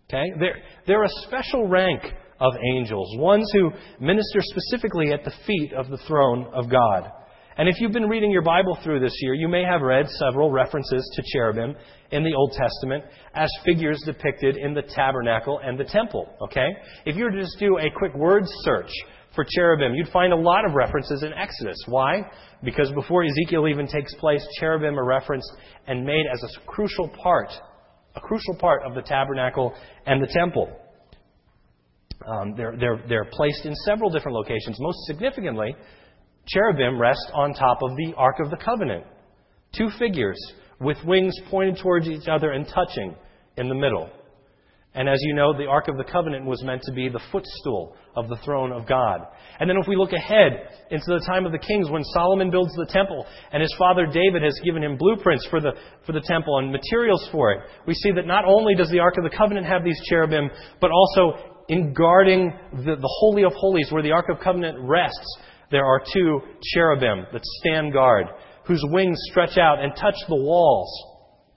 Okay? 0.09 0.25
They're, 0.39 0.57
they're 0.87 1.05
a 1.05 1.09
special 1.27 1.67
rank 1.67 2.03
of 2.41 2.53
angels, 2.75 3.17
ones 3.19 3.51
who 3.53 3.71
minister 3.99 4.41
specifically 4.43 5.13
at 5.13 5.25
the 5.25 5.33
feet 5.47 5.73
of 5.73 5.89
the 5.89 5.99
throne 6.07 6.49
of 6.53 6.71
God. 6.71 7.11
And 7.59 7.69
if 7.69 7.81
you've 7.81 7.93
been 7.93 8.09
reading 8.09 8.31
your 8.31 8.43
Bible 8.43 8.79
through 8.85 9.01
this 9.01 9.15
year, 9.21 9.35
you 9.35 9.49
may 9.49 9.65
have 9.65 9.83
read 9.83 10.09
several 10.11 10.53
references 10.53 11.11
to 11.17 11.23
cherubim 11.33 11.75
in 12.13 12.23
the 12.23 12.33
Old 12.33 12.53
Testament 12.53 13.03
as 13.35 13.51
figures 13.65 14.01
depicted 14.07 14.57
in 14.57 14.75
the 14.75 14.83
tabernacle 14.83 15.59
and 15.65 15.77
the 15.77 15.83
temple. 15.83 16.33
Okay? 16.41 16.69
If 17.05 17.17
you 17.17 17.25
were 17.25 17.33
to 17.33 17.43
just 17.43 17.59
do 17.59 17.79
a 17.79 17.91
quick 17.91 18.15
word 18.15 18.45
search 18.63 18.91
for 19.35 19.45
cherubim, 19.57 19.97
you'd 19.97 20.09
find 20.11 20.33
a 20.33 20.37
lot 20.37 20.65
of 20.65 20.75
references 20.75 21.25
in 21.25 21.33
Exodus. 21.33 21.77
Why? 21.87 22.23
Because 22.63 22.93
before 22.93 23.25
Ezekiel 23.25 23.67
even 23.67 23.89
takes 23.89 24.15
place, 24.15 24.47
cherubim 24.61 24.97
are 24.97 25.05
referenced 25.05 25.51
and 25.89 26.05
made 26.05 26.27
as 26.33 26.41
a 26.45 26.61
crucial 26.65 27.09
part, 27.09 27.51
a 28.15 28.21
crucial 28.21 28.55
part 28.55 28.83
of 28.87 28.95
the 28.95 29.03
tabernacle 29.03 29.75
and 30.07 30.23
the 30.23 30.33
temple. 30.33 30.71
Um, 32.25 32.55
they're, 32.57 32.77
they're, 32.79 33.03
they're 33.09 33.31
placed 33.33 33.65
in 33.65 33.75
several 33.85 34.11
different 34.11 34.37
locations. 34.37 34.77
Most 34.79 34.99
significantly, 35.07 35.75
cherubim 36.49 37.01
rest 37.01 37.31
on 37.35 37.55
top 37.55 37.79
of 37.83 37.97
the 37.97 38.15
Ark 38.17 38.37
of 38.41 38.51
the 38.51 38.57
Covenant. 38.57 39.05
Two 39.77 39.91
figures 39.99 40.39
with 40.81 40.97
wings 41.05 41.35
pointed 41.51 41.79
towards 41.83 42.09
each 42.09 42.29
other 42.29 42.53
and 42.53 42.67
touching 42.67 43.15
in 43.57 43.69
the 43.69 43.75
middle. 43.75 44.11
And 44.95 45.09
as 45.09 45.19
you 45.23 45.35
know, 45.35 45.57
the 45.57 45.67
Ark 45.67 45.89
of 45.89 45.97
the 45.97 46.05
Covenant 46.05 46.47
was 46.47 46.63
meant 46.65 46.83
to 46.83 46.93
be 46.93 47.09
the 47.09 47.21
footstool 47.31 47.95
of 48.17 48.29
the 48.29 48.39
throne 48.45 48.73
of 48.73 48.87
God. 48.87 49.21
And 49.61 49.69
then 49.69 49.77
if 49.77 49.87
we 49.87 49.97
look 49.97 50.13
ahead 50.13 50.53
into 50.91 51.05
the 51.07 51.23
time 51.27 51.47
of 51.47 51.53
the 51.53 51.59
kings 51.59 51.91
when 51.91 52.03
Solomon 52.05 52.51
builds 52.51 52.75
the 52.75 52.89
temple 52.91 53.27
and 53.53 53.61
his 53.61 53.75
father 53.79 54.07
David 54.07 54.43
has 54.43 54.59
given 54.65 54.83
him 54.83 54.97
blueprints 54.97 55.47
for 55.51 55.61
the, 55.61 55.73
for 56.07 56.13
the 56.13 56.23
temple 56.27 56.59
and 56.59 56.73
materials 56.73 57.29
for 57.31 57.53
it, 57.53 57.61
we 57.87 57.95
see 57.95 58.11
that 58.13 58.27
not 58.27 58.45
only 58.45 58.75
does 58.75 58.91
the 58.91 58.99
Ark 58.99 59.15
of 59.19 59.25
the 59.25 59.37
Covenant 59.37 59.67
have 59.67 59.85
these 59.85 60.01
cherubim, 60.09 60.51
but 60.81 60.91
also 60.91 61.59
in 61.69 61.93
guarding 61.93 62.53
the, 62.73 62.97
the 62.97 63.17
Holy 63.21 63.45
of 63.45 63.53
Holies 63.55 63.89
where 63.91 64.03
the 64.03 64.13
Ark 64.13 64.27
of 64.31 64.41
Covenant 64.41 64.79
rests, 64.81 65.39
there 65.71 65.85
are 65.85 66.03
two 66.13 66.41
cherubim 66.73 67.27
that 67.33 67.43
stand 67.61 67.93
guard, 67.93 68.27
whose 68.67 68.83
wings 68.91 69.19
stretch 69.31 69.59
out 69.59 69.83
and 69.83 69.93
touch 69.97 70.17
the 70.29 70.37
walls 70.37 70.91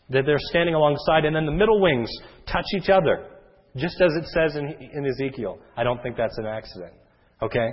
that 0.10 0.26
they're 0.26 0.38
standing 0.40 0.76
alongside, 0.76 1.26
and 1.26 1.36
then 1.36 1.46
the 1.46 1.52
middle 1.52 1.82
wings 1.82 2.10
touch 2.52 2.66
each 2.76 2.90
other, 2.90 3.28
just 3.78 4.02
as 4.02 4.12
it 4.16 4.26
says 4.28 4.56
in, 4.56 4.68
in 4.94 5.06
Ezekiel. 5.06 5.60
I 5.78 5.84
don't 5.84 6.02
think 6.04 6.18
that's 6.18 6.38
an 6.38 6.46
accident. 6.46 6.94
Okay? 7.42 7.70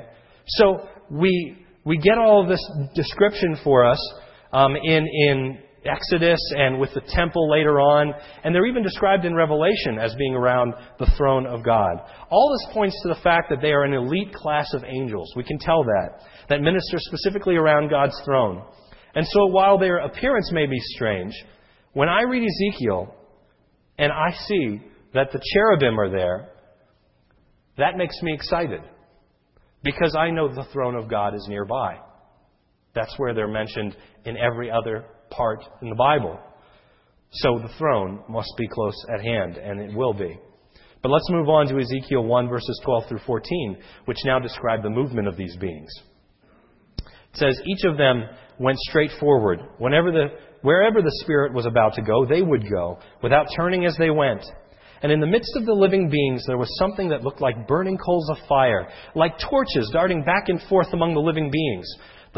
So 0.46 0.88
we, 1.10 1.66
we 1.84 1.98
get 1.98 2.18
all 2.18 2.42
of 2.42 2.48
this 2.48 2.64
description 2.94 3.56
for 3.64 3.84
us 3.84 3.98
um, 4.52 4.76
in, 4.76 5.06
in 5.06 5.58
Exodus 5.84 6.40
and 6.56 6.80
with 6.80 6.92
the 6.94 7.02
temple 7.08 7.50
later 7.50 7.80
on, 7.80 8.12
and 8.42 8.54
they're 8.54 8.66
even 8.66 8.82
described 8.82 9.24
in 9.24 9.34
Revelation 9.34 9.98
as 10.00 10.14
being 10.16 10.34
around 10.34 10.74
the 10.98 11.10
throne 11.16 11.46
of 11.46 11.64
God. 11.64 12.00
All 12.30 12.50
this 12.50 12.74
points 12.74 12.98
to 13.02 13.08
the 13.08 13.20
fact 13.22 13.48
that 13.50 13.60
they 13.60 13.70
are 13.70 13.84
an 13.84 13.92
elite 13.92 14.32
class 14.34 14.72
of 14.74 14.84
angels. 14.84 15.32
We 15.36 15.44
can 15.44 15.58
tell 15.58 15.84
that, 15.84 16.20
that 16.48 16.60
minister 16.60 16.98
specifically 16.98 17.56
around 17.56 17.90
God's 17.90 18.20
throne. 18.24 18.64
And 19.14 19.26
so 19.26 19.46
while 19.46 19.78
their 19.78 19.98
appearance 19.98 20.50
may 20.52 20.66
be 20.66 20.78
strange, 20.80 21.32
when 21.92 22.08
I 22.08 22.22
read 22.22 22.46
Ezekiel 22.46 23.14
and 23.98 24.12
I 24.12 24.32
see 24.46 24.80
that 25.14 25.32
the 25.32 25.40
cherubim 25.54 25.98
are 25.98 26.10
there, 26.10 26.50
that 27.78 27.96
makes 27.96 28.20
me 28.22 28.34
excited 28.34 28.80
because 29.82 30.16
I 30.16 30.30
know 30.30 30.48
the 30.48 30.66
throne 30.72 30.96
of 30.96 31.08
God 31.08 31.34
is 31.34 31.46
nearby. 31.48 31.98
That's 32.94 33.14
where 33.16 33.32
they're 33.32 33.48
mentioned 33.48 33.96
in 34.24 34.36
every 34.36 34.70
other 34.70 35.04
part 35.30 35.64
in 35.82 35.90
the 35.90 35.96
Bible. 35.96 36.38
So 37.30 37.58
the 37.58 37.72
throne 37.78 38.22
must 38.28 38.52
be 38.56 38.68
close 38.68 39.04
at 39.12 39.22
hand, 39.22 39.56
and 39.56 39.80
it 39.80 39.94
will 39.94 40.14
be. 40.14 40.38
But 41.02 41.10
let's 41.10 41.30
move 41.30 41.48
on 41.48 41.68
to 41.68 41.78
Ezekiel 41.78 42.24
1, 42.24 42.48
verses 42.48 42.80
12 42.84 43.08
through 43.08 43.20
14, 43.26 43.78
which 44.06 44.18
now 44.24 44.38
describe 44.38 44.82
the 44.82 44.90
movement 44.90 45.28
of 45.28 45.36
these 45.36 45.56
beings. 45.56 45.90
It 46.98 47.36
says, 47.36 47.60
Each 47.66 47.84
of 47.84 47.96
them 47.96 48.24
went 48.58 48.78
straight 48.78 49.12
forward. 49.20 49.60
Whenever 49.78 50.10
the, 50.10 50.26
wherever 50.62 51.00
the 51.00 51.16
Spirit 51.22 51.54
was 51.54 51.66
about 51.66 51.94
to 51.94 52.02
go, 52.02 52.26
they 52.26 52.42
would 52.42 52.68
go, 52.68 52.98
without 53.22 53.46
turning 53.56 53.84
as 53.84 53.96
they 53.96 54.10
went. 54.10 54.44
And 55.00 55.12
in 55.12 55.20
the 55.20 55.26
midst 55.26 55.54
of 55.54 55.64
the 55.64 55.72
living 55.72 56.10
beings, 56.10 56.42
there 56.46 56.58
was 56.58 56.76
something 56.78 57.10
that 57.10 57.22
looked 57.22 57.40
like 57.40 57.68
burning 57.68 57.98
coals 57.98 58.28
of 58.30 58.48
fire, 58.48 58.88
like 59.14 59.38
torches 59.38 59.88
darting 59.92 60.24
back 60.24 60.48
and 60.48 60.60
forth 60.68 60.88
among 60.92 61.14
the 61.14 61.20
living 61.20 61.50
beings. 61.50 61.86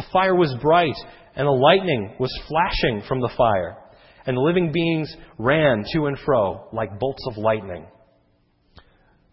The 0.00 0.06
fire 0.14 0.34
was 0.34 0.56
bright, 0.62 0.96
and 1.36 1.46
the 1.46 1.50
lightning 1.50 2.14
was 2.18 2.32
flashing 2.48 3.02
from 3.06 3.20
the 3.20 3.28
fire. 3.36 3.76
And 4.24 4.34
the 4.34 4.40
living 4.40 4.72
beings 4.72 5.14
ran 5.36 5.84
to 5.92 6.06
and 6.06 6.18
fro 6.24 6.68
like 6.72 6.98
bolts 6.98 7.22
of 7.28 7.36
lightning. 7.36 7.86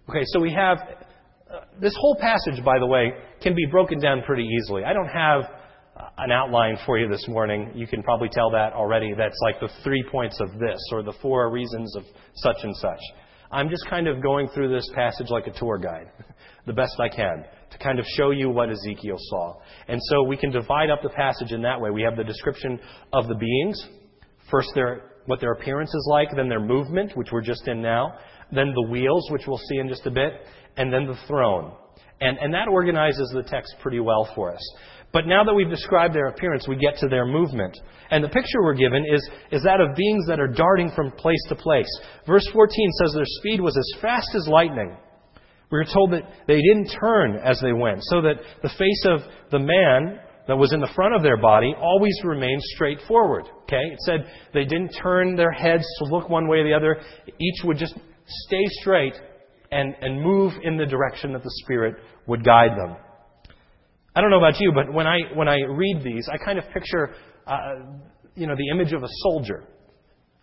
Okay, 0.09 0.23
so 0.25 0.41
we 0.41 0.51
have 0.51 0.79
uh, 0.79 1.59
this 1.79 1.95
whole 1.97 2.17
passage, 2.19 2.61
by 2.65 2.79
the 2.79 2.85
way, 2.85 3.13
can 3.41 3.55
be 3.55 3.65
broken 3.71 4.01
down 4.01 4.23
pretty 4.23 4.43
easily. 4.43 4.83
I 4.83 4.91
don't 4.91 5.07
have 5.07 5.43
uh, 5.95 6.09
an 6.17 6.31
outline 6.31 6.77
for 6.85 6.99
you 6.99 7.07
this 7.07 7.25
morning. 7.29 7.71
You 7.73 7.87
can 7.87 8.03
probably 8.03 8.29
tell 8.29 8.51
that 8.51 8.73
already. 8.73 9.13
That's 9.17 9.39
like 9.41 9.61
the 9.61 9.69
three 9.85 10.03
points 10.11 10.37
of 10.41 10.59
this 10.59 10.79
or 10.91 11.01
the 11.01 11.13
four 11.21 11.49
reasons 11.49 11.95
of 11.95 12.03
such 12.35 12.57
and 12.63 12.75
such. 12.75 12.99
I'm 13.53 13.69
just 13.69 13.87
kind 13.89 14.09
of 14.09 14.21
going 14.21 14.49
through 14.49 14.75
this 14.75 14.89
passage 14.93 15.27
like 15.29 15.47
a 15.47 15.57
tour 15.57 15.77
guide, 15.77 16.11
the 16.65 16.73
best 16.73 16.99
I 16.99 17.07
can, 17.07 17.45
to 17.77 17.83
kind 17.83 17.99
of 17.99 18.05
show 18.15 18.31
you 18.31 18.49
what 18.49 18.69
Ezekiel 18.69 19.17
saw. 19.19 19.55
And 19.87 19.99
so 20.03 20.23
we 20.23 20.37
can 20.37 20.51
divide 20.51 20.89
up 20.89 21.01
the 21.01 21.09
passage 21.09 21.51
in 21.51 21.61
that 21.63 21.79
way. 21.79 21.89
We 21.89 22.01
have 22.03 22.15
the 22.15 22.23
description 22.23 22.79
of 23.13 23.27
the 23.27 23.35
beings. 23.35 23.87
First, 24.49 24.69
their, 24.75 25.11
what 25.25 25.39
their 25.39 25.53
appearance 25.53 25.89
is 25.89 26.07
like, 26.09 26.29
then 26.35 26.49
their 26.49 26.59
movement, 26.59 27.11
which 27.15 27.29
we're 27.31 27.41
just 27.41 27.67
in 27.67 27.81
now, 27.81 28.17
then 28.51 28.73
the 28.73 28.89
wheels, 28.89 29.27
which 29.31 29.43
we'll 29.47 29.57
see 29.69 29.77
in 29.77 29.89
just 29.89 30.05
a 30.05 30.11
bit, 30.11 30.33
and 30.77 30.91
then 30.91 31.05
the 31.05 31.17
throne. 31.27 31.73
And, 32.19 32.37
and 32.39 32.53
that 32.53 32.67
organizes 32.67 33.29
the 33.33 33.43
text 33.43 33.75
pretty 33.81 33.99
well 33.99 34.29
for 34.33 34.53
us. 34.53 34.75
But 35.13 35.25
now 35.25 35.43
that 35.43 35.53
we've 35.53 35.69
described 35.69 36.13
their 36.13 36.27
appearance, 36.27 36.67
we 36.67 36.75
get 36.75 36.97
to 36.97 37.07
their 37.07 37.25
movement. 37.25 37.77
And 38.11 38.23
the 38.23 38.29
picture 38.29 38.61
we're 38.61 38.73
given 38.73 39.05
is, 39.09 39.29
is 39.51 39.63
that 39.63 39.79
of 39.79 39.95
beings 39.95 40.25
that 40.27 40.39
are 40.39 40.47
darting 40.47 40.91
from 40.95 41.11
place 41.11 41.41
to 41.49 41.55
place. 41.55 41.87
Verse 42.25 42.47
14 42.51 42.91
says 42.99 43.13
their 43.13 43.23
speed 43.25 43.61
was 43.61 43.77
as 43.77 44.01
fast 44.01 44.29
as 44.35 44.47
lightning. 44.47 44.97
We 45.69 45.77
were 45.77 45.85
told 45.85 46.11
that 46.13 46.23
they 46.47 46.61
didn't 46.61 46.95
turn 46.99 47.39
as 47.43 47.59
they 47.61 47.73
went, 47.73 47.99
so 48.03 48.21
that 48.21 48.35
the 48.61 48.69
face 48.69 49.05
of 49.05 49.21
the 49.51 49.59
man 49.59 50.19
that 50.47 50.57
was 50.57 50.71
in 50.71 50.79
the 50.79 50.89
front 50.95 51.13
of 51.13 51.23
their 51.23 51.37
body 51.37 51.73
always 51.79 52.17
remained 52.23 52.61
straight 52.75 52.99
forward. 53.07 53.43
Okay? 53.63 53.75
It 53.75 53.99
said 54.05 54.27
they 54.53 54.63
didn't 54.63 54.91
turn 55.01 55.35
their 55.35 55.51
heads 55.51 55.85
to 55.99 56.05
look 56.05 56.29
one 56.29 56.47
way 56.47 56.59
or 56.59 56.63
the 56.63 56.73
other. 56.73 57.01
Each 57.27 57.63
would 57.65 57.77
just 57.77 57.95
stay 58.25 58.63
straight 58.81 59.13
and, 59.71 59.93
and 60.01 60.21
move 60.21 60.53
in 60.63 60.77
the 60.77 60.85
direction 60.85 61.33
that 61.33 61.43
the 61.43 61.51
Spirit 61.63 61.95
would 62.27 62.45
guide 62.45 62.71
them. 62.77 62.95
I 64.15 64.21
don't 64.21 64.31
know 64.31 64.37
about 64.37 64.59
you, 64.59 64.71
but 64.73 64.91
when 64.93 65.05
I, 65.05 65.19
when 65.35 65.47
I 65.47 65.57
read 65.69 66.01
these, 66.03 66.27
I 66.31 66.37
kind 66.43 66.57
of 66.57 66.65
picture, 66.73 67.13
uh, 67.45 67.57
you 68.35 68.47
know, 68.47 68.55
the 68.55 68.69
image 68.71 68.93
of 68.93 69.03
a 69.03 69.07
soldier. 69.23 69.63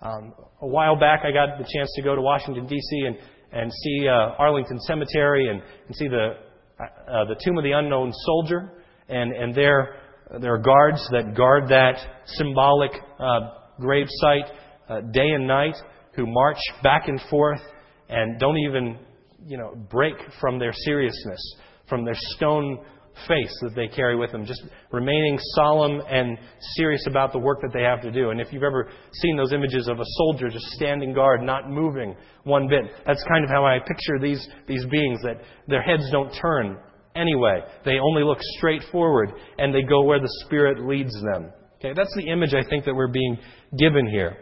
Um, 0.03 0.35
a 0.61 0.67
while 0.67 0.97
back, 0.97 1.23
I 1.25 1.33
got 1.33 1.59
the 1.59 1.65
chance 1.65 1.91
to 1.97 2.03
go 2.03 2.15
to 2.15 2.21
Washington, 2.21 2.67
D.C. 2.67 3.01
and, 3.07 3.17
and 3.53 3.73
see 3.73 4.09
uh, 4.09 4.35
Arlington 4.39 4.79
Cemetery 4.81 5.49
and, 5.49 5.63
and 5.87 5.97
see 5.97 6.09
the, 6.09 6.35
uh, 6.81 7.25
the 7.27 7.37
Tomb 7.45 7.59
of 7.59 7.65
the 7.65 7.73
Unknown 7.73 8.13
Soldier. 8.13 8.73
And, 9.09 9.33
and 9.33 9.55
there, 9.55 9.97
there 10.41 10.55
are 10.55 10.59
guards 10.59 11.07
that 11.13 11.35
guard 11.37 11.69
that 11.69 11.99
symbolic 12.27 12.93
uh, 13.19 13.41
grave 13.81 14.07
site 14.09 14.51
uh, 14.89 15.01
day 15.13 15.31
and 15.31 15.47
night 15.47 15.77
who 16.15 16.27
march 16.27 16.59
back 16.83 17.09
and 17.09 17.21
forth 17.31 17.61
and 18.09 18.39
don't 18.39 18.59
even, 18.59 18.99
you 19.47 19.59
know, 19.59 19.75
break 19.91 20.15
from 20.41 20.59
their 20.59 20.73
seriousness, 20.73 21.41
from 21.89 22.05
their 22.05 22.15
stone 22.17 22.85
face 23.29 23.53
that 23.62 23.74
they 23.74 23.88
carry 23.88 24.16
with 24.16 24.33
them, 24.33 24.44
just 24.44 24.62
remaining 24.92 25.38
solemn 25.55 26.00
and 26.09 26.38
serious 26.77 27.07
about 27.07 27.33
the 27.33 27.38
work 27.38 27.61
that 27.62 27.72
they 27.72 27.83
have 27.83 28.03
to 28.03 28.11
do. 28.11 28.31
And 28.31 28.40
if 28.40 28.53
you've 28.53 28.62
ever 28.62 28.88
seen 29.12 29.37
those 29.37 29.53
images 29.53 29.88
of 29.88 30.00
a 30.00 30.05
soldier 30.16 30.48
just 30.48 30.66
standing 30.72 31.12
guard, 31.12 31.42
not 31.42 31.70
moving 31.70 32.16
one 32.44 32.68
bit, 32.68 32.85
that's 33.07 33.22
kind 33.24 33.44
of 33.44 33.50
how 33.50 33.64
I 33.64 33.79
picture 33.79 34.18
these, 34.20 34.46
these 34.66 34.85
beings, 34.87 35.20
that 35.22 35.40
their 35.68 35.83
heads 35.83 36.05
don't 36.11 36.33
turn 36.40 36.79
anyway. 37.14 37.61
They 37.85 37.98
only 37.98 38.22
look 38.22 38.38
straight 38.57 38.83
forward 38.90 39.33
and 39.59 39.74
they 39.74 39.83
go 39.83 40.03
where 40.03 40.20
the 40.20 40.42
Spirit 40.44 40.85
leads 40.87 41.14
them. 41.33 41.53
Okay, 41.77 41.92
that's 41.94 42.14
the 42.16 42.31
image 42.31 42.55
I 42.55 42.68
think 42.68 42.85
that 42.87 42.94
we're 42.94 43.09
being 43.09 43.38
given 43.79 44.07
here. 44.09 44.38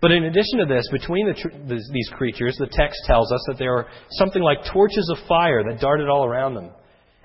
But 0.00 0.12
in 0.12 0.24
addition 0.24 0.58
to 0.58 0.66
this, 0.66 0.88
between 0.90 1.26
the, 1.26 1.82
these 1.92 2.10
creatures, 2.16 2.56
the 2.58 2.68
text 2.70 2.98
tells 3.06 3.30
us 3.32 3.42
that 3.48 3.58
there 3.58 3.74
are 3.74 3.86
something 4.12 4.42
like 4.42 4.58
torches 4.72 5.10
of 5.12 5.26
fire 5.26 5.62
that 5.64 5.80
darted 5.80 6.08
all 6.08 6.24
around 6.24 6.54
them. 6.54 6.70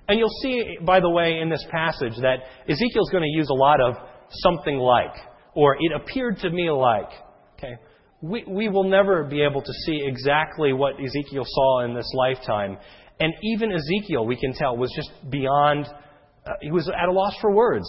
And 0.08 0.20
you'll 0.20 0.30
see, 0.42 0.78
by 0.82 1.00
the 1.00 1.10
way, 1.10 1.40
in 1.40 1.50
this 1.50 1.66
passage 1.72 2.14
that 2.22 2.40
Ezekiel's 2.70 3.10
going 3.10 3.24
to 3.24 3.38
use 3.38 3.48
a 3.50 3.54
lot 3.54 3.82
of 3.82 3.96
something 4.30 4.78
like, 4.78 5.16
or 5.56 5.76
it 5.80 5.92
appeared 5.96 6.38
to 6.40 6.50
me 6.50 6.70
like. 6.70 7.10
Okay? 7.58 7.76
We, 8.22 8.44
we 8.48 8.70
will 8.70 8.84
never 8.84 9.24
be 9.24 9.42
able 9.42 9.62
to 9.62 9.74
see 9.86 10.02
exactly 10.04 10.74
what 10.74 10.94
Ezekiel 11.04 11.44
saw 11.46 11.86
in 11.86 11.96
this 11.96 12.10
lifetime. 12.14 12.78
And 13.20 13.34
even 13.44 13.72
Ezekiel, 13.72 14.26
we 14.26 14.36
can 14.36 14.54
tell, 14.54 14.78
was 14.78 14.92
just 14.96 15.10
beyond, 15.30 15.88
uh, 16.46 16.52
he 16.62 16.72
was 16.72 16.88
at 16.90 17.10
a 17.10 17.12
loss 17.12 17.36
for 17.42 17.52
words. 17.52 17.88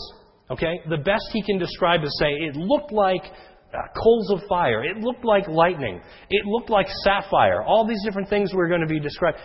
Okay? 0.51 0.81
The 0.89 0.99
best 0.99 1.25
he 1.33 1.43
can 1.43 1.59
describe 1.59 2.03
is 2.03 2.17
say, 2.19 2.31
it 2.31 2.57
looked 2.57 2.93
like 2.93 3.25
uh, 3.25 3.79
coals 4.03 4.31
of 4.31 4.41
fire. 4.49 4.85
It 4.85 4.99
looked 4.99 5.25
like 5.25 5.49
lightning. 5.49 6.01
It 6.31 6.47
looked 6.47 6.71
like 6.71 6.87
sapphire. 7.05 7.63
All 7.63 7.87
these 7.87 8.03
different 8.05 8.29
things 8.29 8.55
we're 8.55 8.69
going 8.69 8.81
to 8.81 8.87
be 8.87 9.01
described. 9.01 9.39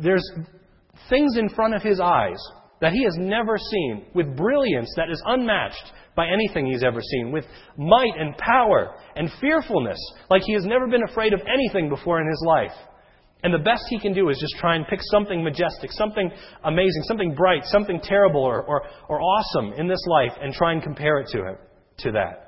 There's 0.00 0.24
things 1.08 1.36
in 1.36 1.48
front 1.48 1.74
of 1.74 1.82
his 1.82 2.00
eyes 2.00 2.38
that 2.80 2.92
he 2.92 3.04
has 3.04 3.16
never 3.18 3.56
seen, 3.58 4.06
with 4.14 4.36
brilliance 4.36 4.92
that 4.96 5.10
is 5.10 5.22
unmatched 5.26 5.92
by 6.14 6.26
anything 6.28 6.66
he's 6.66 6.84
ever 6.84 7.00
seen, 7.00 7.32
with 7.32 7.44
might 7.76 8.12
and 8.18 8.36
power 8.36 8.94
and 9.14 9.30
fearfulness, 9.40 9.98
like 10.30 10.42
he 10.42 10.52
has 10.52 10.64
never 10.64 10.86
been 10.86 11.02
afraid 11.02 11.32
of 11.32 11.40
anything 11.52 11.88
before 11.88 12.20
in 12.20 12.28
his 12.28 12.42
life. 12.46 12.76
And 13.42 13.52
the 13.52 13.58
best 13.58 13.84
he 13.88 13.98
can 13.98 14.12
do 14.12 14.28
is 14.28 14.38
just 14.40 14.56
try 14.58 14.76
and 14.76 14.86
pick 14.86 15.00
something 15.02 15.44
majestic, 15.44 15.92
something 15.92 16.30
amazing, 16.64 17.02
something 17.02 17.34
bright, 17.34 17.64
something 17.64 18.00
terrible 18.02 18.42
or, 18.42 18.62
or, 18.62 18.82
or 19.08 19.20
awesome 19.20 19.72
in 19.78 19.86
this 19.86 20.02
life 20.06 20.32
and 20.40 20.52
try 20.52 20.72
and 20.72 20.82
compare 20.82 21.18
it 21.18 21.28
to 21.28 21.38
him, 21.38 21.56
to 21.98 22.12
that. 22.12 22.45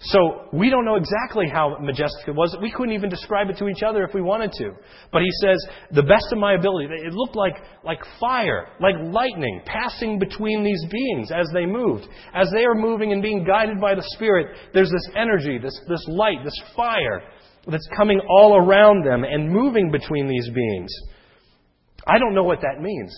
So 0.00 0.46
we 0.52 0.70
don't 0.70 0.84
know 0.84 0.94
exactly 0.94 1.48
how 1.52 1.76
majestic 1.80 2.28
it 2.28 2.34
was. 2.34 2.56
We 2.62 2.70
couldn't 2.70 2.94
even 2.94 3.10
describe 3.10 3.50
it 3.50 3.56
to 3.58 3.66
each 3.66 3.82
other 3.82 4.04
if 4.04 4.14
we 4.14 4.22
wanted 4.22 4.52
to. 4.52 4.70
But 5.12 5.22
he 5.22 5.30
says, 5.42 5.58
the 5.90 6.04
best 6.04 6.26
of 6.30 6.38
my 6.38 6.54
ability, 6.54 6.88
it 6.88 7.12
looked 7.14 7.34
like, 7.34 7.56
like 7.82 7.98
fire, 8.20 8.68
like 8.78 8.94
lightning 9.02 9.60
passing 9.66 10.20
between 10.20 10.62
these 10.62 10.84
beings 10.88 11.32
as 11.32 11.48
they 11.52 11.66
moved. 11.66 12.06
As 12.32 12.48
they 12.54 12.64
are 12.64 12.76
moving 12.76 13.12
and 13.12 13.20
being 13.20 13.44
guided 13.44 13.80
by 13.80 13.96
the 13.96 14.04
Spirit, 14.14 14.56
there's 14.72 14.90
this 14.90 15.08
energy, 15.16 15.58
this, 15.58 15.78
this 15.88 16.04
light, 16.06 16.44
this 16.44 16.60
fire 16.76 17.22
that's 17.66 17.88
coming 17.96 18.20
all 18.30 18.56
around 18.56 19.04
them 19.04 19.24
and 19.24 19.50
moving 19.50 19.90
between 19.90 20.28
these 20.28 20.48
beings. 20.54 20.94
I 22.06 22.18
don't 22.18 22.34
know 22.34 22.44
what 22.44 22.60
that 22.60 22.80
means. 22.80 23.12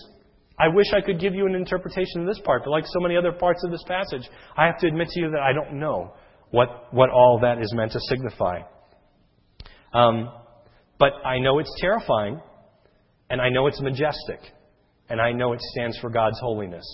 I 0.57 0.67
wish 0.67 0.87
I 0.93 1.01
could 1.01 1.19
give 1.19 1.35
you 1.35 1.45
an 1.45 1.53
interpretation 1.53 2.21
of 2.21 2.27
this 2.27 2.39
part, 2.43 2.63
but 2.65 2.71
like 2.71 2.85
so 2.87 2.99
many 2.99 3.15
other 3.15 3.31
parts 3.31 3.63
of 3.63 3.69
this 3.69 3.83
passage, 3.87 4.27
I 4.57 4.65
have 4.65 4.79
to 4.79 4.87
admit 4.87 5.09
to 5.09 5.19
you 5.21 5.29
that 5.29 5.41
I 5.41 5.53
don't 5.53 5.79
know 5.79 6.13
what, 6.51 6.93
what 6.93 7.09
all 7.09 7.39
that 7.41 7.61
is 7.61 7.73
meant 7.73 7.93
to 7.93 7.99
signify. 8.01 8.61
Um, 9.93 10.29
but 10.99 11.13
I 11.25 11.39
know 11.39 11.59
it's 11.59 11.73
terrifying, 11.79 12.39
and 13.29 13.41
I 13.41 13.49
know 13.49 13.67
it's 13.67 13.81
majestic, 13.81 14.39
and 15.09 15.19
I 15.19 15.31
know 15.31 15.53
it 15.53 15.61
stands 15.73 15.97
for 15.99 16.09
God's 16.09 16.39
holiness. 16.39 16.85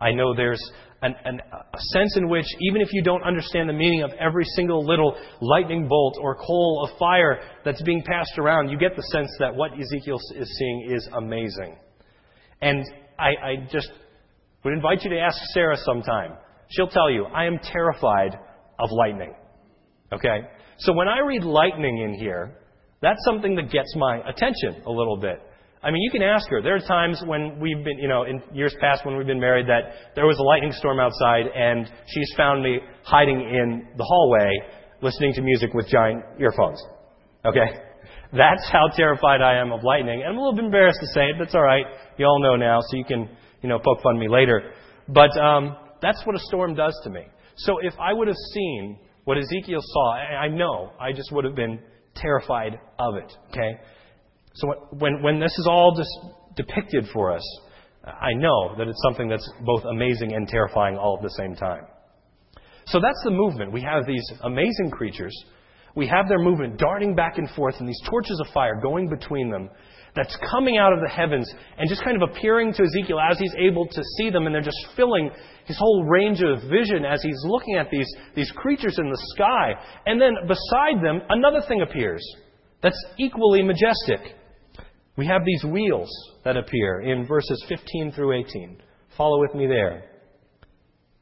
I 0.00 0.12
know 0.12 0.34
there's 0.34 0.62
an, 1.02 1.14
an, 1.24 1.40
a 1.52 1.78
sense 1.92 2.16
in 2.16 2.28
which, 2.28 2.46
even 2.60 2.80
if 2.80 2.88
you 2.92 3.02
don't 3.02 3.22
understand 3.22 3.68
the 3.68 3.74
meaning 3.74 4.02
of 4.02 4.10
every 4.18 4.44
single 4.56 4.84
little 4.84 5.16
lightning 5.40 5.88
bolt 5.88 6.16
or 6.20 6.36
coal 6.36 6.88
of 6.88 6.98
fire 6.98 7.40
that's 7.64 7.82
being 7.82 8.02
passed 8.02 8.38
around, 8.38 8.70
you 8.70 8.78
get 8.78 8.96
the 8.96 9.02
sense 9.02 9.30
that 9.38 9.54
what 9.54 9.72
Ezekiel 9.72 10.18
is 10.36 10.58
seeing 10.58 10.90
is 10.90 11.08
amazing. 11.16 11.76
And 12.62 12.84
I, 13.18 13.28
I 13.28 13.68
just 13.70 13.90
would 14.64 14.74
invite 14.74 15.02
you 15.02 15.10
to 15.10 15.18
ask 15.18 15.38
Sarah 15.52 15.76
sometime. 15.76 16.32
She'll 16.70 16.88
tell 16.88 17.10
you, 17.10 17.24
I 17.24 17.46
am 17.46 17.58
terrified 17.58 18.38
of 18.82 18.90
lightning. 18.92 19.34
Okay? 20.12 20.40
So 20.78 20.92
when 20.92 21.08
I 21.08 21.20
read 21.20 21.44
lightning 21.44 21.98
in 21.98 22.14
here, 22.14 22.56
that's 23.02 23.22
something 23.24 23.54
that 23.56 23.70
gets 23.70 23.94
my 23.96 24.18
attention 24.28 24.82
a 24.86 24.90
little 24.90 25.16
bit. 25.16 25.40
I 25.82 25.90
mean, 25.90 26.02
you 26.02 26.10
can 26.10 26.22
ask 26.22 26.46
her. 26.50 26.60
There 26.60 26.76
are 26.76 26.86
times 26.86 27.22
when 27.24 27.58
we've 27.58 27.82
been, 27.82 27.98
you 27.98 28.08
know, 28.08 28.24
in 28.24 28.42
years 28.52 28.74
past 28.80 29.06
when 29.06 29.16
we've 29.16 29.26
been 29.26 29.40
married 29.40 29.66
that 29.68 30.12
there 30.14 30.26
was 30.26 30.38
a 30.38 30.42
lightning 30.42 30.72
storm 30.72 31.00
outside 31.00 31.46
and 31.54 31.90
she's 32.06 32.30
found 32.36 32.62
me 32.62 32.80
hiding 33.02 33.40
in 33.40 33.88
the 33.96 34.04
hallway 34.04 34.50
listening 35.00 35.32
to 35.34 35.40
music 35.40 35.72
with 35.72 35.88
giant 35.88 36.22
earphones. 36.38 36.82
Okay? 37.46 37.80
That's 38.32 38.68
how 38.70 38.88
terrified 38.94 39.40
I 39.40 39.56
am 39.58 39.72
of 39.72 39.82
lightning. 39.82 40.20
And 40.20 40.32
I'm 40.32 40.36
a 40.36 40.40
little 40.40 40.54
bit 40.54 40.66
embarrassed 40.66 41.00
to 41.00 41.06
say 41.14 41.30
it, 41.30 41.36
but 41.38 41.44
it's 41.44 41.54
alright. 41.54 41.86
You 42.18 42.26
all 42.26 42.42
know 42.42 42.56
now, 42.56 42.80
so 42.80 42.96
you 42.98 43.04
can, 43.04 43.28
you 43.62 43.68
know, 43.70 43.78
poke 43.78 44.02
fun 44.02 44.16
at 44.16 44.20
me 44.20 44.28
later. 44.28 44.72
But, 45.08 45.36
um, 45.38 45.76
that's 46.02 46.20
what 46.24 46.36
a 46.36 46.40
storm 46.40 46.74
does 46.74 46.98
to 47.04 47.10
me. 47.10 47.22
So 47.64 47.78
if 47.82 47.94
I 47.98 48.12
would 48.12 48.28
have 48.28 48.36
seen 48.54 48.98
what 49.24 49.38
Ezekiel 49.38 49.80
saw, 49.82 50.12
I 50.14 50.48
know 50.48 50.92
I 51.00 51.12
just 51.12 51.30
would 51.32 51.44
have 51.44 51.54
been 51.54 51.78
terrified 52.14 52.78
of 52.98 53.16
it. 53.16 53.32
Okay? 53.50 53.80
So 54.54 54.88
when, 54.92 55.22
when 55.22 55.38
this 55.38 55.56
is 55.58 55.66
all 55.68 55.94
just 55.96 56.10
depicted 56.56 57.06
for 57.12 57.32
us, 57.32 57.42
I 58.04 58.32
know 58.34 58.74
that 58.78 58.88
it's 58.88 59.00
something 59.02 59.28
that's 59.28 59.48
both 59.64 59.84
amazing 59.84 60.32
and 60.32 60.48
terrifying 60.48 60.96
all 60.96 61.18
at 61.18 61.22
the 61.22 61.34
same 61.36 61.54
time. 61.54 61.82
So 62.86 62.98
that's 63.00 63.20
the 63.24 63.30
movement. 63.30 63.72
We 63.72 63.82
have 63.82 64.06
these 64.06 64.24
amazing 64.42 64.90
creatures. 64.90 65.36
We 65.94 66.06
have 66.06 66.28
their 66.28 66.38
movement 66.38 66.78
darting 66.78 67.14
back 67.14 67.38
and 67.38 67.48
forth 67.50 67.76
and 67.78 67.88
these 67.88 68.00
torches 68.08 68.40
of 68.40 68.52
fire 68.52 68.80
going 68.80 69.08
between 69.08 69.50
them 69.50 69.68
that's 70.14 70.36
coming 70.50 70.76
out 70.76 70.92
of 70.92 71.00
the 71.00 71.08
heavens 71.08 71.52
and 71.78 71.88
just 71.88 72.02
kind 72.04 72.20
of 72.20 72.28
appearing 72.28 72.72
to 72.74 72.82
Ezekiel 72.82 73.18
as 73.20 73.38
he's 73.38 73.54
able 73.58 73.86
to 73.86 74.02
see 74.18 74.30
them, 74.30 74.46
and 74.46 74.54
they're 74.54 74.62
just 74.62 74.86
filling 74.96 75.30
his 75.66 75.78
whole 75.78 76.04
range 76.04 76.42
of 76.42 76.62
vision 76.68 77.04
as 77.04 77.22
he's 77.22 77.40
looking 77.44 77.76
at 77.76 77.90
these, 77.90 78.08
these 78.34 78.50
creatures 78.52 78.98
in 78.98 79.08
the 79.08 79.20
sky. 79.36 79.72
And 80.06 80.20
then 80.20 80.34
beside 80.46 81.04
them, 81.04 81.20
another 81.28 81.60
thing 81.66 81.82
appears 81.82 82.22
that's 82.82 83.04
equally 83.18 83.62
majestic. 83.62 84.36
We 85.16 85.26
have 85.26 85.44
these 85.44 85.64
wheels 85.64 86.10
that 86.44 86.56
appear 86.56 87.02
in 87.02 87.26
verses 87.26 87.62
15 87.68 88.12
through 88.12 88.40
18. 88.40 88.82
Follow 89.16 89.40
with 89.40 89.54
me 89.54 89.66
there. 89.66 90.04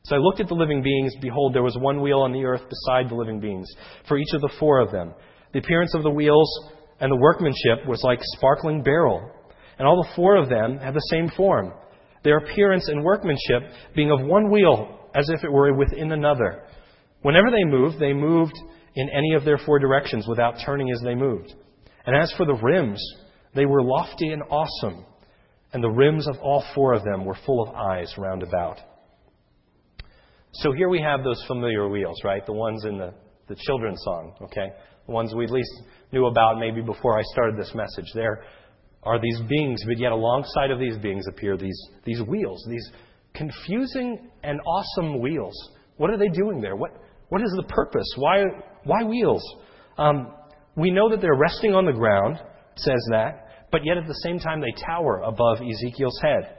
So 0.04 0.16
I 0.16 0.20
looked 0.20 0.40
at 0.40 0.48
the 0.48 0.54
living 0.54 0.82
beings. 0.82 1.14
Behold, 1.20 1.54
there 1.54 1.62
was 1.62 1.76
one 1.76 2.00
wheel 2.00 2.20
on 2.20 2.32
the 2.32 2.44
earth 2.44 2.62
beside 2.62 3.10
the 3.10 3.16
living 3.16 3.40
beings, 3.40 3.68
for 4.06 4.16
each 4.16 4.32
of 4.32 4.40
the 4.40 4.52
four 4.58 4.80
of 4.80 4.92
them. 4.92 5.12
The 5.52 5.58
appearance 5.58 5.94
of 5.94 6.02
the 6.02 6.10
wheels 6.10 6.48
and 7.00 7.10
the 7.10 7.16
workmanship 7.16 7.86
was 7.86 8.02
like 8.02 8.18
sparkling 8.22 8.82
beryl, 8.82 9.30
and 9.78 9.86
all 9.86 10.02
the 10.02 10.14
four 10.16 10.36
of 10.36 10.48
them 10.48 10.78
had 10.78 10.94
the 10.94 11.08
same 11.10 11.28
form, 11.36 11.72
their 12.24 12.38
appearance 12.38 12.88
and 12.88 13.04
workmanship 13.04 13.62
being 13.94 14.10
of 14.10 14.26
one 14.26 14.50
wheel, 14.50 14.98
as 15.14 15.28
if 15.30 15.44
it 15.44 15.52
were 15.52 15.72
within 15.74 16.12
another. 16.12 16.64
Whenever 17.22 17.50
they 17.50 17.64
moved, 17.64 17.98
they 17.98 18.12
moved 18.12 18.56
in 18.94 19.08
any 19.10 19.34
of 19.34 19.44
their 19.44 19.58
four 19.58 19.78
directions 19.78 20.26
without 20.28 20.56
turning 20.64 20.90
as 20.90 21.00
they 21.02 21.14
moved. 21.14 21.54
And 22.06 22.16
as 22.16 22.32
for 22.36 22.46
the 22.46 22.58
rims, 22.62 23.02
they 23.54 23.66
were 23.66 23.82
lofty 23.82 24.30
and 24.30 24.42
awesome, 24.50 25.04
and 25.72 25.82
the 25.82 25.90
rims 25.90 26.26
of 26.26 26.36
all 26.40 26.64
four 26.74 26.94
of 26.94 27.04
them 27.04 27.24
were 27.24 27.36
full 27.46 27.62
of 27.62 27.74
eyes 27.74 28.12
round 28.18 28.42
about. 28.42 28.78
So 30.52 30.72
here 30.72 30.88
we 30.88 31.00
have 31.00 31.22
those 31.22 31.42
familiar 31.46 31.88
wheels, 31.88 32.16
right? 32.24 32.44
The 32.44 32.52
ones 32.52 32.84
in 32.84 32.98
the, 32.98 33.14
the 33.48 33.56
children's 33.66 34.00
song, 34.02 34.34
okay? 34.42 34.70
The 35.08 35.12
ones 35.14 35.34
we 35.34 35.44
at 35.44 35.50
least 35.50 35.72
knew 36.12 36.26
about 36.26 36.58
maybe 36.58 36.82
before 36.82 37.18
I 37.18 37.22
started 37.32 37.56
this 37.58 37.74
message. 37.74 38.04
There 38.14 38.44
are 39.02 39.18
these 39.18 39.40
beings, 39.48 39.82
but 39.86 39.98
yet 39.98 40.12
alongside 40.12 40.70
of 40.70 40.78
these 40.78 40.98
beings 40.98 41.24
appear 41.26 41.56
these, 41.56 41.80
these 42.04 42.20
wheels, 42.20 42.62
these 42.68 42.86
confusing 43.34 44.28
and 44.42 44.60
awesome 44.60 45.20
wheels. 45.20 45.54
What 45.96 46.10
are 46.10 46.18
they 46.18 46.28
doing 46.28 46.60
there? 46.60 46.76
What, 46.76 46.90
what 47.30 47.40
is 47.40 47.50
the 47.56 47.62
purpose? 47.62 48.06
Why, 48.16 48.44
why 48.84 49.02
wheels? 49.04 49.42
Um, 49.96 50.34
we 50.76 50.90
know 50.90 51.08
that 51.08 51.22
they're 51.22 51.34
resting 51.34 51.74
on 51.74 51.86
the 51.86 51.92
ground, 51.92 52.38
says 52.76 53.02
that, 53.10 53.66
but 53.72 53.80
yet 53.84 53.96
at 53.96 54.06
the 54.06 54.20
same 54.22 54.38
time 54.38 54.60
they 54.60 54.74
tower 54.84 55.22
above 55.24 55.58
Ezekiel's 55.62 56.20
head. 56.22 56.54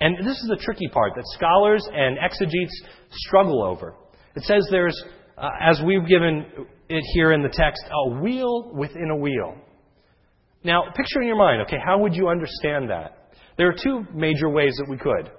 And 0.00 0.18
this 0.18 0.38
is 0.38 0.48
the 0.48 0.62
tricky 0.62 0.86
part 0.86 1.14
that 1.16 1.24
scholars 1.34 1.84
and 1.92 2.16
exegetes 2.16 2.80
struggle 3.10 3.64
over. 3.64 3.96
It 4.36 4.44
says 4.44 4.68
there's, 4.70 5.02
uh, 5.36 5.48
as 5.60 5.80
we've 5.84 6.06
given 6.06 6.46
it 6.88 7.02
here 7.14 7.32
in 7.32 7.42
the 7.42 7.48
text, 7.48 7.82
a 7.90 8.20
wheel 8.20 8.72
within 8.74 9.10
a 9.10 9.16
wheel. 9.16 9.56
Now, 10.62 10.84
picture 10.94 11.20
in 11.20 11.26
your 11.26 11.36
mind, 11.36 11.62
okay, 11.62 11.78
how 11.84 11.98
would 11.98 12.14
you 12.14 12.28
understand 12.28 12.90
that? 12.90 13.30
There 13.58 13.68
are 13.68 13.74
two 13.74 14.04
major 14.14 14.48
ways 14.48 14.74
that 14.78 14.88
we 14.88 14.96
could. 14.96 15.30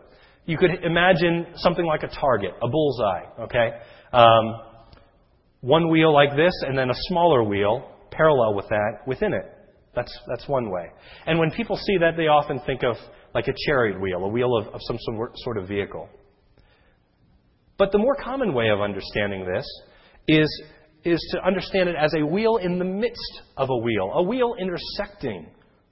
You 0.45 0.57
could 0.57 0.83
imagine 0.83 1.47
something 1.55 1.85
like 1.85 2.03
a 2.03 2.07
target, 2.07 2.51
a 2.61 2.67
bullseye, 2.67 3.23
okay? 3.41 3.69
Um, 4.13 4.61
one 5.61 5.89
wheel 5.89 6.13
like 6.13 6.35
this, 6.35 6.53
and 6.61 6.77
then 6.77 6.89
a 6.91 6.95
smaller 7.07 7.43
wheel 7.43 7.89
parallel 8.11 8.53
with 8.53 8.67
that 8.69 8.99
within 9.07 9.33
it. 9.33 9.51
That's, 9.95 10.15
that's 10.27 10.47
one 10.47 10.69
way. 10.69 10.91
And 11.25 11.39
when 11.39 11.51
people 11.51 11.77
see 11.77 11.97
that, 11.99 12.15
they 12.17 12.27
often 12.27 12.59
think 12.65 12.83
of 12.83 12.95
like 13.33 13.47
a 13.47 13.53
chariot 13.65 13.99
wheel, 13.99 14.23
a 14.23 14.27
wheel 14.27 14.55
of, 14.55 14.67
of 14.67 14.79
some 14.83 14.97
sort 15.35 15.57
of 15.57 15.67
vehicle. 15.67 16.07
But 17.77 17.91
the 17.91 17.97
more 17.97 18.15
common 18.15 18.53
way 18.53 18.69
of 18.69 18.81
understanding 18.81 19.45
this 19.45 19.65
is 20.27 20.63
is 21.03 21.19
to 21.33 21.45
understand 21.45 21.87
it 21.87 21.95
as 21.95 22.13
a 22.15 22.25
wheel 22.25 22.57
in 22.57 22.79
the 22.79 22.85
midst 22.85 23.41
of 23.57 23.69
a 23.69 23.77
wheel, 23.77 24.11
a 24.15 24.23
wheel 24.23 24.55
intersecting 24.59 25.47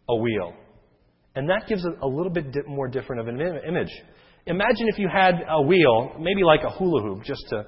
a 0.10 0.15
wheel. 0.15 0.54
And 1.36 1.48
that 1.50 1.67
gives 1.67 1.86
it 1.86 1.93
a 2.02 2.08
little 2.08 2.32
bit 2.32 2.46
more 2.67 2.88
different 2.88 3.22
of 3.22 3.28
an 3.28 3.39
image. 3.39 3.91
Imagine 4.48 4.88
if 4.88 4.98
you 4.98 5.08
had 5.08 5.36
a 5.48 5.62
wheel, 5.62 6.15
maybe 6.19 6.43
like 6.43 6.62
a 6.63 6.69
hula 6.69 7.02
hoop, 7.02 7.24
just 7.24 7.43
to, 7.50 7.65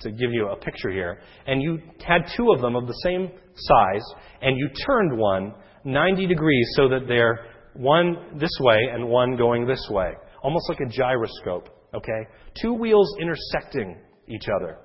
to 0.00 0.10
give 0.10 0.32
you 0.32 0.48
a 0.48 0.56
picture 0.56 0.90
here, 0.90 1.20
and 1.46 1.62
you 1.62 1.78
had 2.06 2.22
two 2.36 2.52
of 2.54 2.60
them 2.60 2.76
of 2.76 2.86
the 2.86 2.94
same 3.04 3.30
size, 3.54 4.04
and 4.42 4.58
you 4.58 4.68
turned 4.86 5.18
one 5.18 5.54
90 5.84 6.26
degrees 6.26 6.66
so 6.76 6.88
that 6.88 7.08
they're 7.08 7.46
one 7.74 8.38
this 8.38 8.52
way 8.60 8.78
and 8.92 9.08
one 9.08 9.36
going 9.36 9.66
this 9.66 9.84
way, 9.90 10.12
almost 10.42 10.68
like 10.68 10.78
a 10.80 10.88
gyroscope, 10.88 11.68
okay? 11.94 12.28
Two 12.60 12.74
wheels 12.74 13.14
intersecting 13.20 13.96
each 14.28 14.46
other 14.54 14.78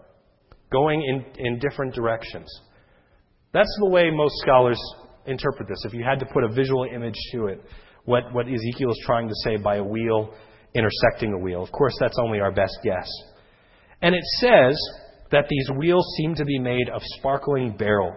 going 0.72 1.02
in, 1.02 1.46
in 1.46 1.60
different 1.60 1.94
directions. 1.94 2.48
That's 3.54 3.74
the 3.80 3.90
way 3.90 4.12
most 4.12 4.36
scholars 4.40 4.80
interpret 5.26 5.68
this. 5.68 5.84
If 5.86 5.94
you 5.94 6.04
had 6.04 6.20
to 6.20 6.26
put 6.26 6.44
a 6.44 6.50
visual 6.50 6.84
image 6.84 7.18
to 7.34 7.48
it, 7.48 7.64
what, 8.06 8.34
what 8.34 8.48
Ezekiel 8.48 8.92
is 8.92 9.02
trying 9.06 9.28
to 9.28 9.34
say 9.44 9.58
by 9.58 9.78
a 9.78 9.84
wheel 9.84 10.34
intersecting 10.74 11.34
a 11.34 11.38
wheel. 11.38 11.64
Of 11.64 11.72
course, 11.72 11.96
that's 12.00 12.18
only 12.24 12.40
our 12.40 12.52
best 12.52 12.78
guess. 12.84 13.10
And 14.02 14.14
it 14.14 14.24
says 14.40 14.78
that 15.32 15.46
these 15.50 15.70
wheels 15.78 16.06
seem 16.18 16.36
to 16.36 16.46
be 16.46 16.60
made 16.60 16.90
of 16.94 17.02
sparkling 17.18 17.76
beryl. 17.78 18.16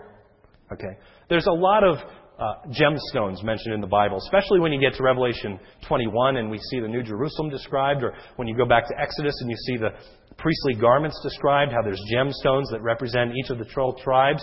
Okay? 0.73 0.99
There's 1.29 1.47
a 1.47 1.53
lot 1.53 1.85
of 1.85 1.99
uh, 2.41 2.55
gemstones 2.71 3.45
mentioned 3.45 3.75
in 3.75 3.81
the 3.81 3.87
Bible, 3.87 4.17
especially 4.17 4.61
when 4.61 4.73
you 4.73 4.81
get 4.81 4.97
to 4.97 5.03
Revelation 5.03 5.61
21 5.87 6.37
and 6.37 6.51
we 6.51 6.59
see 6.71 6.81
the 6.81 6.89
New 6.89 7.03
Jerusalem 7.03 7.51
described, 7.51 8.03
or 8.03 8.15
when 8.37 8.49
you 8.49 8.57
go 8.57 8.65
back 8.65 8.89
to 8.89 8.95
Exodus 8.99 9.35
and 9.41 9.51
you 9.51 9.57
see 9.67 9.77
the 9.77 9.91
priestly 10.39 10.75
garments 10.75 11.21
described, 11.23 11.73
how 11.73 11.83
there's 11.83 12.01
gemstones 12.13 12.71
that 12.71 12.81
represent 12.83 13.33
each 13.37 13.51
of 13.51 13.59
the 13.59 13.67
12 13.67 13.99
tribes. 13.99 14.43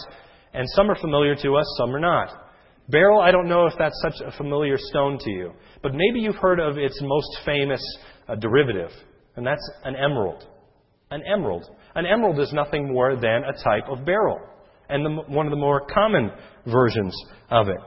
And 0.53 0.67
some 0.75 0.89
are 0.91 0.95
familiar 0.95 1.35
to 1.35 1.55
us, 1.55 1.65
some 1.79 1.95
are 1.95 1.99
not. 1.99 2.29
Beryl, 2.89 3.19
I 3.19 3.31
don't 3.31 3.49
know 3.49 3.65
if 3.65 3.73
that's 3.77 3.99
such 4.01 4.21
a 4.25 4.31
familiar 4.37 4.77
stone 4.77 5.17
to 5.19 5.29
you, 5.29 5.51
but 5.81 5.93
maybe 5.93 6.19
you've 6.19 6.35
heard 6.35 6.59
of 6.59 6.77
its 6.77 6.99
most 7.01 7.39
famous 7.45 7.81
uh, 8.29 8.35
derivative, 8.35 8.91
and 9.35 9.45
that's 9.45 9.71
an 9.83 9.95
emerald. 9.95 10.47
An 11.11 11.21
emerald. 11.23 11.65
An 11.95 12.05
emerald 12.05 12.39
is 12.39 12.53
nothing 12.53 12.93
more 12.93 13.15
than 13.15 13.43
a 13.43 13.63
type 13.63 13.89
of 13.89 14.05
beryl, 14.05 14.39
and 14.89 15.05
the, 15.05 15.23
one 15.27 15.45
of 15.45 15.51
the 15.51 15.57
more 15.57 15.85
common 15.87 16.31
versions 16.65 17.15
of 17.49 17.69
it. 17.69 17.79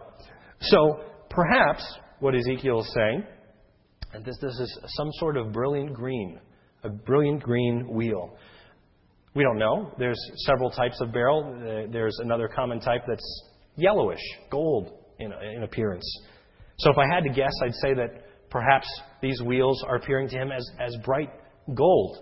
So, 0.61 1.01
perhaps 1.31 1.83
what 2.19 2.35
Ezekiel 2.35 2.81
is 2.81 2.93
saying, 2.95 3.25
and 4.13 4.25
this, 4.25 4.37
this 4.41 4.53
is 4.53 4.79
some 4.89 5.09
sort 5.19 5.37
of 5.37 5.53
brilliant 5.53 5.95
green 5.95 6.39
a 6.85 6.89
brilliant 6.89 7.43
green 7.43 7.87
wheel. 7.89 8.37
We 9.35 9.45
don't 9.45 9.59
know. 9.59 9.93
There's 9.99 10.19
several 10.47 10.71
types 10.71 11.01
of 11.01 11.13
beryl. 11.13 11.45
Uh, 11.45 11.93
there's 11.93 12.19
another 12.21 12.49
common 12.49 12.81
type 12.81 13.03
that's 13.07 13.45
yellowish, 13.77 14.21
gold 14.51 14.91
in, 15.19 15.33
in 15.33 15.63
appearance. 15.63 16.05
So 16.79 16.91
if 16.91 16.99
I 16.99 17.07
had 17.07 17.23
to 17.25 17.31
guess, 17.31 17.53
I'd 17.63 17.75
say 17.75 17.95
that 17.95 18.49
perhaps 18.51 18.89
these 19.23 19.41
wheels 19.43 19.85
are 19.87 19.97
appearing 19.97 20.29
to 20.31 20.37
him 20.37 20.51
as, 20.51 20.69
as 20.81 20.97
bright 21.05 21.31
gold 21.75 22.19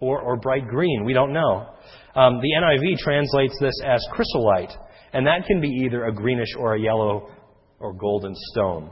or, 0.00 0.20
or 0.20 0.36
bright 0.36 0.66
green. 0.66 1.04
We 1.04 1.12
don't 1.12 1.32
know. 1.32 1.66
Um, 2.14 2.40
the 2.40 2.50
NIV 2.58 2.98
translates 2.98 3.54
this 3.60 3.74
as 3.84 4.04
chrysolite, 4.12 4.72
and 5.12 5.26
that 5.26 5.46
can 5.46 5.60
be 5.60 5.68
either 5.84 6.06
a 6.06 6.12
greenish 6.12 6.54
or 6.58 6.74
a 6.74 6.80
yellow 6.80 7.30
or 7.78 7.94
golden 7.94 8.34
stone. 8.52 8.90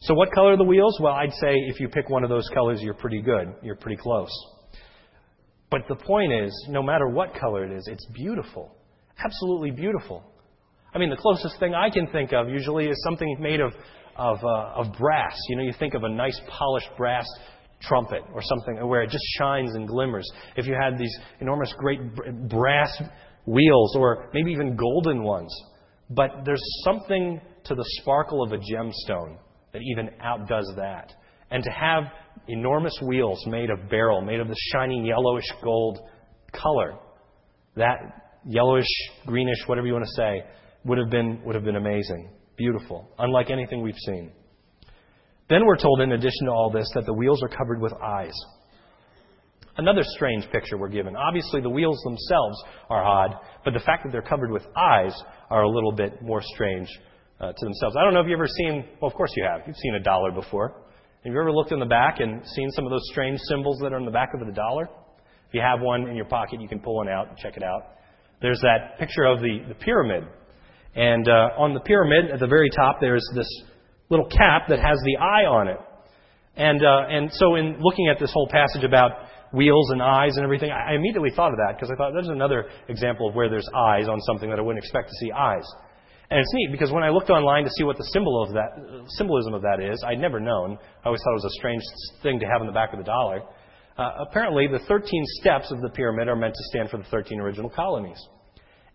So, 0.00 0.14
what 0.14 0.32
color 0.32 0.54
are 0.54 0.56
the 0.56 0.64
wheels? 0.64 0.98
Well, 1.00 1.12
I'd 1.12 1.32
say 1.34 1.54
if 1.54 1.78
you 1.78 1.88
pick 1.88 2.08
one 2.08 2.24
of 2.24 2.30
those 2.30 2.48
colors, 2.52 2.80
you're 2.82 2.94
pretty 2.94 3.22
good. 3.22 3.54
You're 3.62 3.76
pretty 3.76 4.00
close. 4.00 4.30
But 5.70 5.82
the 5.88 5.96
point 5.96 6.32
is, 6.32 6.66
no 6.68 6.82
matter 6.82 7.08
what 7.08 7.34
color 7.34 7.64
it 7.64 7.72
is, 7.72 7.86
it's 7.86 8.04
beautiful. 8.12 8.74
Absolutely 9.24 9.70
beautiful. 9.70 10.24
I 10.94 10.98
mean, 10.98 11.08
the 11.08 11.16
closest 11.16 11.58
thing 11.58 11.74
I 11.74 11.88
can 11.88 12.06
think 12.08 12.32
of 12.32 12.48
usually 12.48 12.86
is 12.88 13.00
something 13.04 13.36
made 13.40 13.60
of, 13.60 13.72
of, 14.16 14.38
uh, 14.44 14.72
of 14.74 14.92
brass. 14.98 15.34
You 15.48 15.56
know, 15.56 15.62
you 15.62 15.72
think 15.78 15.94
of 15.94 16.02
a 16.02 16.08
nice 16.08 16.38
polished 16.48 16.90
brass 16.96 17.24
trumpet 17.82 18.22
or 18.34 18.42
something 18.42 18.86
where 18.86 19.02
it 19.02 19.10
just 19.10 19.24
shines 19.38 19.74
and 19.74 19.86
glimmers. 19.86 20.28
If 20.56 20.66
you 20.66 20.74
had 20.80 20.98
these 20.98 21.14
enormous, 21.40 21.72
great 21.78 22.00
brass 22.48 23.02
wheels 23.46 23.96
or 23.96 24.28
maybe 24.32 24.52
even 24.52 24.76
golden 24.76 25.22
ones. 25.22 25.54
But 26.10 26.44
there's 26.44 26.62
something 26.84 27.40
to 27.64 27.74
the 27.74 27.84
sparkle 28.00 28.42
of 28.42 28.52
a 28.52 28.58
gemstone 28.58 29.38
that 29.72 29.82
even 29.82 30.10
outdoes 30.20 30.70
that. 30.76 31.12
And 31.50 31.62
to 31.62 31.70
have 31.70 32.04
enormous 32.48 32.98
wheels 33.02 33.44
made 33.46 33.70
of 33.70 33.88
beryl, 33.88 34.20
made 34.20 34.40
of 34.40 34.48
the 34.48 34.56
shining 34.72 35.04
yellowish 35.04 35.50
gold 35.62 35.98
color, 36.52 36.94
that 37.76 37.96
yellowish, 38.46 38.86
greenish, 39.26 39.58
whatever 39.66 39.86
you 39.86 39.92
want 39.92 40.04
to 40.04 40.22
say, 40.22 40.42
would 40.84 40.98
have 40.98 41.10
been, 41.10 41.42
would 41.44 41.54
have 41.54 41.64
been 41.64 41.76
amazing. 41.76 42.30
Beautiful. 42.56 43.08
Unlike 43.18 43.50
anything 43.50 43.82
we've 43.82 43.94
seen. 43.98 44.32
Then 45.48 45.66
we're 45.66 45.76
told, 45.76 46.00
in 46.00 46.12
addition 46.12 46.46
to 46.46 46.52
all 46.52 46.70
this, 46.70 46.88
that 46.94 47.06
the 47.06 47.12
wheels 47.12 47.42
are 47.42 47.48
covered 47.48 47.80
with 47.80 47.92
eyes. 47.94 48.34
Another 49.76 50.02
strange 50.02 50.44
picture 50.50 50.76
we're 50.76 50.88
given. 50.88 51.16
Obviously, 51.16 51.60
the 51.60 51.70
wheels 51.70 51.98
themselves 52.04 52.62
are 52.90 53.02
odd, 53.02 53.36
but 53.64 53.72
the 53.72 53.80
fact 53.80 54.04
that 54.04 54.12
they're 54.12 54.22
covered 54.22 54.50
with 54.50 54.62
eyes 54.76 55.14
are 55.50 55.62
a 55.62 55.68
little 55.68 55.92
bit 55.92 56.20
more 56.22 56.42
strange 56.42 56.88
uh, 57.40 57.52
to 57.52 57.64
themselves. 57.64 57.96
I 57.98 58.04
don't 58.04 58.12
know 58.12 58.20
if 58.20 58.26
you've 58.26 58.38
ever 58.38 58.46
seen, 58.46 58.84
well, 59.00 59.10
of 59.10 59.16
course 59.16 59.32
you 59.34 59.44
have. 59.44 59.62
You've 59.66 59.76
seen 59.76 59.94
a 59.94 60.00
dollar 60.02 60.30
before. 60.30 60.82
Have 61.24 61.32
you 61.32 61.40
ever 61.40 61.52
looked 61.52 61.72
in 61.72 61.78
the 61.78 61.86
back 61.86 62.20
and 62.20 62.46
seen 62.54 62.70
some 62.72 62.84
of 62.84 62.90
those 62.90 63.06
strange 63.12 63.38
symbols 63.48 63.78
that 63.82 63.92
are 63.92 63.98
in 63.98 64.04
the 64.04 64.10
back 64.10 64.30
of 64.34 64.46
the 64.46 64.52
dollar? 64.52 64.84
If 65.48 65.54
you 65.54 65.60
have 65.60 65.80
one 65.80 66.08
in 66.08 66.16
your 66.16 66.24
pocket, 66.26 66.60
you 66.60 66.68
can 66.68 66.80
pull 66.80 66.96
one 66.96 67.08
out 67.08 67.28
and 67.28 67.38
check 67.38 67.56
it 67.56 67.62
out. 67.62 67.82
There's 68.40 68.60
that 68.60 68.98
picture 68.98 69.24
of 69.24 69.40
the, 69.40 69.60
the 69.68 69.74
pyramid. 69.74 70.24
And 70.94 71.26
uh, 71.28 71.56
on 71.56 71.74
the 71.74 71.80
pyramid, 71.80 72.30
at 72.30 72.40
the 72.40 72.46
very 72.46 72.68
top, 72.76 72.98
there's 73.00 73.24
this 73.34 73.48
little 74.08 74.26
cap 74.26 74.68
that 74.68 74.78
has 74.78 74.98
the 75.04 75.16
eye 75.18 75.46
on 75.46 75.68
it. 75.68 75.78
And, 76.56 76.84
uh, 76.84 77.06
and 77.08 77.32
so, 77.32 77.54
in 77.54 77.80
looking 77.80 78.08
at 78.08 78.18
this 78.20 78.30
whole 78.32 78.48
passage 78.48 78.84
about 78.84 79.12
wheels 79.52 79.90
and 79.90 80.02
eyes 80.02 80.36
and 80.36 80.44
everything, 80.44 80.70
I 80.70 80.94
immediately 80.94 81.30
thought 81.34 81.50
of 81.50 81.58
that 81.66 81.76
because 81.76 81.90
I 81.90 81.96
thought 81.96 82.12
there's 82.12 82.28
another 82.28 82.66
example 82.88 83.28
of 83.28 83.34
where 83.34 83.48
there's 83.48 83.68
eyes 83.74 84.08
on 84.08 84.20
something 84.20 84.50
that 84.50 84.58
I 84.58 84.62
wouldn't 84.62 84.82
expect 84.84 85.08
to 85.08 85.14
see 85.20 85.32
eyes. 85.32 85.64
And 86.30 86.40
it's 86.40 86.52
neat 86.54 86.72
because 86.72 86.90
when 86.90 87.02
I 87.02 87.10
looked 87.10 87.28
online 87.28 87.64
to 87.64 87.70
see 87.70 87.84
what 87.84 87.98
the 87.98 88.08
symbol 88.12 88.42
of 88.42 88.54
that, 88.54 89.04
symbolism 89.18 89.52
of 89.52 89.60
that 89.62 89.80
is, 89.80 90.02
I'd 90.06 90.18
never 90.18 90.40
known. 90.40 90.78
I 91.04 91.06
always 91.06 91.20
thought 91.22 91.32
it 91.32 91.44
was 91.44 91.52
a 91.52 91.58
strange 91.58 91.82
thing 92.22 92.40
to 92.40 92.46
have 92.46 92.62
in 92.62 92.66
the 92.66 92.72
back 92.72 92.92
of 92.92 92.98
the 92.98 93.04
dollar. 93.04 93.42
Uh, 93.98 94.24
apparently, 94.26 94.66
the 94.66 94.78
13 94.88 95.24
steps 95.40 95.70
of 95.70 95.82
the 95.82 95.90
pyramid 95.90 96.28
are 96.28 96.36
meant 96.36 96.54
to 96.54 96.64
stand 96.70 96.88
for 96.88 96.96
the 96.96 97.04
13 97.04 97.38
original 97.38 97.68
colonies. 97.68 98.18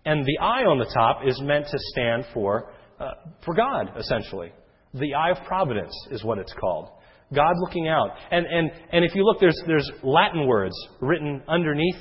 And 0.05 0.25
the 0.25 0.39
eye 0.39 0.63
on 0.63 0.79
the 0.79 0.89
top 0.91 1.21
is 1.27 1.39
meant 1.41 1.67
to 1.67 1.77
stand 1.91 2.25
for, 2.33 2.71
uh, 2.99 3.11
for 3.45 3.53
God, 3.53 3.91
essentially. 3.99 4.51
The 4.93 5.13
eye 5.13 5.31
of 5.31 5.37
providence 5.45 5.93
is 6.11 6.23
what 6.23 6.37
it's 6.37 6.53
called. 6.53 6.89
God 7.33 7.55
looking 7.59 7.87
out. 7.87 8.11
And, 8.31 8.45
and, 8.45 8.71
and 8.91 9.03
if 9.03 9.13
you 9.13 9.23
look, 9.23 9.39
there's, 9.39 9.61
there's 9.67 9.89
Latin 10.01 10.47
words 10.47 10.75
written 11.01 11.41
underneath 11.47 11.97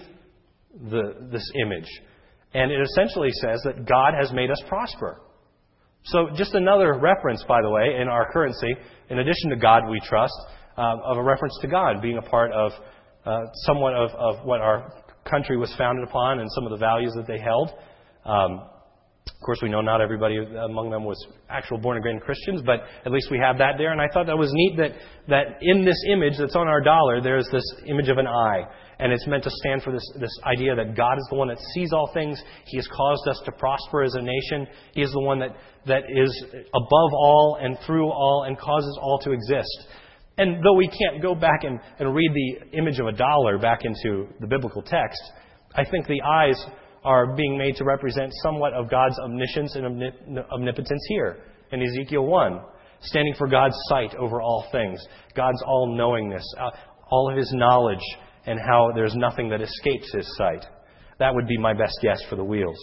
the, 0.90 1.28
this 1.32 1.50
image. 1.62 1.88
And 2.54 2.70
it 2.70 2.80
essentially 2.80 3.30
says 3.42 3.60
that 3.64 3.86
God 3.86 4.14
has 4.18 4.32
made 4.32 4.50
us 4.50 4.62
prosper. 4.68 5.20
So, 6.04 6.28
just 6.36 6.54
another 6.54 6.94
reference, 6.94 7.42
by 7.48 7.60
the 7.60 7.68
way, 7.68 7.96
in 8.00 8.06
our 8.06 8.30
currency, 8.32 8.72
in 9.10 9.18
addition 9.18 9.50
to 9.50 9.56
God 9.56 9.88
we 9.90 10.00
trust, 10.00 10.34
uh, 10.78 10.96
of 11.04 11.16
a 11.16 11.22
reference 11.22 11.58
to 11.62 11.68
God 11.68 12.00
being 12.00 12.18
a 12.18 12.22
part 12.22 12.52
of 12.52 12.70
uh, 13.24 13.40
somewhat 13.64 13.94
of, 13.94 14.10
of 14.10 14.46
what 14.46 14.60
our 14.60 14.92
country 15.28 15.56
was 15.56 15.74
founded 15.76 16.06
upon 16.06 16.38
and 16.38 16.48
some 16.52 16.64
of 16.64 16.70
the 16.70 16.76
values 16.76 17.12
that 17.16 17.26
they 17.26 17.40
held. 17.40 17.70
Um, 18.24 18.68
of 19.34 19.40
course, 19.40 19.58
we 19.60 19.68
know 19.68 19.80
not 19.80 20.00
everybody 20.00 20.38
among 20.38 20.90
them 20.90 21.04
was 21.04 21.18
actual 21.50 21.78
born 21.78 21.98
again 21.98 22.20
Christians, 22.20 22.62
but 22.64 22.80
at 23.04 23.10
least 23.10 23.28
we 23.30 23.38
have 23.38 23.58
that 23.58 23.74
there. 23.76 23.92
And 23.92 24.00
I 24.00 24.06
thought 24.12 24.26
that 24.26 24.38
was 24.38 24.50
neat 24.52 24.76
that, 24.78 24.92
that 25.28 25.58
in 25.62 25.84
this 25.84 25.98
image 26.12 26.34
that's 26.38 26.54
on 26.54 26.68
our 26.68 26.80
dollar, 26.80 27.20
there's 27.20 27.48
this 27.50 27.64
image 27.86 28.08
of 28.08 28.18
an 28.18 28.26
eye. 28.26 28.62
And 28.98 29.12
it's 29.12 29.26
meant 29.26 29.44
to 29.44 29.50
stand 29.50 29.82
for 29.82 29.92
this, 29.92 30.02
this 30.20 30.30
idea 30.44 30.74
that 30.74 30.96
God 30.96 31.18
is 31.18 31.26
the 31.28 31.36
one 31.36 31.48
that 31.48 31.58
sees 31.74 31.92
all 31.92 32.10
things. 32.14 32.40
He 32.66 32.78
has 32.78 32.88
caused 32.88 33.28
us 33.28 33.42
to 33.44 33.52
prosper 33.52 34.02
as 34.02 34.14
a 34.14 34.22
nation. 34.22 34.66
He 34.94 35.02
is 35.02 35.12
the 35.12 35.20
one 35.20 35.40
that, 35.40 35.56
that 35.86 36.04
is 36.08 36.44
above 36.74 37.12
all 37.12 37.58
and 37.60 37.76
through 37.84 38.08
all 38.08 38.44
and 38.46 38.56
causes 38.58 38.98
all 39.02 39.18
to 39.24 39.32
exist. 39.32 39.86
And 40.38 40.64
though 40.64 40.74
we 40.74 40.88
can't 40.88 41.20
go 41.20 41.34
back 41.34 41.64
and, 41.64 41.80
and 41.98 42.14
read 42.14 42.30
the 42.32 42.78
image 42.78 42.98
of 43.00 43.06
a 43.06 43.12
dollar 43.12 43.58
back 43.58 43.80
into 43.84 44.28
the 44.40 44.46
biblical 44.46 44.82
text, 44.82 45.20
I 45.74 45.84
think 45.84 46.06
the 46.06 46.22
eyes 46.22 46.64
are 47.06 47.36
being 47.36 47.56
made 47.56 47.76
to 47.76 47.84
represent 47.84 48.32
somewhat 48.42 48.74
of 48.74 48.90
God's 48.90 49.16
omniscience 49.20 49.76
and 49.76 50.02
omnipotence 50.52 51.06
here 51.08 51.38
in 51.70 51.80
Ezekiel 51.80 52.26
1, 52.26 52.60
standing 53.00 53.32
for 53.38 53.46
God's 53.46 53.76
sight 53.88 54.14
over 54.16 54.42
all 54.42 54.66
things, 54.72 55.00
God's 55.36 55.62
all 55.64 55.94
knowingness, 55.96 56.44
uh, 56.58 56.70
all 57.08 57.30
of 57.30 57.38
his 57.38 57.52
knowledge, 57.54 58.02
and 58.44 58.58
how 58.58 58.90
there's 58.94 59.14
nothing 59.14 59.48
that 59.50 59.60
escapes 59.60 60.12
his 60.12 60.36
sight. 60.36 60.66
That 61.20 61.32
would 61.32 61.46
be 61.46 61.56
my 61.56 61.74
best 61.74 61.96
guess 62.02 62.20
for 62.28 62.34
the 62.34 62.44
wheels. 62.44 62.78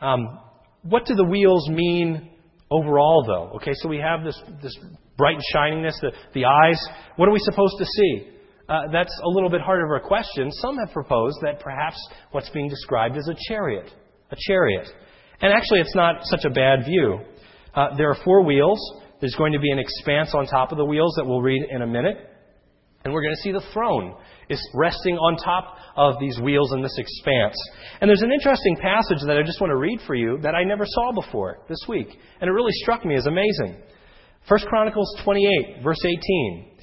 Um, 0.00 0.38
what 0.82 1.06
do 1.06 1.14
the 1.14 1.24
wheels 1.24 1.66
mean 1.70 2.30
overall, 2.70 3.24
though? 3.26 3.56
Okay, 3.56 3.72
so 3.74 3.88
we 3.88 3.98
have 3.98 4.22
this, 4.22 4.38
this 4.62 4.76
bright 5.16 5.38
shiningness, 5.54 5.98
the, 6.02 6.12
the 6.34 6.44
eyes. 6.44 6.78
What 7.16 7.26
are 7.26 7.32
we 7.32 7.38
supposed 7.38 7.76
to 7.78 7.86
see? 7.86 8.33
Uh, 8.68 8.82
that's 8.92 9.14
a 9.22 9.28
little 9.28 9.50
bit 9.50 9.60
harder 9.60 9.94
of 9.94 10.02
a 10.02 10.06
question. 10.06 10.50
Some 10.52 10.78
have 10.78 10.92
proposed 10.92 11.38
that 11.42 11.60
perhaps 11.60 11.96
what's 12.30 12.48
being 12.50 12.68
described 12.68 13.16
is 13.16 13.28
a 13.28 13.36
chariot. 13.48 13.90
A 14.30 14.36
chariot. 14.38 14.88
And 15.40 15.52
actually, 15.52 15.80
it's 15.80 15.94
not 15.94 16.24
such 16.24 16.44
a 16.44 16.50
bad 16.50 16.84
view. 16.84 17.20
Uh, 17.74 17.96
there 17.96 18.10
are 18.10 18.16
four 18.24 18.42
wheels. 18.44 18.78
There's 19.20 19.34
going 19.34 19.52
to 19.52 19.58
be 19.58 19.70
an 19.70 19.78
expanse 19.78 20.34
on 20.34 20.46
top 20.46 20.72
of 20.72 20.78
the 20.78 20.84
wheels 20.84 21.14
that 21.16 21.26
we'll 21.26 21.42
read 21.42 21.62
in 21.70 21.82
a 21.82 21.86
minute. 21.86 22.16
And 23.04 23.12
we're 23.12 23.22
going 23.22 23.34
to 23.34 23.42
see 23.42 23.52
the 23.52 23.64
throne 23.74 24.16
is 24.48 24.60
resting 24.74 25.16
on 25.16 25.36
top 25.36 25.76
of 25.96 26.18
these 26.20 26.38
wheels 26.40 26.72
in 26.72 26.82
this 26.82 26.96
expanse. 26.96 27.54
And 28.00 28.08
there's 28.08 28.22
an 28.22 28.32
interesting 28.32 28.76
passage 28.76 29.18
that 29.26 29.36
I 29.36 29.42
just 29.42 29.60
want 29.60 29.70
to 29.70 29.76
read 29.76 30.00
for 30.06 30.14
you 30.14 30.38
that 30.42 30.54
I 30.54 30.64
never 30.64 30.84
saw 30.86 31.12
before 31.12 31.58
this 31.68 31.84
week. 31.88 32.08
And 32.40 32.48
it 32.48 32.52
really 32.52 32.72
struck 32.72 33.04
me 33.04 33.14
as 33.16 33.26
amazing. 33.26 33.76
1 34.48 34.60
Chronicles 34.68 35.08
28, 35.22 35.82
verse 35.82 36.00
18. 36.04 36.73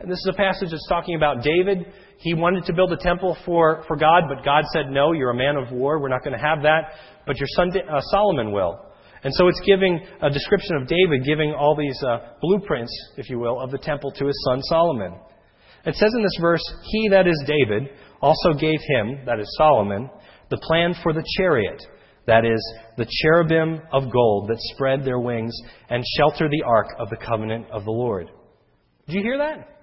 And 0.00 0.10
this 0.10 0.18
is 0.18 0.30
a 0.32 0.36
passage 0.36 0.70
that's 0.70 0.88
talking 0.88 1.14
about 1.14 1.42
David. 1.42 1.92
He 2.18 2.32
wanted 2.32 2.64
to 2.64 2.72
build 2.72 2.90
a 2.92 2.96
temple 2.96 3.36
for, 3.44 3.84
for 3.86 3.96
God, 3.96 4.24
but 4.28 4.44
God 4.44 4.64
said, 4.72 4.90
No, 4.90 5.12
you're 5.12 5.30
a 5.30 5.36
man 5.36 5.56
of 5.56 5.72
war. 5.72 6.00
We're 6.00 6.08
not 6.08 6.24
going 6.24 6.36
to 6.36 6.42
have 6.42 6.62
that. 6.62 6.92
But 7.26 7.38
your 7.38 7.48
son 7.50 7.70
uh, 7.76 8.00
Solomon 8.10 8.50
will. 8.50 8.80
And 9.22 9.34
so 9.34 9.48
it's 9.48 9.60
giving 9.66 10.00
a 10.22 10.30
description 10.30 10.76
of 10.76 10.88
David, 10.88 11.24
giving 11.26 11.52
all 11.52 11.76
these 11.76 12.02
uh, 12.02 12.32
blueprints, 12.40 12.92
if 13.18 13.28
you 13.28 13.38
will, 13.38 13.60
of 13.60 13.70
the 13.70 13.78
temple 13.78 14.10
to 14.12 14.26
his 14.26 14.42
son 14.48 14.62
Solomon. 14.62 15.14
It 15.84 15.94
says 15.94 16.12
in 16.16 16.22
this 16.22 16.38
verse, 16.40 16.62
He 16.84 17.08
that 17.10 17.26
is 17.26 17.42
David 17.46 17.90
also 18.22 18.54
gave 18.58 18.78
him, 18.88 19.20
that 19.26 19.38
is 19.38 19.54
Solomon, 19.58 20.08
the 20.50 20.60
plan 20.62 20.94
for 21.02 21.12
the 21.12 21.24
chariot, 21.36 21.82
that 22.26 22.44
is, 22.44 22.74
the 22.96 23.06
cherubim 23.22 23.82
of 23.92 24.10
gold 24.10 24.48
that 24.48 24.58
spread 24.74 25.04
their 25.04 25.20
wings 25.20 25.54
and 25.88 26.04
shelter 26.16 26.48
the 26.48 26.62
ark 26.66 26.88
of 26.98 27.10
the 27.10 27.16
covenant 27.16 27.66
of 27.70 27.84
the 27.84 27.90
Lord. 27.90 28.30
Did 29.06 29.16
you 29.16 29.22
hear 29.22 29.38
that? 29.38 29.79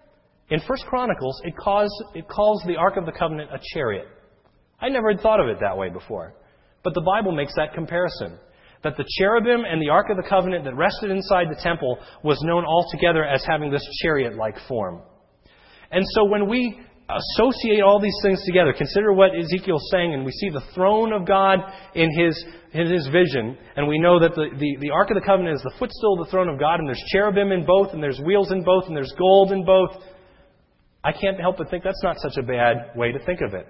In 0.50 0.62
First 0.68 0.86
Chronicles, 0.86 1.42
it 1.44 1.56
calls, 1.58 1.92
it 2.14 2.28
calls 2.28 2.64
the 2.66 2.78
Ark 2.78 2.96
of 2.96 3.06
the 3.06 3.12
Covenant 3.12 3.50
a 3.54 3.60
chariot. 3.74 4.08
I 4.80 4.89
never 4.89 5.12
had 5.12 5.22
thought 5.22 5.41
of 5.41 5.50
it 5.50 5.58
that 5.60 5.78
way 5.78 5.89
before. 5.89 6.34
But 6.84 6.93
the 6.93 7.02
Bible 7.02 7.34
makes 7.34 7.54
that 7.56 7.74
comparison. 7.74 8.39
That 8.84 8.95
the 8.95 9.06
cherubim 9.18 9.66
and 9.66 9.82
the 9.82 9.89
Ark 9.89 10.08
of 10.10 10.18
the 10.18 10.30
Covenant 10.30 10.64
that 10.64 10.76
rested 10.76 11.12
inside 11.12 11.48
the 11.50 11.60
temple 11.62 11.98
was 12.24 12.41
known 12.43 12.64
altogether 12.64 13.26
as 13.26 13.43
having 13.45 13.72
this 13.72 13.86
chariot 14.02 14.36
like 14.36 14.56
form. 14.68 15.02
And 15.91 16.06
so 16.12 16.26
when 16.26 16.48
we 16.48 16.80
associate 17.10 17.82
all 17.82 18.00
these 18.00 18.18
things 18.22 18.41
together, 18.45 18.72
consider 18.72 19.12
what 19.12 19.32
Ezekiel's 19.36 19.89
saying, 19.91 20.14
and 20.14 20.24
we 20.24 20.32
see 20.32 20.50
the 20.50 20.64
throne 20.76 21.12
of 21.12 21.26
God 21.26 21.60
in 21.95 22.10
his, 22.18 22.45
in 22.74 22.91
his 22.91 23.08
vision, 23.08 23.58
and 23.76 23.88
we 23.88 23.98
know 24.00 24.20
that 24.20 24.36
the, 24.36 24.48
the, 24.58 24.78
the 24.80 24.91
Ark 24.91 25.10
of 25.10 25.16
the 25.16 25.26
Covenant 25.26 25.56
is 25.56 25.64
the 25.64 25.74
footstool 25.80 26.20
of 26.20 26.28
the 26.28 26.32
throne 26.32 26.48
of 26.48 26.60
God, 26.60 26.80
and 26.80 26.88
there's 26.88 27.04
cherubim 27.12 27.52
in 27.52 27.66
both, 27.66 27.93
and 27.93 28.04
there's 28.04 28.20
wheels 28.20 28.52
in 28.52 28.64
both, 28.64 28.86
and 28.88 28.95
there's 28.95 29.14
gold 29.18 29.52
in 29.52 29.66
both. 29.66 29.91
I 31.08 31.14
can't 31.14 31.39
help 31.39 31.55
but 31.58 31.70
think 31.70 31.86
that's 31.86 32.03
not 32.03 32.18
such 32.20 32.36
a 32.36 32.43
bad 32.43 32.91
way 32.93 33.14
to 33.14 33.20
think 33.26 33.39
of 33.39 33.53
it. 33.53 33.66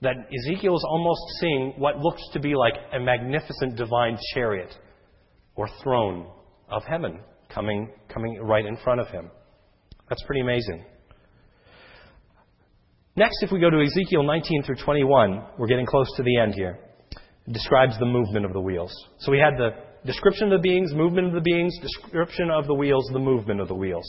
That 0.00 0.16
Ezekiel 0.32 0.74
is 0.74 0.84
almost 0.88 1.20
seeing 1.38 1.74
what 1.76 1.98
looks 1.98 2.22
to 2.32 2.40
be 2.40 2.54
like 2.54 2.72
a 2.94 2.98
magnificent 2.98 3.76
divine 3.76 4.16
chariot 4.32 4.74
or 5.56 5.68
throne 5.82 6.26
of 6.70 6.82
heaven 6.84 7.20
coming, 7.52 7.90
coming 8.08 8.40
right 8.40 8.64
in 8.64 8.78
front 8.78 8.98
of 8.98 9.08
him. 9.08 9.30
That's 10.08 10.22
pretty 10.24 10.40
amazing. 10.40 10.86
Next, 13.14 13.42
if 13.42 13.52
we 13.52 13.60
go 13.60 13.68
to 13.68 13.82
Ezekiel 13.82 14.22
19 14.22 14.62
through 14.62 14.76
21, 14.82 15.44
we're 15.58 15.66
getting 15.66 15.84
close 15.84 16.10
to 16.16 16.22
the 16.22 16.38
end 16.38 16.54
here. 16.54 16.78
It 17.46 17.52
describes 17.52 17.98
the 17.98 18.06
movement 18.06 18.46
of 18.46 18.54
the 18.54 18.60
wheels. 18.60 18.92
So 19.18 19.30
we 19.30 19.38
had 19.38 19.58
the 19.58 19.72
description 20.06 20.50
of 20.50 20.62
the 20.62 20.66
beings, 20.66 20.94
movement 20.94 21.26
of 21.26 21.34
the 21.34 21.42
beings, 21.42 21.78
description 21.82 22.50
of 22.50 22.66
the 22.66 22.74
wheels, 22.74 23.06
the 23.12 23.18
movement 23.18 23.60
of 23.60 23.68
the 23.68 23.74
wheels. 23.74 24.06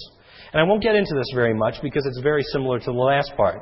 And 0.54 0.62
I 0.62 0.64
won't 0.64 0.84
get 0.84 0.96
into 0.96 1.14
this 1.16 1.28
very 1.34 1.54
much 1.54 1.76
because 1.82 2.06
it's 2.06 2.20
very 2.22 2.44
similar 2.52 2.80
to 2.80 2.86
the 2.86 2.92
last 2.92 3.32
part. 3.38 3.62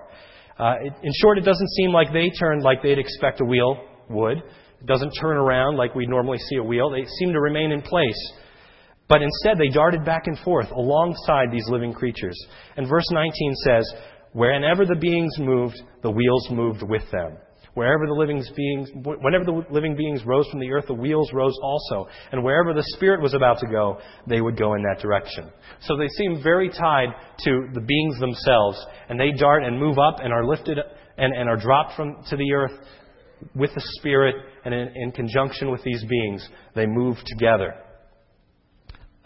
Uh, 0.58 0.74
it, 0.82 0.94
in 1.04 1.12
short, 1.22 1.38
it 1.38 1.46
doesn't 1.46 1.70
seem 1.72 1.92
like 1.92 2.12
they 2.12 2.30
turned 2.30 2.64
like 2.64 2.82
they'd 2.82 3.00
expect 3.00 3.42
a 3.42 3.46
wheel 3.46 3.82
would. 4.10 4.38
It 4.38 4.86
doesn't 4.86 5.12
turn 5.22 5.38
around 5.38 5.78
like 5.78 5.96
we 5.96 6.06
normally 6.06 6.38
see 6.38 6.58
a 6.58 6.64
wheel. 6.64 6.90
They 6.90 7.06
seem 7.20 7.32
to 7.34 7.40
remain 7.40 7.72
in 7.72 7.82
place. 7.82 8.34
But 9.08 9.22
instead, 9.22 9.58
they 9.58 9.70
darted 9.70 10.06
back 10.06 10.28
and 10.28 10.38
forth 10.40 10.70
alongside 10.72 11.48
these 11.52 11.68
living 11.68 11.94
creatures. 11.94 12.38
And 12.78 12.88
verse 12.88 13.06
19 13.12 13.56
says, 13.66 13.94
Wherever 14.34 14.86
the 14.86 14.96
beings 14.96 15.36
moved, 15.40 15.82
the 16.04 16.12
wheels 16.12 16.48
moved 16.52 16.84
with 16.84 17.10
them. 17.12 17.38
Wherever 17.76 18.08
the 18.08 18.14
living 18.14 18.44
beings, 18.56 18.90
whenever 18.96 19.46
the 19.46 19.64
living 19.70 19.96
beings 19.96 20.26
rose 20.26 20.48
from 20.50 20.60
the 20.60 20.72
earth, 20.72 20.86
the 20.88 20.94
wheels 20.94 21.32
rose 21.34 21.58
also. 21.62 22.08
And 22.32 22.44
wherever 22.44 22.74
the 22.74 22.84
Spirit 22.96 23.22
was 23.22 23.34
about 23.34 23.60
to 23.60 23.68
go, 23.68 24.00
they 24.28 24.42
would 24.42 24.58
go 24.58 24.74
in 24.74 24.82
that 24.84 25.02
direction. 25.02 25.52
So 25.82 25.96
they 25.96 26.08
seem 26.10 26.42
very 26.42 26.70
tied 26.70 27.10
to 27.46 27.68
the 27.74 27.82
beings 27.82 28.20
themselves. 28.20 28.84
And 29.08 29.20
they 29.20 29.32
dart 29.32 29.64
and 29.64 29.80
move 29.80 30.00
up 30.00 30.20
and 30.20 30.34
are 30.34 30.46
lifted 30.46 30.80
and, 31.18 31.34
and 31.34 31.48
are 31.48 31.58
dropped 31.58 31.96
from, 31.96 32.24
to 32.30 32.36
the 32.36 32.52
earth 32.54 32.72
with 33.56 33.74
the 33.76 33.84
Spirit 34.00 34.36
and 34.66 34.74
in, 34.74 34.90
in 34.96 35.12
conjunction 35.12 35.72
with 35.72 35.84
these 35.84 36.04
beings. 36.06 36.48
They 36.76 36.86
move 36.86 37.18
together. 37.26 37.76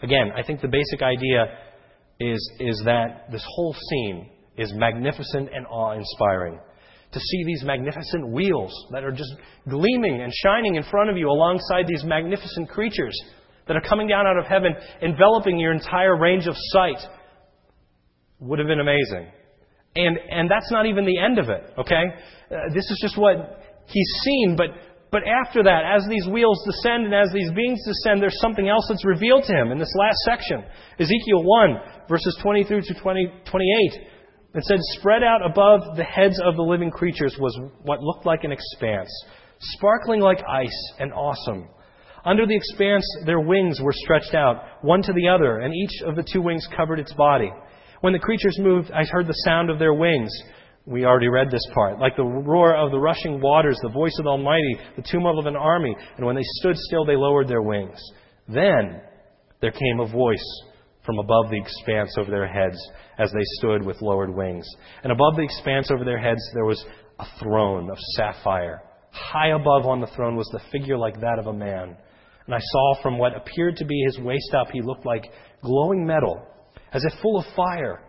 Again, 0.02 0.32
I 0.36 0.42
think 0.42 0.60
the 0.60 0.68
basic 0.68 1.02
idea 1.02 1.46
is, 2.20 2.52
is 2.60 2.82
that 2.84 3.30
this 3.32 3.44
whole 3.48 3.74
scene 3.90 4.30
is 4.56 4.72
magnificent 4.74 5.48
and 5.52 5.66
awe 5.66 5.92
inspiring. 5.92 6.60
To 7.14 7.20
see 7.20 7.44
these 7.44 7.62
magnificent 7.62 8.28
wheels 8.28 8.72
that 8.90 9.04
are 9.04 9.12
just 9.12 9.32
gleaming 9.68 10.20
and 10.20 10.32
shining 10.42 10.74
in 10.74 10.82
front 10.82 11.10
of 11.10 11.16
you 11.16 11.28
alongside 11.30 11.86
these 11.86 12.02
magnificent 12.02 12.68
creatures 12.68 13.16
that 13.68 13.76
are 13.76 13.80
coming 13.80 14.08
down 14.08 14.26
out 14.26 14.36
of 14.36 14.46
heaven, 14.46 14.74
enveloping 15.00 15.58
your 15.58 15.72
entire 15.72 16.18
range 16.18 16.48
of 16.48 16.54
sight, 16.56 16.98
would 18.40 18.58
have 18.58 18.66
been 18.66 18.80
amazing. 18.80 19.30
And, 19.94 20.18
and 20.28 20.50
that's 20.50 20.72
not 20.72 20.86
even 20.86 21.06
the 21.06 21.18
end 21.18 21.38
of 21.38 21.48
it, 21.50 21.62
okay? 21.78 22.02
Uh, 22.50 22.56
this 22.74 22.90
is 22.90 22.98
just 23.00 23.16
what 23.16 23.62
he's 23.86 24.10
seen, 24.24 24.56
but 24.56 24.70
but 25.14 25.22
after 25.30 25.62
that, 25.62 25.82
as 25.86 26.04
these 26.10 26.26
wheels 26.26 26.58
descend 26.66 27.04
and 27.04 27.14
as 27.14 27.30
these 27.32 27.48
beings 27.52 27.78
descend, 27.86 28.20
there's 28.20 28.40
something 28.40 28.68
else 28.68 28.84
that's 28.88 29.04
revealed 29.04 29.44
to 29.44 29.54
him 29.54 29.70
in 29.70 29.78
this 29.78 29.94
last 29.96 30.18
section. 30.24 30.64
Ezekiel 30.98 31.44
1, 31.44 31.76
verses 32.08 32.36
20 32.42 32.64
through 32.64 32.82
to 32.82 32.94
20, 32.94 33.32
28. 33.46 34.08
It 34.54 34.62
said, 34.64 34.78
Spread 34.98 35.24
out 35.24 35.44
above 35.44 35.96
the 35.96 36.04
heads 36.04 36.40
of 36.44 36.54
the 36.54 36.62
living 36.62 36.90
creatures 36.90 37.36
was 37.40 37.58
what 37.82 38.00
looked 38.00 38.24
like 38.24 38.44
an 38.44 38.52
expanse, 38.52 39.10
sparkling 39.58 40.20
like 40.20 40.44
ice 40.48 40.92
and 41.00 41.12
awesome. 41.12 41.68
Under 42.24 42.46
the 42.46 42.56
expanse, 42.56 43.04
their 43.26 43.40
wings 43.40 43.80
were 43.82 43.92
stretched 43.92 44.34
out, 44.34 44.62
one 44.82 45.02
to 45.02 45.12
the 45.12 45.28
other, 45.28 45.58
and 45.58 45.74
each 45.74 46.02
of 46.06 46.14
the 46.14 46.24
two 46.32 46.40
wings 46.40 46.66
covered 46.76 47.00
its 47.00 47.12
body. 47.14 47.52
When 48.00 48.12
the 48.12 48.18
creatures 48.18 48.56
moved, 48.60 48.92
I 48.92 49.04
heard 49.04 49.26
the 49.26 49.42
sound 49.44 49.70
of 49.70 49.78
their 49.78 49.92
wings. 49.92 50.30
We 50.86 51.04
already 51.04 51.28
read 51.28 51.50
this 51.50 51.66
part. 51.74 51.98
Like 51.98 52.16
the 52.16 52.24
roar 52.24 52.76
of 52.76 52.92
the 52.92 53.00
rushing 53.00 53.40
waters, 53.40 53.78
the 53.82 53.88
voice 53.88 54.14
of 54.18 54.24
the 54.24 54.30
Almighty, 54.30 54.78
the 54.96 55.02
tumult 55.02 55.38
of 55.38 55.46
an 55.46 55.56
army. 55.56 55.96
And 56.16 56.24
when 56.24 56.36
they 56.36 56.42
stood 56.60 56.76
still, 56.76 57.04
they 57.04 57.16
lowered 57.16 57.48
their 57.48 57.62
wings. 57.62 57.98
Then 58.46 59.00
there 59.60 59.72
came 59.72 60.00
a 60.00 60.06
voice 60.06 60.62
from 61.04 61.18
above 61.18 61.50
the 61.50 61.60
expanse 61.60 62.14
over 62.18 62.30
their 62.30 62.46
heads 62.46 62.78
as 63.18 63.30
they 63.32 63.44
stood 63.58 63.84
with 63.84 64.00
lowered 64.02 64.34
wings. 64.34 64.66
And 65.02 65.12
above 65.12 65.36
the 65.36 65.42
expanse 65.42 65.90
over 65.90 66.04
their 66.04 66.18
heads, 66.18 66.42
there 66.54 66.64
was 66.64 66.84
a 67.18 67.26
throne 67.40 67.90
of 67.90 67.98
sapphire. 68.16 68.82
High 69.10 69.50
above 69.50 69.86
on 69.86 70.00
the 70.00 70.08
throne 70.08 70.36
was 70.36 70.48
the 70.52 70.62
figure 70.72 70.98
like 70.98 71.20
that 71.20 71.38
of 71.38 71.46
a 71.46 71.52
man. 71.52 71.96
And 72.46 72.54
I 72.54 72.60
saw 72.60 73.02
from 73.02 73.18
what 73.18 73.36
appeared 73.36 73.76
to 73.76 73.84
be 73.84 74.02
his 74.06 74.18
waist 74.18 74.54
up, 74.54 74.68
he 74.72 74.82
looked 74.82 75.06
like 75.06 75.30
glowing 75.62 76.06
metal, 76.06 76.46
as 76.92 77.04
if 77.04 77.20
full 77.20 77.38
of 77.38 77.46
fire. 77.54 78.02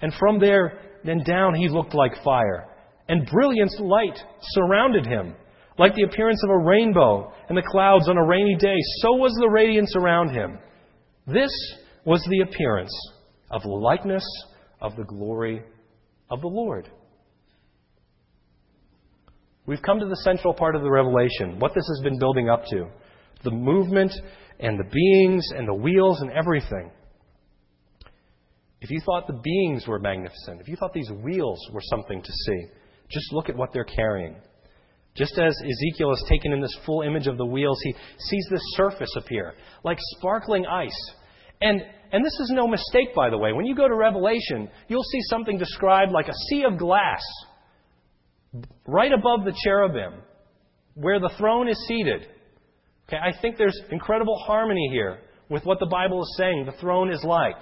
And 0.00 0.12
from 0.14 0.38
there, 0.38 0.80
then 1.04 1.22
down 1.24 1.54
he 1.54 1.68
looked 1.68 1.94
like 1.94 2.22
fire, 2.24 2.68
and 3.08 3.28
brilliant 3.30 3.78
light 3.80 4.18
surrounded 4.52 5.06
him. 5.06 5.34
Like 5.78 5.94
the 5.94 6.04
appearance 6.04 6.40
of 6.44 6.50
a 6.50 6.64
rainbow 6.64 7.32
in 7.48 7.56
the 7.56 7.62
clouds 7.62 8.08
on 8.08 8.16
a 8.16 8.24
rainy 8.24 8.56
day, 8.56 8.76
so 9.00 9.14
was 9.14 9.32
the 9.40 9.48
radiance 9.48 9.94
around 9.96 10.30
him. 10.30 10.58
This 11.26 11.50
was 12.04 12.24
the 12.28 12.40
appearance 12.40 12.92
of 13.50 13.62
the 13.62 13.68
likeness 13.68 14.24
of 14.80 14.96
the 14.96 15.04
glory 15.04 15.62
of 16.30 16.40
the 16.40 16.48
Lord. 16.48 16.90
We've 19.66 19.82
come 19.82 20.00
to 20.00 20.06
the 20.06 20.16
central 20.24 20.54
part 20.54 20.74
of 20.74 20.82
the 20.82 20.90
revelation, 20.90 21.60
what 21.60 21.72
this 21.74 21.86
has 21.86 22.00
been 22.02 22.18
building 22.18 22.48
up 22.48 22.64
to 22.70 22.88
the 23.44 23.50
movement 23.50 24.12
and 24.58 24.78
the 24.78 24.90
beings 24.90 25.46
and 25.56 25.68
the 25.68 25.74
wheels 25.74 26.20
and 26.20 26.30
everything. 26.30 26.90
If 28.80 28.90
you 28.90 29.00
thought 29.06 29.28
the 29.28 29.40
beings 29.40 29.86
were 29.86 30.00
magnificent, 30.00 30.60
if 30.60 30.68
you 30.68 30.76
thought 30.76 30.92
these 30.92 31.10
wheels 31.22 31.60
were 31.72 31.80
something 31.84 32.20
to 32.20 32.32
see, 32.32 32.66
just 33.08 33.32
look 33.32 33.48
at 33.48 33.56
what 33.56 33.72
they're 33.72 33.84
carrying. 33.84 34.36
Just 35.14 35.38
as 35.38 35.54
Ezekiel 35.62 36.12
is 36.12 36.24
taken 36.28 36.52
in 36.52 36.60
this 36.60 36.76
full 36.84 37.02
image 37.02 37.26
of 37.26 37.36
the 37.36 37.46
wheels, 37.46 37.78
he 37.84 37.94
sees 38.18 38.46
this 38.50 38.62
surface 38.74 39.14
appear, 39.16 39.54
like 39.84 39.98
sparkling 40.16 40.66
ice. 40.66 41.10
And, 41.62 41.80
and 42.12 42.24
this 42.24 42.32
is 42.40 42.50
no 42.52 42.66
mistake, 42.66 43.14
by 43.14 43.30
the 43.30 43.38
way. 43.38 43.52
When 43.52 43.64
you 43.64 43.74
go 43.74 43.88
to 43.88 43.94
Revelation, 43.94 44.68
you'll 44.88 45.04
see 45.04 45.20
something 45.30 45.58
described 45.58 46.12
like 46.12 46.28
a 46.28 46.34
sea 46.50 46.64
of 46.64 46.78
glass 46.78 47.22
right 48.86 49.12
above 49.12 49.44
the 49.44 49.56
cherubim, 49.64 50.20
where 50.94 51.20
the 51.20 51.30
throne 51.38 51.68
is 51.68 51.78
seated. 51.88 52.26
Okay, 53.08 53.16
I 53.16 53.32
think 53.40 53.56
there's 53.56 53.80
incredible 53.90 54.36
harmony 54.46 54.88
here 54.92 55.20
with 55.48 55.64
what 55.64 55.78
the 55.78 55.86
Bible 55.86 56.22
is 56.22 56.34
saying 56.36 56.66
the 56.66 56.78
throne 56.80 57.10
is 57.10 57.22
like. 57.24 57.60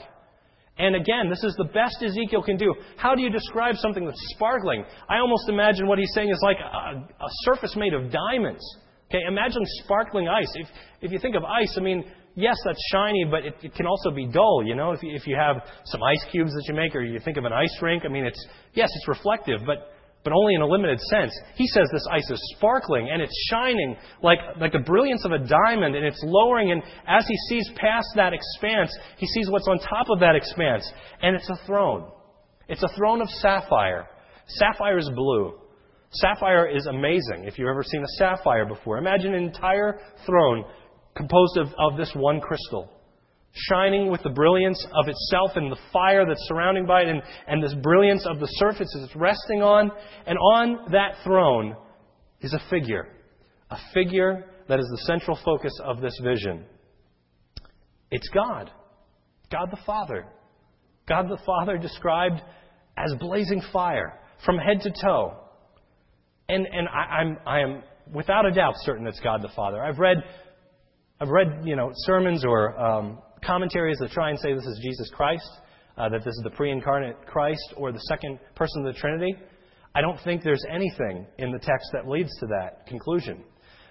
And 0.78 0.96
again, 0.96 1.28
this 1.28 1.44
is 1.44 1.54
the 1.56 1.64
best 1.64 2.02
Ezekiel 2.02 2.42
can 2.42 2.56
do. 2.56 2.74
How 2.96 3.14
do 3.14 3.20
you 3.20 3.30
describe 3.30 3.76
something 3.76 4.04
that's 4.04 4.20
sparkling? 4.34 4.84
I 5.08 5.18
almost 5.18 5.48
imagine 5.48 5.86
what 5.86 5.98
he's 5.98 6.12
saying 6.14 6.30
is 6.30 6.40
like 6.42 6.56
a, 6.58 6.96
a 6.96 7.28
surface 7.44 7.76
made 7.76 7.92
of 7.92 8.10
diamonds. 8.10 8.64
Okay, 9.10 9.20
imagine 9.28 9.60
sparkling 9.84 10.28
ice. 10.28 10.50
If, 10.54 10.68
if 11.02 11.12
you 11.12 11.18
think 11.18 11.34
of 11.34 11.44
ice, 11.44 11.74
I 11.76 11.80
mean, 11.80 12.04
yes, 12.40 12.56
that's 12.64 12.80
shiny, 12.90 13.24
but 13.30 13.44
it, 13.44 13.54
it 13.62 13.74
can 13.74 13.86
also 13.86 14.10
be 14.10 14.26
dull, 14.26 14.62
you 14.64 14.74
know? 14.74 14.92
If 14.92 15.02
you, 15.02 15.14
if 15.14 15.26
you 15.26 15.36
have 15.36 15.62
some 15.84 16.02
ice 16.02 16.24
cubes 16.30 16.52
that 16.52 16.64
you 16.66 16.74
make, 16.74 16.94
or 16.94 17.02
you 17.02 17.20
think 17.20 17.36
of 17.36 17.44
an 17.44 17.52
ice 17.52 17.76
rink, 17.80 18.04
I 18.04 18.08
mean, 18.08 18.24
it's, 18.24 18.46
yes, 18.74 18.90
it's 18.94 19.08
reflective, 19.08 19.60
but 19.66 19.92
but 20.22 20.32
only 20.34 20.54
in 20.54 20.60
a 20.60 20.66
limited 20.66 21.00
sense. 21.00 21.32
He 21.54 21.66
says 21.66 21.88
this 21.92 22.06
ice 22.10 22.30
is 22.30 22.54
sparkling 22.56 23.08
and 23.10 23.22
it's 23.22 23.32
shining 23.50 23.96
like, 24.22 24.38
like 24.60 24.72
the 24.72 24.80
brilliance 24.80 25.24
of 25.24 25.32
a 25.32 25.38
diamond 25.38 25.96
and 25.96 26.04
it's 26.04 26.20
lowering. 26.22 26.72
And 26.72 26.82
as 27.06 27.26
he 27.26 27.36
sees 27.48 27.70
past 27.76 28.08
that 28.16 28.32
expanse, 28.34 28.94
he 29.16 29.26
sees 29.26 29.50
what's 29.50 29.66
on 29.66 29.78
top 29.78 30.10
of 30.10 30.20
that 30.20 30.36
expanse. 30.36 30.90
And 31.22 31.34
it's 31.34 31.48
a 31.48 31.66
throne. 31.66 32.10
It's 32.68 32.82
a 32.82 32.94
throne 32.96 33.22
of 33.22 33.28
sapphire. 33.30 34.08
Sapphire 34.46 34.98
is 34.98 35.10
blue. 35.14 35.54
Sapphire 36.12 36.66
is 36.66 36.86
amazing 36.86 37.44
if 37.44 37.58
you've 37.58 37.68
ever 37.68 37.84
seen 37.84 38.02
a 38.02 38.08
sapphire 38.18 38.66
before. 38.66 38.98
Imagine 38.98 39.34
an 39.34 39.44
entire 39.44 40.00
throne 40.26 40.64
composed 41.20 41.56
of, 41.58 41.68
of 41.78 41.96
this 41.96 42.10
one 42.14 42.40
crystal 42.40 42.90
shining 43.52 44.10
with 44.10 44.22
the 44.22 44.30
brilliance 44.30 44.84
of 44.94 45.08
itself 45.08 45.52
and 45.56 45.72
the 45.72 45.78
fire 45.92 46.24
that's 46.26 46.46
surrounding 46.46 46.86
by 46.86 47.02
it 47.02 47.08
and, 47.08 47.22
and 47.48 47.62
this 47.62 47.74
brilliance 47.82 48.26
of 48.26 48.38
the 48.38 48.46
surface 48.46 48.88
it's 48.96 49.16
resting 49.16 49.62
on. 49.62 49.90
And 50.26 50.38
on 50.38 50.90
that 50.92 51.16
throne 51.24 51.76
is 52.40 52.54
a 52.54 52.60
figure, 52.70 53.08
a 53.70 53.78
figure 53.92 54.44
that 54.68 54.78
is 54.78 54.86
the 54.90 55.02
central 55.06 55.38
focus 55.44 55.72
of 55.82 56.00
this 56.00 56.18
vision. 56.22 56.64
It's 58.10 58.28
God, 58.28 58.70
God 59.50 59.68
the 59.70 59.80
Father. 59.84 60.26
God 61.08 61.28
the 61.28 61.38
Father 61.44 61.76
described 61.76 62.40
as 62.96 63.12
blazing 63.18 63.62
fire 63.72 64.18
from 64.44 64.58
head 64.58 64.80
to 64.82 64.92
toe. 65.02 65.34
And, 66.48 66.66
and 66.66 66.88
I, 66.88 67.00
I'm, 67.00 67.38
I 67.46 67.60
am 67.60 67.82
without 68.12 68.46
a 68.46 68.50
doubt 68.52 68.74
certain 68.78 69.06
it's 69.06 69.20
God 69.20 69.42
the 69.42 69.50
Father. 69.54 69.82
I've 69.82 69.98
read, 69.98 70.18
I've 71.22 71.28
read 71.28 71.64
you 71.64 71.76
know, 71.76 71.90
sermons 71.94 72.46
or 72.46 72.80
um, 72.80 73.18
commentaries 73.44 73.98
that 73.98 74.10
try 74.10 74.30
and 74.30 74.38
say 74.38 74.54
this 74.54 74.64
is 74.64 74.80
Jesus 74.82 75.10
Christ, 75.14 75.50
uh, 75.98 76.08
that 76.08 76.24
this 76.24 76.34
is 76.34 76.40
the 76.44 76.50
pre 76.50 76.70
incarnate 76.70 77.26
Christ 77.26 77.74
or 77.76 77.92
the 77.92 78.00
second 78.08 78.38
person 78.54 78.86
of 78.86 78.94
the 78.94 78.98
Trinity. 78.98 79.36
I 79.94 80.00
don't 80.00 80.18
think 80.24 80.42
there's 80.42 80.64
anything 80.72 81.26
in 81.36 81.52
the 81.52 81.58
text 81.58 81.90
that 81.92 82.08
leads 82.08 82.30
to 82.38 82.46
that 82.46 82.86
conclusion. 82.86 83.44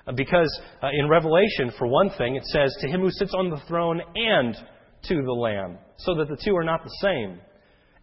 Uh, 0.08 0.14
because 0.14 0.60
uh, 0.82 0.88
in 0.92 1.08
Revelation, 1.08 1.72
for 1.78 1.86
one 1.86 2.10
thing, 2.18 2.36
it 2.36 2.46
says, 2.46 2.76
To 2.82 2.88
him 2.88 3.02
who 3.02 3.12
sits 3.12 3.36
on 3.38 3.52
the 3.52 3.62
throne 3.68 4.02
and 4.16 4.56
to 5.04 5.22
the 5.22 5.32
Lamb, 5.32 5.78
so 5.98 6.16
that 6.16 6.30
the 6.30 6.38
two 6.44 6.56
are 6.56 6.64
not 6.64 6.84
the 6.84 6.98
same. 7.00 7.40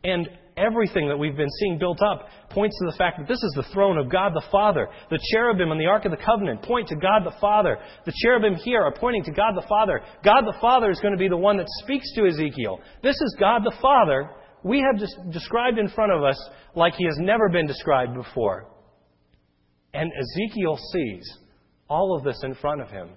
And 0.06 0.28
everything 0.56 1.08
that 1.08 1.18
we've 1.18 1.36
been 1.36 1.50
seeing 1.58 1.78
built 1.78 2.00
up 2.00 2.28
points 2.50 2.78
to 2.78 2.86
the 2.86 2.96
fact 2.96 3.18
that 3.18 3.26
this 3.26 3.42
is 3.42 3.52
the 3.56 3.74
throne 3.74 3.98
of 3.98 4.08
God 4.08 4.32
the 4.34 4.46
Father. 4.52 4.88
The 5.10 5.18
cherubim 5.32 5.72
and 5.72 5.80
the 5.80 5.86
Ark 5.86 6.04
of 6.04 6.12
the 6.12 6.24
Covenant 6.24 6.62
point 6.62 6.88
to 6.88 6.96
God 6.96 7.24
the 7.24 7.36
Father. 7.40 7.76
The 8.04 8.14
cherubim 8.22 8.54
here 8.54 8.82
are 8.82 8.94
pointing 8.94 9.24
to 9.24 9.32
God 9.32 9.54
the 9.56 9.66
Father. 9.68 10.00
God 10.24 10.42
the 10.46 10.56
Father 10.60 10.90
is 10.90 11.00
going 11.00 11.12
to 11.12 11.18
be 11.18 11.28
the 11.28 11.36
one 11.36 11.56
that 11.56 11.66
speaks 11.82 12.06
to 12.14 12.26
Ezekiel. 12.26 12.78
This 13.02 13.16
is 13.16 13.36
God 13.40 13.62
the 13.64 13.76
Father 13.82 14.30
we 14.62 14.80
have 14.80 14.98
just 14.98 15.16
described 15.30 15.78
in 15.78 15.88
front 15.88 16.12
of 16.12 16.22
us 16.22 16.38
like 16.74 16.94
he 16.94 17.04
has 17.04 17.16
never 17.18 17.48
been 17.48 17.66
described 17.66 18.14
before. 18.14 18.66
And 19.92 20.10
Ezekiel 20.12 20.78
sees 20.92 21.38
all 21.88 22.16
of 22.16 22.24
this 22.24 22.40
in 22.42 22.54
front 22.54 22.80
of 22.80 22.88
him. 22.88 23.10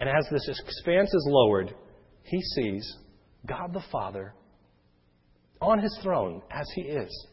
And 0.00 0.08
as 0.08 0.26
this 0.30 0.48
expanse 0.48 1.14
is 1.14 1.26
lowered, 1.28 1.74
he 2.24 2.40
sees 2.56 2.96
God 3.46 3.72
the 3.72 3.84
Father 3.92 4.34
on 5.60 5.78
his 5.78 5.98
throne 6.02 6.42
as 6.50 6.66
he 6.74 6.82
is. 6.82 7.26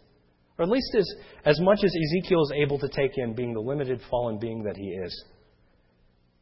Or 0.57 0.63
at 0.63 0.69
least 0.69 0.95
as, 0.95 1.07
as 1.45 1.59
much 1.61 1.80
as 1.84 1.91
Ezekiel 1.91 2.43
is 2.43 2.53
able 2.63 2.78
to 2.80 2.89
take 2.89 3.17
in, 3.17 3.34
being 3.34 3.53
the 3.53 3.59
limited 3.59 3.99
fallen 4.09 4.38
being 4.38 4.63
that 4.63 4.78
he 4.78 4.89
is. 4.89 5.26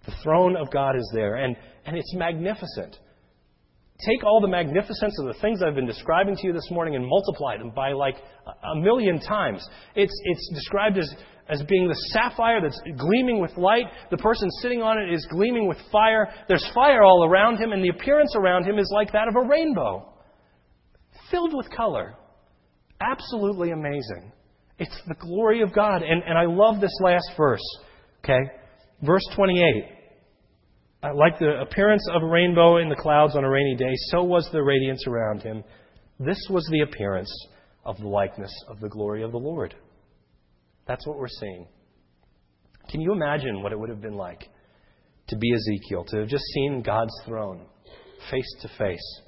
The 0.05 0.13
throne 0.23 0.55
of 0.55 0.71
God 0.71 0.95
is 0.95 1.09
there, 1.13 1.35
and, 1.35 1.55
and 1.85 1.95
it's 1.95 2.13
magnificent. 2.15 2.97
Take 4.05 4.23
all 4.23 4.39
the 4.39 4.47
magnificence 4.47 5.13
of 5.19 5.27
the 5.27 5.39
things 5.41 5.61
I've 5.61 5.75
been 5.75 5.85
describing 5.85 6.35
to 6.37 6.47
you 6.47 6.53
this 6.53 6.69
morning 6.71 6.95
and 6.95 7.05
multiply 7.05 7.57
them 7.57 7.71
by 7.75 7.91
like 7.91 8.15
a 8.47 8.75
million 8.75 9.19
times. 9.19 9.65
It's, 9.93 10.13
it's 10.23 10.51
described 10.53 10.97
as, 10.97 11.13
as 11.49 11.61
being 11.63 11.87
the 11.87 11.95
sapphire 12.13 12.61
that's 12.61 12.79
gleaming 12.97 13.41
with 13.41 13.57
light. 13.57 13.85
The 14.09 14.17
person 14.17 14.49
sitting 14.61 14.81
on 14.81 14.97
it 14.97 15.13
is 15.13 15.27
gleaming 15.29 15.67
with 15.67 15.77
fire. 15.91 16.29
There's 16.47 16.65
fire 16.73 17.03
all 17.03 17.25
around 17.25 17.57
him, 17.57 17.73
and 17.73 17.83
the 17.83 17.89
appearance 17.89 18.33
around 18.37 18.65
him 18.65 18.79
is 18.79 18.89
like 18.93 19.11
that 19.11 19.27
of 19.27 19.35
a 19.35 19.47
rainbow, 19.47 20.13
filled 21.31 21.53
with 21.55 21.69
color. 21.69 22.15
Absolutely 23.01 23.71
amazing. 23.71 24.31
It's 24.77 25.01
the 25.07 25.15
glory 25.15 25.61
of 25.61 25.73
God. 25.73 26.01
And, 26.01 26.23
and 26.23 26.37
I 26.37 26.45
love 26.45 26.81
this 26.81 26.97
last 27.01 27.29
verse. 27.37 27.63
Okay? 28.23 28.39
Verse 29.01 29.23
28. 29.35 29.83
Uh, 31.01 31.15
like 31.15 31.39
the 31.39 31.61
appearance 31.61 32.05
of 32.13 32.23
a 32.23 32.25
rainbow 32.25 32.77
in 32.77 32.89
the 32.89 32.95
clouds 32.95 33.35
on 33.35 33.45
a 33.45 33.49
rainy 33.49 33.75
day, 33.75 33.93
so 34.11 34.23
was 34.23 34.49
the 34.51 34.61
radiance 34.61 35.05
around 35.07 35.41
him. 35.41 35.63
This 36.19 36.39
was 36.49 36.67
the 36.71 36.81
appearance 36.81 37.31
of 37.85 37.97
the 37.97 38.07
likeness 38.07 38.53
of 38.67 38.81
the 38.81 38.89
glory 38.89 39.23
of 39.23 39.31
the 39.31 39.37
Lord. 39.37 39.73
That's 40.87 41.07
what 41.07 41.17
we're 41.17 41.27
seeing. 41.27 41.67
Can 42.89 42.99
you 42.99 43.13
imagine 43.13 43.61
what 43.61 43.71
it 43.71 43.79
would 43.79 43.89
have 43.89 44.01
been 44.01 44.17
like 44.17 44.49
to 45.27 45.37
be 45.37 45.53
Ezekiel, 45.53 46.03
to 46.09 46.17
have 46.17 46.27
just 46.27 46.43
seen 46.53 46.81
God's 46.81 47.13
throne 47.25 47.65
face 48.29 48.55
to 48.61 48.69
face? 48.77 49.21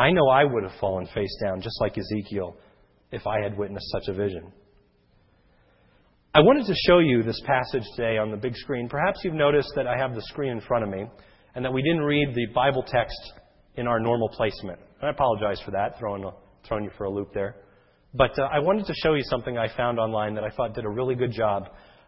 I 0.00 0.12
know 0.12 0.28
I 0.28 0.44
would 0.44 0.62
have 0.62 0.80
fallen 0.80 1.06
face 1.14 1.36
down, 1.44 1.60
just 1.60 1.78
like 1.78 1.98
Ezekiel, 1.98 2.56
if 3.12 3.26
I 3.26 3.42
had 3.42 3.58
witnessed 3.58 3.84
such 3.92 4.08
a 4.08 4.14
vision. 4.14 4.50
I 6.34 6.40
wanted 6.40 6.64
to 6.68 6.74
show 6.86 7.00
you 7.00 7.22
this 7.22 7.38
passage 7.44 7.82
today 7.96 8.16
on 8.16 8.30
the 8.30 8.38
big 8.38 8.56
screen. 8.56 8.88
Perhaps 8.88 9.20
you've 9.22 9.34
noticed 9.34 9.70
that 9.76 9.86
I 9.86 9.98
have 9.98 10.14
the 10.14 10.22
screen 10.22 10.52
in 10.52 10.60
front 10.62 10.84
of 10.84 10.90
me 10.90 11.04
and 11.54 11.62
that 11.62 11.72
we 11.72 11.82
didn't 11.82 12.00
read 12.00 12.34
the 12.34 12.46
Bible 12.54 12.82
text 12.82 13.20
in 13.74 13.86
our 13.86 14.00
normal 14.00 14.30
placement. 14.30 14.78
And 15.02 15.08
I 15.08 15.10
apologize 15.10 15.60
for 15.66 15.72
that, 15.72 15.98
throwing, 15.98 16.24
throwing 16.66 16.84
you 16.84 16.90
for 16.96 17.04
a 17.04 17.10
loop 17.10 17.34
there. 17.34 17.56
But 18.14 18.38
uh, 18.38 18.48
I 18.50 18.58
wanted 18.58 18.86
to 18.86 18.94
show 19.02 19.12
you 19.12 19.22
something 19.24 19.58
I 19.58 19.68
found 19.76 19.98
online 19.98 20.34
that 20.34 20.44
I 20.44 20.50
thought 20.50 20.74
did 20.74 20.86
a 20.86 20.90
really 20.90 21.14
good 21.14 21.32
job 21.32 21.64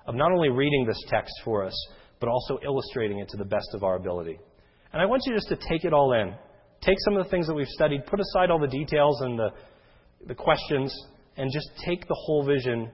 of 0.06 0.14
not 0.14 0.32
only 0.32 0.48
reading 0.48 0.86
this 0.86 1.02
text 1.08 1.34
for 1.44 1.62
us, 1.62 1.74
but 2.20 2.30
also 2.30 2.58
illustrating 2.64 3.18
it 3.18 3.28
to 3.28 3.36
the 3.36 3.44
best 3.44 3.68
of 3.74 3.84
our 3.84 3.96
ability. 3.96 4.38
And 4.94 5.02
I 5.02 5.04
want 5.04 5.24
you 5.26 5.34
just 5.34 5.48
to 5.48 5.56
take 5.56 5.84
it 5.84 5.92
all 5.92 6.14
in. 6.14 6.32
Take 6.82 6.96
some 7.04 7.16
of 7.16 7.24
the 7.24 7.30
things 7.30 7.46
that 7.46 7.54
we've 7.54 7.66
studied, 7.68 8.06
put 8.06 8.20
aside 8.20 8.50
all 8.50 8.58
the 8.58 8.66
details 8.66 9.20
and 9.22 9.38
the, 9.38 9.50
the 10.26 10.34
questions, 10.34 10.92
and 11.36 11.50
just 11.52 11.68
take 11.84 12.06
the 12.08 12.16
whole 12.26 12.44
vision 12.44 12.90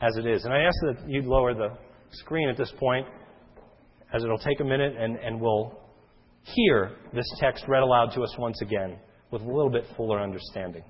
as 0.00 0.16
it 0.16 0.26
is. 0.26 0.44
And 0.44 0.52
I 0.52 0.60
ask 0.62 0.74
that 0.82 1.08
you'd 1.08 1.26
lower 1.26 1.54
the 1.54 1.70
screen 2.12 2.48
at 2.48 2.56
this 2.56 2.72
point, 2.78 3.06
as 4.12 4.24
it'll 4.24 4.38
take 4.38 4.60
a 4.60 4.64
minute, 4.64 4.96
and, 4.98 5.16
and 5.16 5.40
we'll 5.40 5.78
hear 6.42 6.92
this 7.12 7.26
text 7.38 7.64
read 7.68 7.82
aloud 7.82 8.12
to 8.14 8.22
us 8.22 8.34
once 8.38 8.60
again 8.62 8.98
with 9.30 9.42
a 9.42 9.46
little 9.46 9.70
bit 9.70 9.84
fuller 9.96 10.20
understanding. 10.20 10.82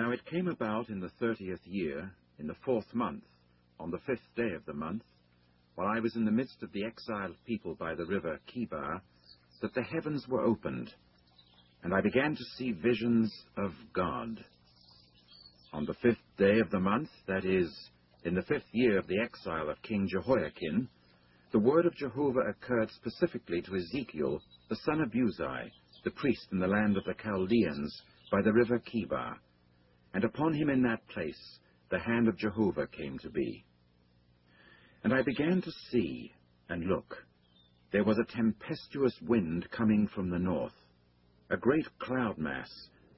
Now 0.00 0.12
it 0.12 0.24
came 0.24 0.48
about 0.48 0.88
in 0.88 0.98
the 0.98 1.10
thirtieth 1.20 1.60
year, 1.66 2.10
in 2.38 2.46
the 2.46 2.56
fourth 2.64 2.94
month, 2.94 3.22
on 3.78 3.90
the 3.90 3.98
fifth 4.06 4.34
day 4.34 4.54
of 4.54 4.64
the 4.64 4.72
month, 4.72 5.02
while 5.74 5.88
I 5.88 6.00
was 6.00 6.16
in 6.16 6.24
the 6.24 6.30
midst 6.30 6.62
of 6.62 6.72
the 6.72 6.86
exiled 6.86 7.36
people 7.46 7.74
by 7.74 7.94
the 7.94 8.06
river 8.06 8.40
Chebar, 8.46 9.02
that 9.60 9.74
the 9.74 9.82
heavens 9.82 10.26
were 10.26 10.40
opened, 10.40 10.94
and 11.82 11.92
I 11.92 12.00
began 12.00 12.34
to 12.34 12.44
see 12.56 12.72
visions 12.72 13.30
of 13.58 13.72
God. 13.92 14.42
On 15.74 15.84
the 15.84 15.92
fifth 16.00 16.24
day 16.38 16.60
of 16.60 16.70
the 16.70 16.80
month, 16.80 17.10
that 17.26 17.44
is, 17.44 17.70
in 18.24 18.34
the 18.34 18.44
fifth 18.44 18.72
year 18.72 18.98
of 18.98 19.06
the 19.06 19.20
exile 19.20 19.68
of 19.68 19.82
King 19.82 20.08
Jehoiachin, 20.10 20.88
the 21.52 21.58
word 21.58 21.84
of 21.84 21.94
Jehovah 21.96 22.48
occurred 22.48 22.90
specifically 22.92 23.60
to 23.60 23.76
Ezekiel, 23.76 24.40
the 24.70 24.76
son 24.76 25.02
of 25.02 25.10
Buzi, 25.10 25.70
the 26.04 26.10
priest 26.12 26.46
in 26.52 26.58
the 26.58 26.66
land 26.66 26.96
of 26.96 27.04
the 27.04 27.22
Chaldeans, 27.22 28.00
by 28.32 28.40
the 28.40 28.54
river 28.54 28.78
Chebar 28.78 29.36
and 30.14 30.24
upon 30.24 30.54
him 30.54 30.68
in 30.70 30.82
that 30.82 31.06
place 31.08 31.58
the 31.90 31.98
hand 31.98 32.28
of 32.28 32.36
Jehovah 32.36 32.86
came 32.86 33.18
to 33.18 33.30
be. 33.30 33.64
And 35.02 35.12
I 35.12 35.22
began 35.22 35.60
to 35.62 35.72
see 35.90 36.32
and 36.68 36.84
look. 36.84 37.16
There 37.92 38.04
was 38.04 38.18
a 38.18 38.36
tempestuous 38.36 39.14
wind 39.26 39.68
coming 39.70 40.08
from 40.14 40.30
the 40.30 40.38
north, 40.38 40.74
a 41.50 41.56
great 41.56 41.86
cloud 41.98 42.38
mass 42.38 42.70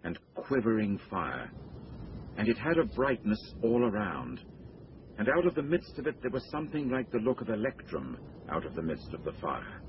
and 0.04 0.18
quivering 0.34 0.98
fire, 1.10 1.50
and 2.38 2.48
it 2.48 2.56
had 2.56 2.78
a 2.78 2.84
brightness 2.84 3.54
all 3.62 3.84
around. 3.84 4.40
And 5.18 5.28
out 5.28 5.46
of 5.46 5.54
the 5.54 5.62
midst 5.62 5.98
of 5.98 6.06
it 6.06 6.20
there 6.22 6.30
was 6.30 6.48
something 6.50 6.88
like 6.88 7.10
the 7.10 7.18
look 7.18 7.42
of 7.42 7.50
electrum 7.50 8.16
out 8.50 8.64
of 8.64 8.74
the 8.74 8.82
midst 8.82 9.12
of 9.12 9.24
the 9.24 9.34
fire. 9.40 9.82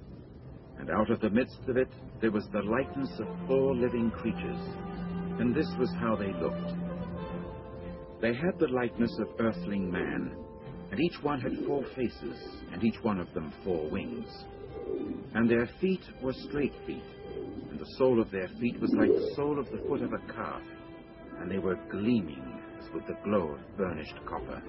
And 0.78 0.89
out 0.89 1.10
of 1.10 1.22
the 1.22 1.30
midst 1.30 1.62
of 1.70 1.78
it 1.78 1.89
there 2.22 2.32
was 2.32 2.47
the 2.51 2.62
likeness 2.62 3.20
of 3.20 3.47
four 3.47 3.74
living 3.74 4.12
creatures, 4.12 4.60
and 5.39 5.56
this 5.56 5.70
was 5.80 5.89
how 5.99 6.18
they 6.18 6.34
looked. 6.34 6.82
They 8.24 8.34
had 8.34 8.57
the 8.57 8.69
likeness 8.69 9.11
of 9.19 9.28
earthling 9.38 9.91
man, 9.91 10.34
and 10.91 10.99
each 11.01 11.21
one 11.24 11.41
had 11.41 11.65
four 11.67 11.84
faces, 11.93 12.38
and 12.71 12.82
each 12.82 12.95
one 13.03 13.19
of 13.19 13.28
them 13.34 13.51
four 13.65 13.89
wings. 13.89 14.45
And 15.36 15.49
their 15.49 15.67
feet 15.82 15.99
were 16.21 16.32
straight 16.32 16.71
feet, 16.88 17.03
and 17.69 17.78
the 17.78 17.95
sole 17.97 18.21
of 18.21 18.32
their 18.32 18.47
feet 18.61 18.80
was 18.80 18.93
like 18.93 19.13
the 19.13 19.34
sole 19.36 19.59
of 19.59 19.69
the 19.71 19.84
foot 19.89 20.01
of 20.01 20.13
a 20.13 20.34
calf, 20.34 20.61
and 21.41 21.51
they 21.51 21.57
were 21.57 21.78
gleaming 21.91 22.61
as 22.80 22.89
with 22.93 23.05
the 23.07 23.17
glow 23.26 23.55
of 23.55 23.78
burnished 23.78 24.15
copper. 24.26 24.63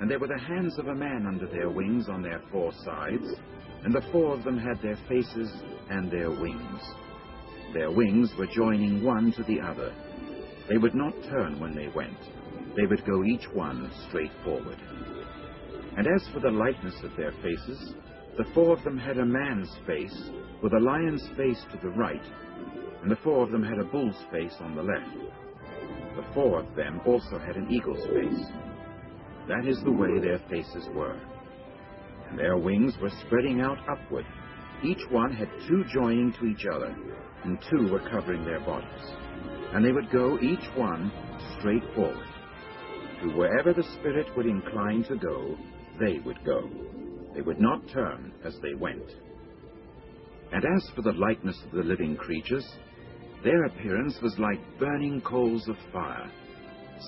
And 0.00 0.08
there 0.08 0.20
were 0.20 0.28
the 0.28 0.38
hands 0.38 0.78
of 0.78 0.86
a 0.86 0.94
man 0.94 1.26
under 1.26 1.48
their 1.48 1.70
wings 1.70 2.08
on 2.08 2.22
their 2.22 2.40
four 2.52 2.70
sides, 2.84 3.26
and 3.82 3.92
the 3.92 4.06
four 4.12 4.32
of 4.32 4.44
them 4.44 4.56
had 4.56 4.80
their 4.80 4.98
faces 5.08 5.50
and 5.88 6.08
their 6.08 6.30
wings. 6.30 6.82
Their 7.74 7.90
wings 7.90 8.30
were 8.38 8.46
joining 8.46 9.02
one 9.02 9.32
to 9.32 9.42
the 9.42 9.60
other. 9.60 9.92
They 10.68 10.78
would 10.78 10.94
not 10.94 11.14
turn 11.24 11.58
when 11.58 11.74
they 11.74 11.88
went 11.88 12.16
they 12.76 12.86
would 12.86 13.04
go 13.06 13.24
each 13.24 13.46
one 13.52 13.90
straight 14.08 14.32
forward. 14.44 14.78
And 15.96 16.06
as 16.06 16.26
for 16.32 16.40
the 16.40 16.50
likeness 16.50 16.94
of 17.02 17.16
their 17.16 17.32
faces, 17.42 17.94
the 18.38 18.44
four 18.54 18.76
of 18.76 18.84
them 18.84 18.96
had 18.98 19.18
a 19.18 19.24
man's 19.24 19.70
face, 19.86 20.30
with 20.62 20.72
a 20.72 20.78
lion's 20.78 21.26
face 21.36 21.62
to 21.72 21.78
the 21.82 21.90
right, 21.90 22.22
and 23.02 23.10
the 23.10 23.18
four 23.24 23.42
of 23.42 23.50
them 23.50 23.62
had 23.62 23.78
a 23.78 23.84
bull's 23.84 24.22
face 24.30 24.54
on 24.60 24.74
the 24.76 24.82
left. 24.82 25.16
The 26.16 26.34
four 26.34 26.60
of 26.60 26.74
them 26.76 27.00
also 27.06 27.38
had 27.38 27.56
an 27.56 27.70
eagle's 27.70 28.04
face. 28.06 28.46
That 29.48 29.66
is 29.66 29.82
the 29.82 29.92
way 29.92 30.18
their 30.20 30.38
faces 30.48 30.88
were. 30.94 31.18
and 32.30 32.38
their 32.38 32.56
wings 32.56 32.94
were 33.00 33.10
spreading 33.26 33.60
out 33.60 33.78
upward. 33.88 34.26
Each 34.82 35.02
one 35.10 35.32
had 35.32 35.48
two 35.68 35.84
joining 35.92 36.32
to 36.34 36.46
each 36.46 36.66
other, 36.72 36.94
and 37.44 37.58
two 37.70 37.90
were 37.92 38.08
covering 38.10 38.44
their 38.44 38.60
bodies. 38.60 39.10
And 39.72 39.84
they 39.84 39.92
would 39.92 40.10
go, 40.10 40.38
each 40.40 40.64
one, 40.76 41.12
straight 41.58 41.82
forward. 41.94 42.26
To 43.22 43.28
wherever 43.36 43.74
the 43.74 43.82
Spirit 43.98 44.26
would 44.34 44.46
incline 44.46 45.04
to 45.04 45.16
go, 45.16 45.56
they 45.98 46.20
would 46.24 46.42
go. 46.44 46.70
They 47.34 47.42
would 47.42 47.60
not 47.60 47.86
turn 47.92 48.32
as 48.44 48.56
they 48.62 48.74
went. 48.74 49.10
And 50.52 50.64
as 50.64 50.90
for 50.94 51.02
the 51.02 51.12
likeness 51.12 51.56
of 51.66 51.72
the 51.72 51.82
living 51.82 52.16
creatures, 52.16 52.66
their 53.44 53.64
appearance 53.64 54.18
was 54.22 54.38
like 54.38 54.78
burning 54.78 55.20
coals 55.20 55.68
of 55.68 55.76
fire. 55.92 56.30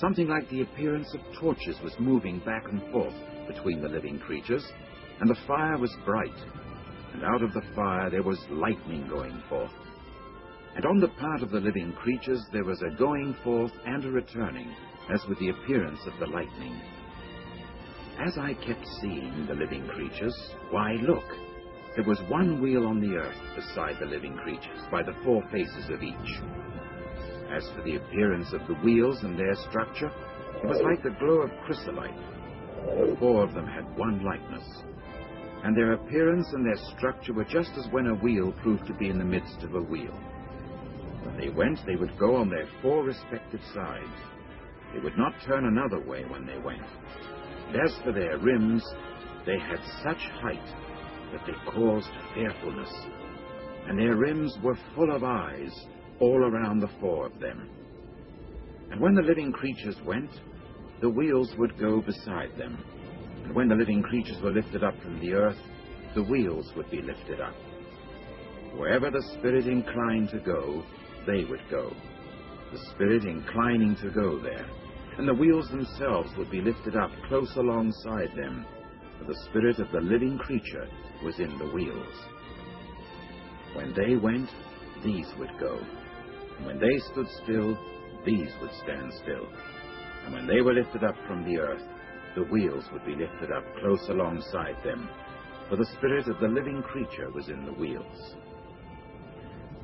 Something 0.01 0.29
like 0.29 0.49
the 0.51 0.61
appearance 0.63 1.13
of 1.15 1.21
torches 1.41 1.77
was 1.83 1.95
moving 1.99 2.41
back 2.41 2.65
and 2.71 2.83
forth 2.93 3.15
between 3.47 3.81
the 3.81 3.89
living 3.89 4.19
creatures, 4.19 4.65
and 5.21 5.29
the 5.29 5.41
fire 5.47 5.79
was 5.79 5.95
bright, 6.05 6.39
and 7.15 7.25
out 7.25 7.43
of 7.43 7.53
the 7.53 7.63
fire 7.75 8.11
there 8.11 8.23
was 8.23 8.39
lightning 8.51 9.07
going 9.09 9.43
forth. 9.49 9.73
And 10.77 10.87
on 10.87 11.01
the 11.01 11.09
part 11.09 11.43
of 11.43 11.51
the 11.51 11.61
living 11.61 11.93
creatures 11.95 12.43
there 12.53 12.65
was 12.65 12.81
a 12.83 12.97
going 12.97 13.35
forth 13.45 13.73
and 13.85 14.05
a 14.05 14.11
returning, 14.11 14.75
as 15.11 15.25
with 15.29 15.39
the 15.39 15.51
appearance 15.51 16.01
of 16.07 16.19
the 16.21 16.27
lightning. 16.27 16.81
As 18.19 18.39
I 18.39 18.55
kept 18.55 18.87
seeing 19.01 19.47
the 19.47 19.55
living 19.55 19.87
creatures, 19.89 20.37
why, 20.71 20.93
look, 21.03 21.25
there 21.97 22.05
was 22.05 22.21
one 22.29 22.63
wheel 22.63 22.87
on 22.87 23.01
the 23.01 23.17
earth 23.17 23.37
beside 23.57 23.97
the 23.99 24.07
living 24.07 24.37
creatures, 24.37 24.81
by 24.91 25.03
the 25.03 25.15
four 25.25 25.43
faces 25.51 25.91
of 25.91 26.03
each. 26.03 26.41
As 27.51 27.69
for 27.75 27.83
the 27.83 27.97
appearance 27.97 28.53
of 28.53 28.67
the 28.67 28.81
wheels 28.83 29.23
and 29.23 29.39
their 29.39 29.55
structure, 29.69 30.11
it 30.63 30.67
was 30.67 30.81
like 30.83 31.03
the 31.03 31.19
glow 31.19 31.43
of 31.43 31.51
chrysolite. 31.67 33.19
Four 33.19 33.45
of 33.45 33.55
them 33.55 33.67
had 33.67 33.97
one 33.97 34.25
likeness, 34.25 34.83
and 35.65 35.77
their 35.77 35.93
appearance 35.93 36.47
and 36.53 36.65
their 36.65 36.79
structure 36.97 37.33
were 37.33 37.45
just 37.45 37.71
as 37.77 37.87
when 37.91 38.07
a 38.07 38.15
wheel 38.15 38.53
proved 38.63 38.87
to 38.87 38.95
be 38.95 39.09
in 39.09 39.19
the 39.19 39.25
midst 39.25 39.63
of 39.63 39.75
a 39.75 39.83
wheel. 39.83 40.15
When 41.25 41.37
they 41.37 41.51
went, 41.51 41.79
they 41.87 41.97
would 41.97 42.19
go 42.19 42.37
on 42.37 42.49
their 42.49 42.67
four 42.81 43.05
respective 43.05 43.61
sides. 43.75 44.19
They 44.93 45.01
would 45.01 45.17
not 45.17 45.35
turn 45.47 45.67
another 45.67 46.01
way 46.01 46.25
when 46.25 46.47
they 46.47 46.59
went. 46.59 46.83
And 47.69 47.77
as 47.77 47.95
for 48.05 48.13
their 48.13 48.39
rims, 48.39 48.85
they 49.47 49.59
had 49.59 49.81
such 50.03 50.23
height 50.41 50.67
that 51.33 51.41
they 51.47 51.73
caused 51.73 52.11
fearfulness. 52.35 52.93
And 53.89 53.99
their 53.99 54.17
rims 54.17 54.57
were 54.63 54.79
full 54.95 55.15
of 55.15 55.25
eyes 55.25 55.73
all 56.21 56.45
around 56.45 56.81
the 56.81 56.91
four 57.01 57.27
of 57.27 57.41
them. 57.41 57.69
And 58.91 59.01
when 59.01 59.15
the 59.15 59.23
living 59.23 59.53
creatures 59.53 59.97
went, 60.05 60.31
the 61.01 61.09
wheels 61.09 61.53
would 61.59 61.79
go 61.79 62.01
beside 62.01 62.57
them. 62.57 62.79
And 63.45 63.55
when 63.55 63.69
the 63.69 63.75
living 63.75 64.03
creatures 64.03 64.41
were 64.43 64.53
lifted 64.53 64.85
up 64.85 64.95
from 65.03 65.19
the 65.19 65.33
earth, 65.33 65.59
the 66.15 66.23
wheels 66.23 66.71
would 66.77 66.91
be 66.91 67.01
lifted 67.01 67.41
up. 67.41 67.55
Wherever 68.77 69.11
the 69.11 69.23
Spirit 69.39 69.67
inclined 69.67 70.31
to 70.31 70.39
go, 70.39 70.85
they 71.27 71.45
would 71.45 71.63
go. 71.71 71.93
The 72.73 72.79
Spirit 72.95 73.25
inclining 73.25 73.97
to 73.97 74.11
go 74.11 74.39
there. 74.41 74.67
And 75.19 75.29
the 75.29 75.35
wheels 75.35 75.69
themselves 75.69 76.31
would 76.37 76.51
be 76.51 76.61
lifted 76.61 76.97
up 76.97 77.11
close 77.29 77.55
alongside 77.57 78.31
them, 78.37 78.65
for 79.19 79.25
the 79.25 79.39
Spirit 79.51 79.79
of 79.79 79.91
the 79.93 80.01
living 80.01 80.39
creature 80.39 80.89
was 81.23 81.39
in 81.39 81.59
the 81.59 81.71
wheels. 81.71 82.15
When 83.75 83.95
they 83.95 84.17
went, 84.17 84.49
these 85.05 85.27
would 85.39 85.51
go. 85.61 85.79
And 86.59 86.67
when 86.67 86.79
they 86.79 86.99
stood 87.13 87.27
still, 87.43 87.77
these 88.25 88.51
would 88.61 88.71
stand 88.83 89.13
still. 89.23 89.47
And 90.25 90.35
when 90.35 90.47
they 90.47 90.61
were 90.61 90.75
lifted 90.75 91.05
up 91.05 91.17
from 91.27 91.45
the 91.45 91.59
earth, 91.59 91.83
the 92.35 92.45
wheels 92.45 92.85
would 92.93 93.05
be 93.05 93.15
lifted 93.15 93.53
up 93.53 93.65
close 93.81 94.09
alongside 94.09 94.77
them, 94.85 95.09
for 95.69 95.77
the 95.77 95.89
spirit 95.97 96.29
of 96.29 96.39
the 96.41 96.49
living 96.49 96.83
creature 96.83 97.31
was 97.31 97.49
in 97.49 97.65
the 97.65 97.73
wheels. 97.73 98.35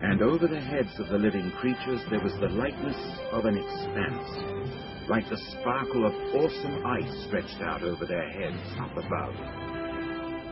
And 0.00 0.22
over 0.22 0.46
the 0.46 0.60
heads 0.60 0.98
of 0.98 1.08
the 1.08 1.18
living 1.18 1.50
creatures 1.60 2.00
there 2.08 2.22
was 2.22 2.34
the 2.40 2.48
likeness 2.48 2.96
of 3.32 3.44
an 3.44 3.58
expanse, 3.58 4.97
like 5.08 5.28
the 5.30 5.40
sparkle 5.56 6.04
of 6.04 6.12
awesome 6.36 6.84
ice 6.84 7.26
stretched 7.26 7.60
out 7.62 7.82
over 7.82 8.04
their 8.04 8.28
heads 8.28 8.60
up 8.78 8.92
above. 8.92 9.34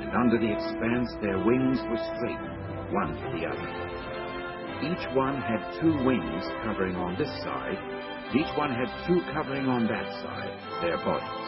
And 0.01 0.11
under 0.17 0.39
the 0.41 0.49
expanse 0.49 1.13
their 1.21 1.39
wings 1.45 1.79
were 1.93 2.01
straight, 2.17 2.41
one 2.91 3.13
to 3.13 3.27
the 3.37 3.45
other. 3.45 3.97
Each 4.81 5.05
one 5.15 5.41
had 5.41 5.61
two 5.81 5.93
wings 6.05 6.45
covering 6.65 6.97
on 6.97 7.17
this 7.17 7.29
side, 7.45 7.77
each 8.35 8.49
one 8.57 8.73
had 8.73 8.89
two 9.07 9.21
covering 9.33 9.69
on 9.69 9.87
that 9.89 10.09
side, 10.25 10.53
their 10.81 10.97
bodies. 11.05 11.47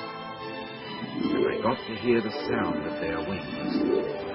And 1.19 1.49
I 1.49 1.63
got 1.63 1.79
to 1.81 1.95
hear 1.97 2.21
the 2.21 2.31
sound 2.49 2.85
of 2.87 3.01
their 3.01 3.21
wings, 3.25 3.73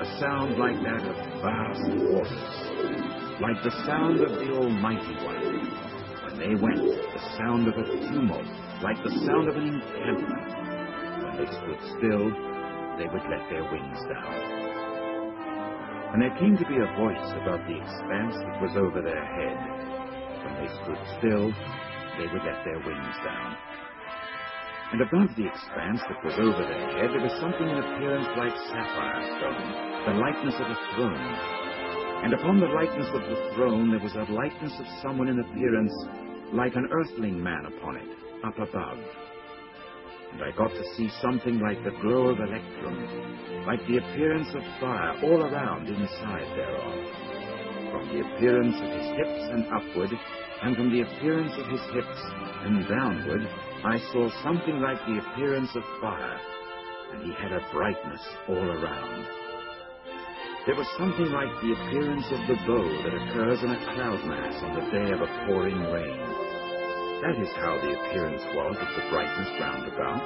a 0.01 0.19
sound 0.19 0.57
like 0.57 0.81
that 0.81 1.05
of 1.05 1.15
vast 1.41 1.85
waters, 2.09 3.39
like 3.39 3.61
the 3.63 3.71
sound 3.85 4.19
of 4.21 4.31
the 4.31 4.51
Almighty 4.53 5.13
One. 5.25 5.93
When 6.25 6.37
they 6.39 6.55
went, 6.55 6.81
the 6.81 7.37
sound 7.37 7.67
of 7.67 7.77
a 7.77 7.85
tumult, 8.09 8.62
like 8.83 8.99
the 8.99 9.15
sound 9.23 9.47
of 9.47 9.55
an 9.55 9.63
encampment. 9.63 10.51
When 11.23 11.33
they 11.39 11.47
stood 11.47 11.79
still, 11.95 12.27
they 12.99 13.07
would 13.07 13.23
let 13.31 13.47
their 13.47 13.63
wings 13.71 14.01
down. 14.11 14.35
And 16.11 16.19
there 16.19 16.35
came 16.35 16.59
to 16.59 16.67
be 16.67 16.83
a 16.83 16.93
voice 16.99 17.29
above 17.39 17.63
the 17.63 17.79
expanse 17.79 18.35
that 18.35 18.59
was 18.59 18.75
over 18.75 18.99
their 18.99 19.23
head. 19.23 19.57
When 20.43 20.53
they 20.59 20.69
stood 20.83 20.99
still, 21.15 21.47
they 22.19 22.27
would 22.27 22.43
let 22.43 22.59
their 22.67 22.83
wings 22.83 23.17
down. 23.23 23.55
And 24.91 24.99
above 24.99 25.31
the 25.39 25.47
expanse 25.47 26.03
that 26.11 26.19
was 26.19 26.35
over 26.43 26.67
their 26.67 26.87
head, 26.99 27.15
there 27.15 27.23
was 27.23 27.39
something 27.39 27.65
in 27.65 27.79
appearance 27.79 28.27
like 28.35 28.53
sapphire 28.67 29.23
stone, 29.39 29.67
the 30.11 30.19
likeness 30.19 30.59
of 30.59 30.67
a 30.67 30.77
throne. 30.91 31.27
And 32.27 32.35
upon 32.35 32.59
the 32.59 32.67
likeness 32.67 33.07
of 33.15 33.23
the 33.31 33.39
throne 33.55 33.89
there 33.95 34.03
was 34.03 34.13
a 34.19 34.27
likeness 34.27 34.75
of 34.75 34.85
someone 35.01 35.31
in 35.31 35.39
appearance 35.39 35.95
like 36.51 36.75
an 36.75 36.91
earthling 36.91 37.41
man 37.41 37.65
upon 37.65 37.95
it, 37.95 38.22
up 38.43 38.57
above. 38.59 38.99
And 40.33 40.43
I 40.43 40.51
got 40.57 40.69
to 40.69 40.83
see 40.97 41.09
something 41.21 41.59
like 41.59 41.83
the 41.83 41.95
glow 42.01 42.29
of 42.29 42.39
electrum, 42.39 43.65
like 43.65 43.79
the 43.87 43.97
appearance 43.97 44.49
of 44.55 44.63
fire 44.79 45.13
all 45.23 45.43
around 45.43 45.87
inside 45.87 46.47
thereof. 46.57 46.97
From 47.91 48.07
the 48.09 48.21
appearance 48.25 48.75
of 48.75 48.89
his 48.89 49.09
hips 49.15 49.43
and 49.53 49.65
upward, 49.71 50.09
and 50.63 50.75
from 50.75 50.91
the 50.91 51.01
appearance 51.01 51.53
of 51.57 51.67
his 51.67 51.83
hips 51.93 52.19
and 52.65 52.87
downward, 52.87 53.47
I 53.85 53.99
saw 54.11 54.29
something 54.43 54.79
like 54.79 54.99
the 55.05 55.19
appearance 55.19 55.69
of 55.75 55.83
fire, 56.01 56.39
and 57.13 57.23
he 57.23 57.33
had 57.33 57.51
a 57.51 57.67
brightness 57.71 58.21
all 58.49 58.69
around. 58.81 59.27
There 60.65 60.75
was 60.75 60.87
something 60.97 61.29
like 61.31 61.51
the 61.61 61.73
appearance 61.73 62.25
of 62.31 62.47
the 62.47 62.55
bow 62.65 62.87
that 63.03 63.13
occurs 63.13 63.61
in 63.61 63.69
a 63.69 63.83
cloud 63.93 64.25
mass 64.25 64.63
on 64.63 64.75
the 64.75 64.91
day 64.91 65.11
of 65.11 65.21
a 65.21 65.45
pouring 65.45 65.77
rain. 65.91 66.42
That 67.23 67.39
is 67.39 67.47
how 67.55 67.79
the 67.79 67.87
appearance 67.87 68.43
was 68.53 68.75
of 68.75 68.87
the 68.97 69.09
brightness 69.09 69.47
round 69.57 69.87
about. 69.87 70.19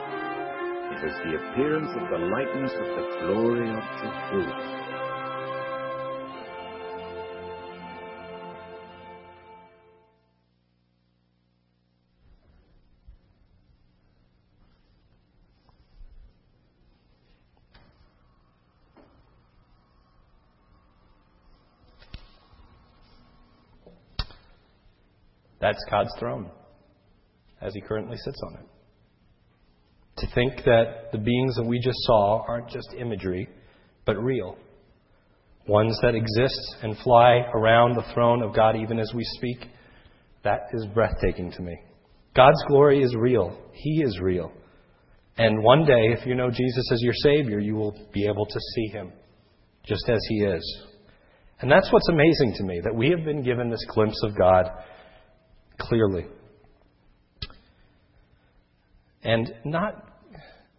It 0.94 1.04
was 1.06 1.14
the 1.26 1.36
appearance 1.38 1.92
of 1.94 2.10
the 2.10 2.18
likeness 2.26 2.74
of 2.74 2.88
the 2.88 3.06
glory 3.22 3.70
of 3.70 3.84
Jehovah. 4.02 4.78
That's 25.60 25.86
God's 25.92 26.10
throne 26.18 26.50
as 27.62 27.74
He 27.74 27.82
currently 27.82 28.18
sits 28.18 28.40
on 28.46 28.56
it. 28.56 28.66
To 30.18 30.28
think 30.34 30.64
that 30.66 31.12
the 31.12 31.20
beings 31.20 31.56
that 31.56 31.66
we 31.66 31.80
just 31.80 32.00
saw 32.02 32.44
aren't 32.48 32.70
just 32.70 32.94
imagery, 32.98 33.48
but 34.06 34.18
real. 34.18 34.58
Ones 35.68 35.98
that 36.02 36.16
exist 36.16 36.78
and 36.82 36.98
fly 37.00 37.42
around 37.54 37.96
the 37.96 38.14
throne 38.14 38.42
of 38.42 38.56
God 38.56 38.76
even 38.76 39.00
as 39.00 39.12
we 39.14 39.24
speak, 39.24 39.68
that 40.44 40.62
is 40.74 40.86
breathtaking 40.94 41.52
to 41.52 41.62
me. 41.62 41.78
God's 42.36 42.64
glory 42.68 43.04
is 43.04 43.16
real. 43.16 43.58
He 43.74 44.02
is 44.02 44.20
real. 44.22 44.52
And 45.38 45.62
one 45.64 45.86
day, 45.86 46.14
if 46.18 46.26
you 46.26 46.36
know 46.36 46.50
Jesus 46.50 46.92
as 46.92 47.02
your 47.02 47.14
Savior, 47.14 47.60
you 47.60 47.76
will 47.76 47.96
be 48.14 48.26
able 48.26 48.46
to 48.46 48.60
see 48.76 48.88
Him 48.88 49.12
just 49.86 50.08
as 50.10 50.20
He 50.30 50.44
is. 50.44 50.84
And 51.60 51.72
that's 51.72 51.92
what's 51.92 52.10
amazing 52.10 52.54
to 52.58 52.64
me, 52.64 52.82
that 52.84 52.96
we 52.96 53.10
have 53.10 53.26
been 53.26 53.44
given 53.44 53.70
this 53.70 53.86
glimpse 53.90 54.22
of 54.24 54.38
God 54.38 54.66
clearly. 55.80 56.26
And 59.24 59.54
not 59.66 60.08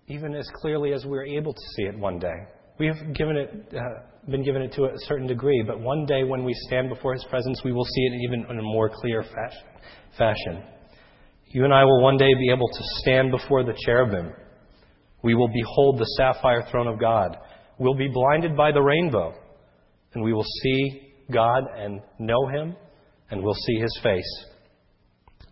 even 0.08 0.34
as 0.34 0.48
clearly 0.56 0.92
as 0.92 1.04
we're 1.04 1.24
able 1.24 1.52
to 1.52 1.60
see 1.76 1.84
it 1.84 1.98
one 1.98 2.18
day. 2.18 2.34
We 2.78 2.86
have 2.86 3.14
given 3.14 3.36
it, 3.36 3.74
uh, 3.74 4.30
been 4.30 4.44
given 4.44 4.62
it 4.62 4.72
to 4.74 4.84
a 4.84 4.92
certain 5.06 5.26
degree, 5.26 5.62
but 5.66 5.80
one 5.80 6.06
day 6.06 6.24
when 6.24 6.44
we 6.44 6.54
stand 6.66 6.88
before 6.88 7.12
His 7.12 7.24
presence, 7.28 7.60
we 7.64 7.72
will 7.72 7.84
see 7.84 8.02
it 8.02 8.12
even 8.24 8.46
in 8.48 8.58
a 8.58 8.62
more 8.62 8.90
clear 8.92 9.24
fashion. 10.16 10.62
You 11.50 11.64
and 11.64 11.74
I 11.74 11.84
will 11.84 12.02
one 12.02 12.16
day 12.16 12.32
be 12.34 12.50
able 12.50 12.68
to 12.68 12.82
stand 13.00 13.30
before 13.30 13.64
the 13.64 13.74
cherubim. 13.84 14.32
We 15.22 15.34
will 15.34 15.48
behold 15.48 15.98
the 15.98 16.06
sapphire 16.16 16.66
throne 16.70 16.86
of 16.86 17.00
God. 17.00 17.36
we'll 17.78 17.94
be 17.94 18.08
blinded 18.08 18.56
by 18.56 18.72
the 18.72 18.82
rainbow, 18.82 19.34
and 20.14 20.22
we 20.22 20.32
will 20.32 20.46
see 20.62 21.12
God 21.32 21.64
and 21.76 22.00
know 22.18 22.46
Him, 22.48 22.76
and 23.30 23.42
we'll 23.42 23.54
see 23.54 23.76
His 23.76 23.98
face. 24.02 24.44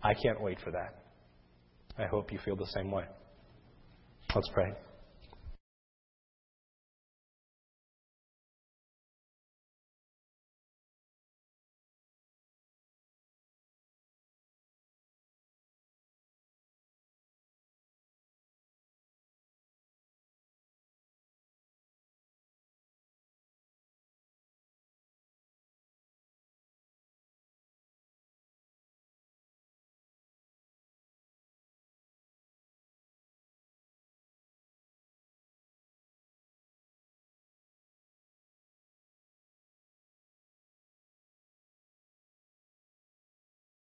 I 0.03 0.13
can't 0.13 0.41
wait 0.41 0.59
for 0.63 0.71
that. 0.71 0.96
I 1.97 2.05
hope 2.05 2.31
you 2.31 2.39
feel 2.43 2.55
the 2.55 2.67
same 2.67 2.91
way. 2.91 3.05
Let's 4.35 4.49
pray. 4.53 4.73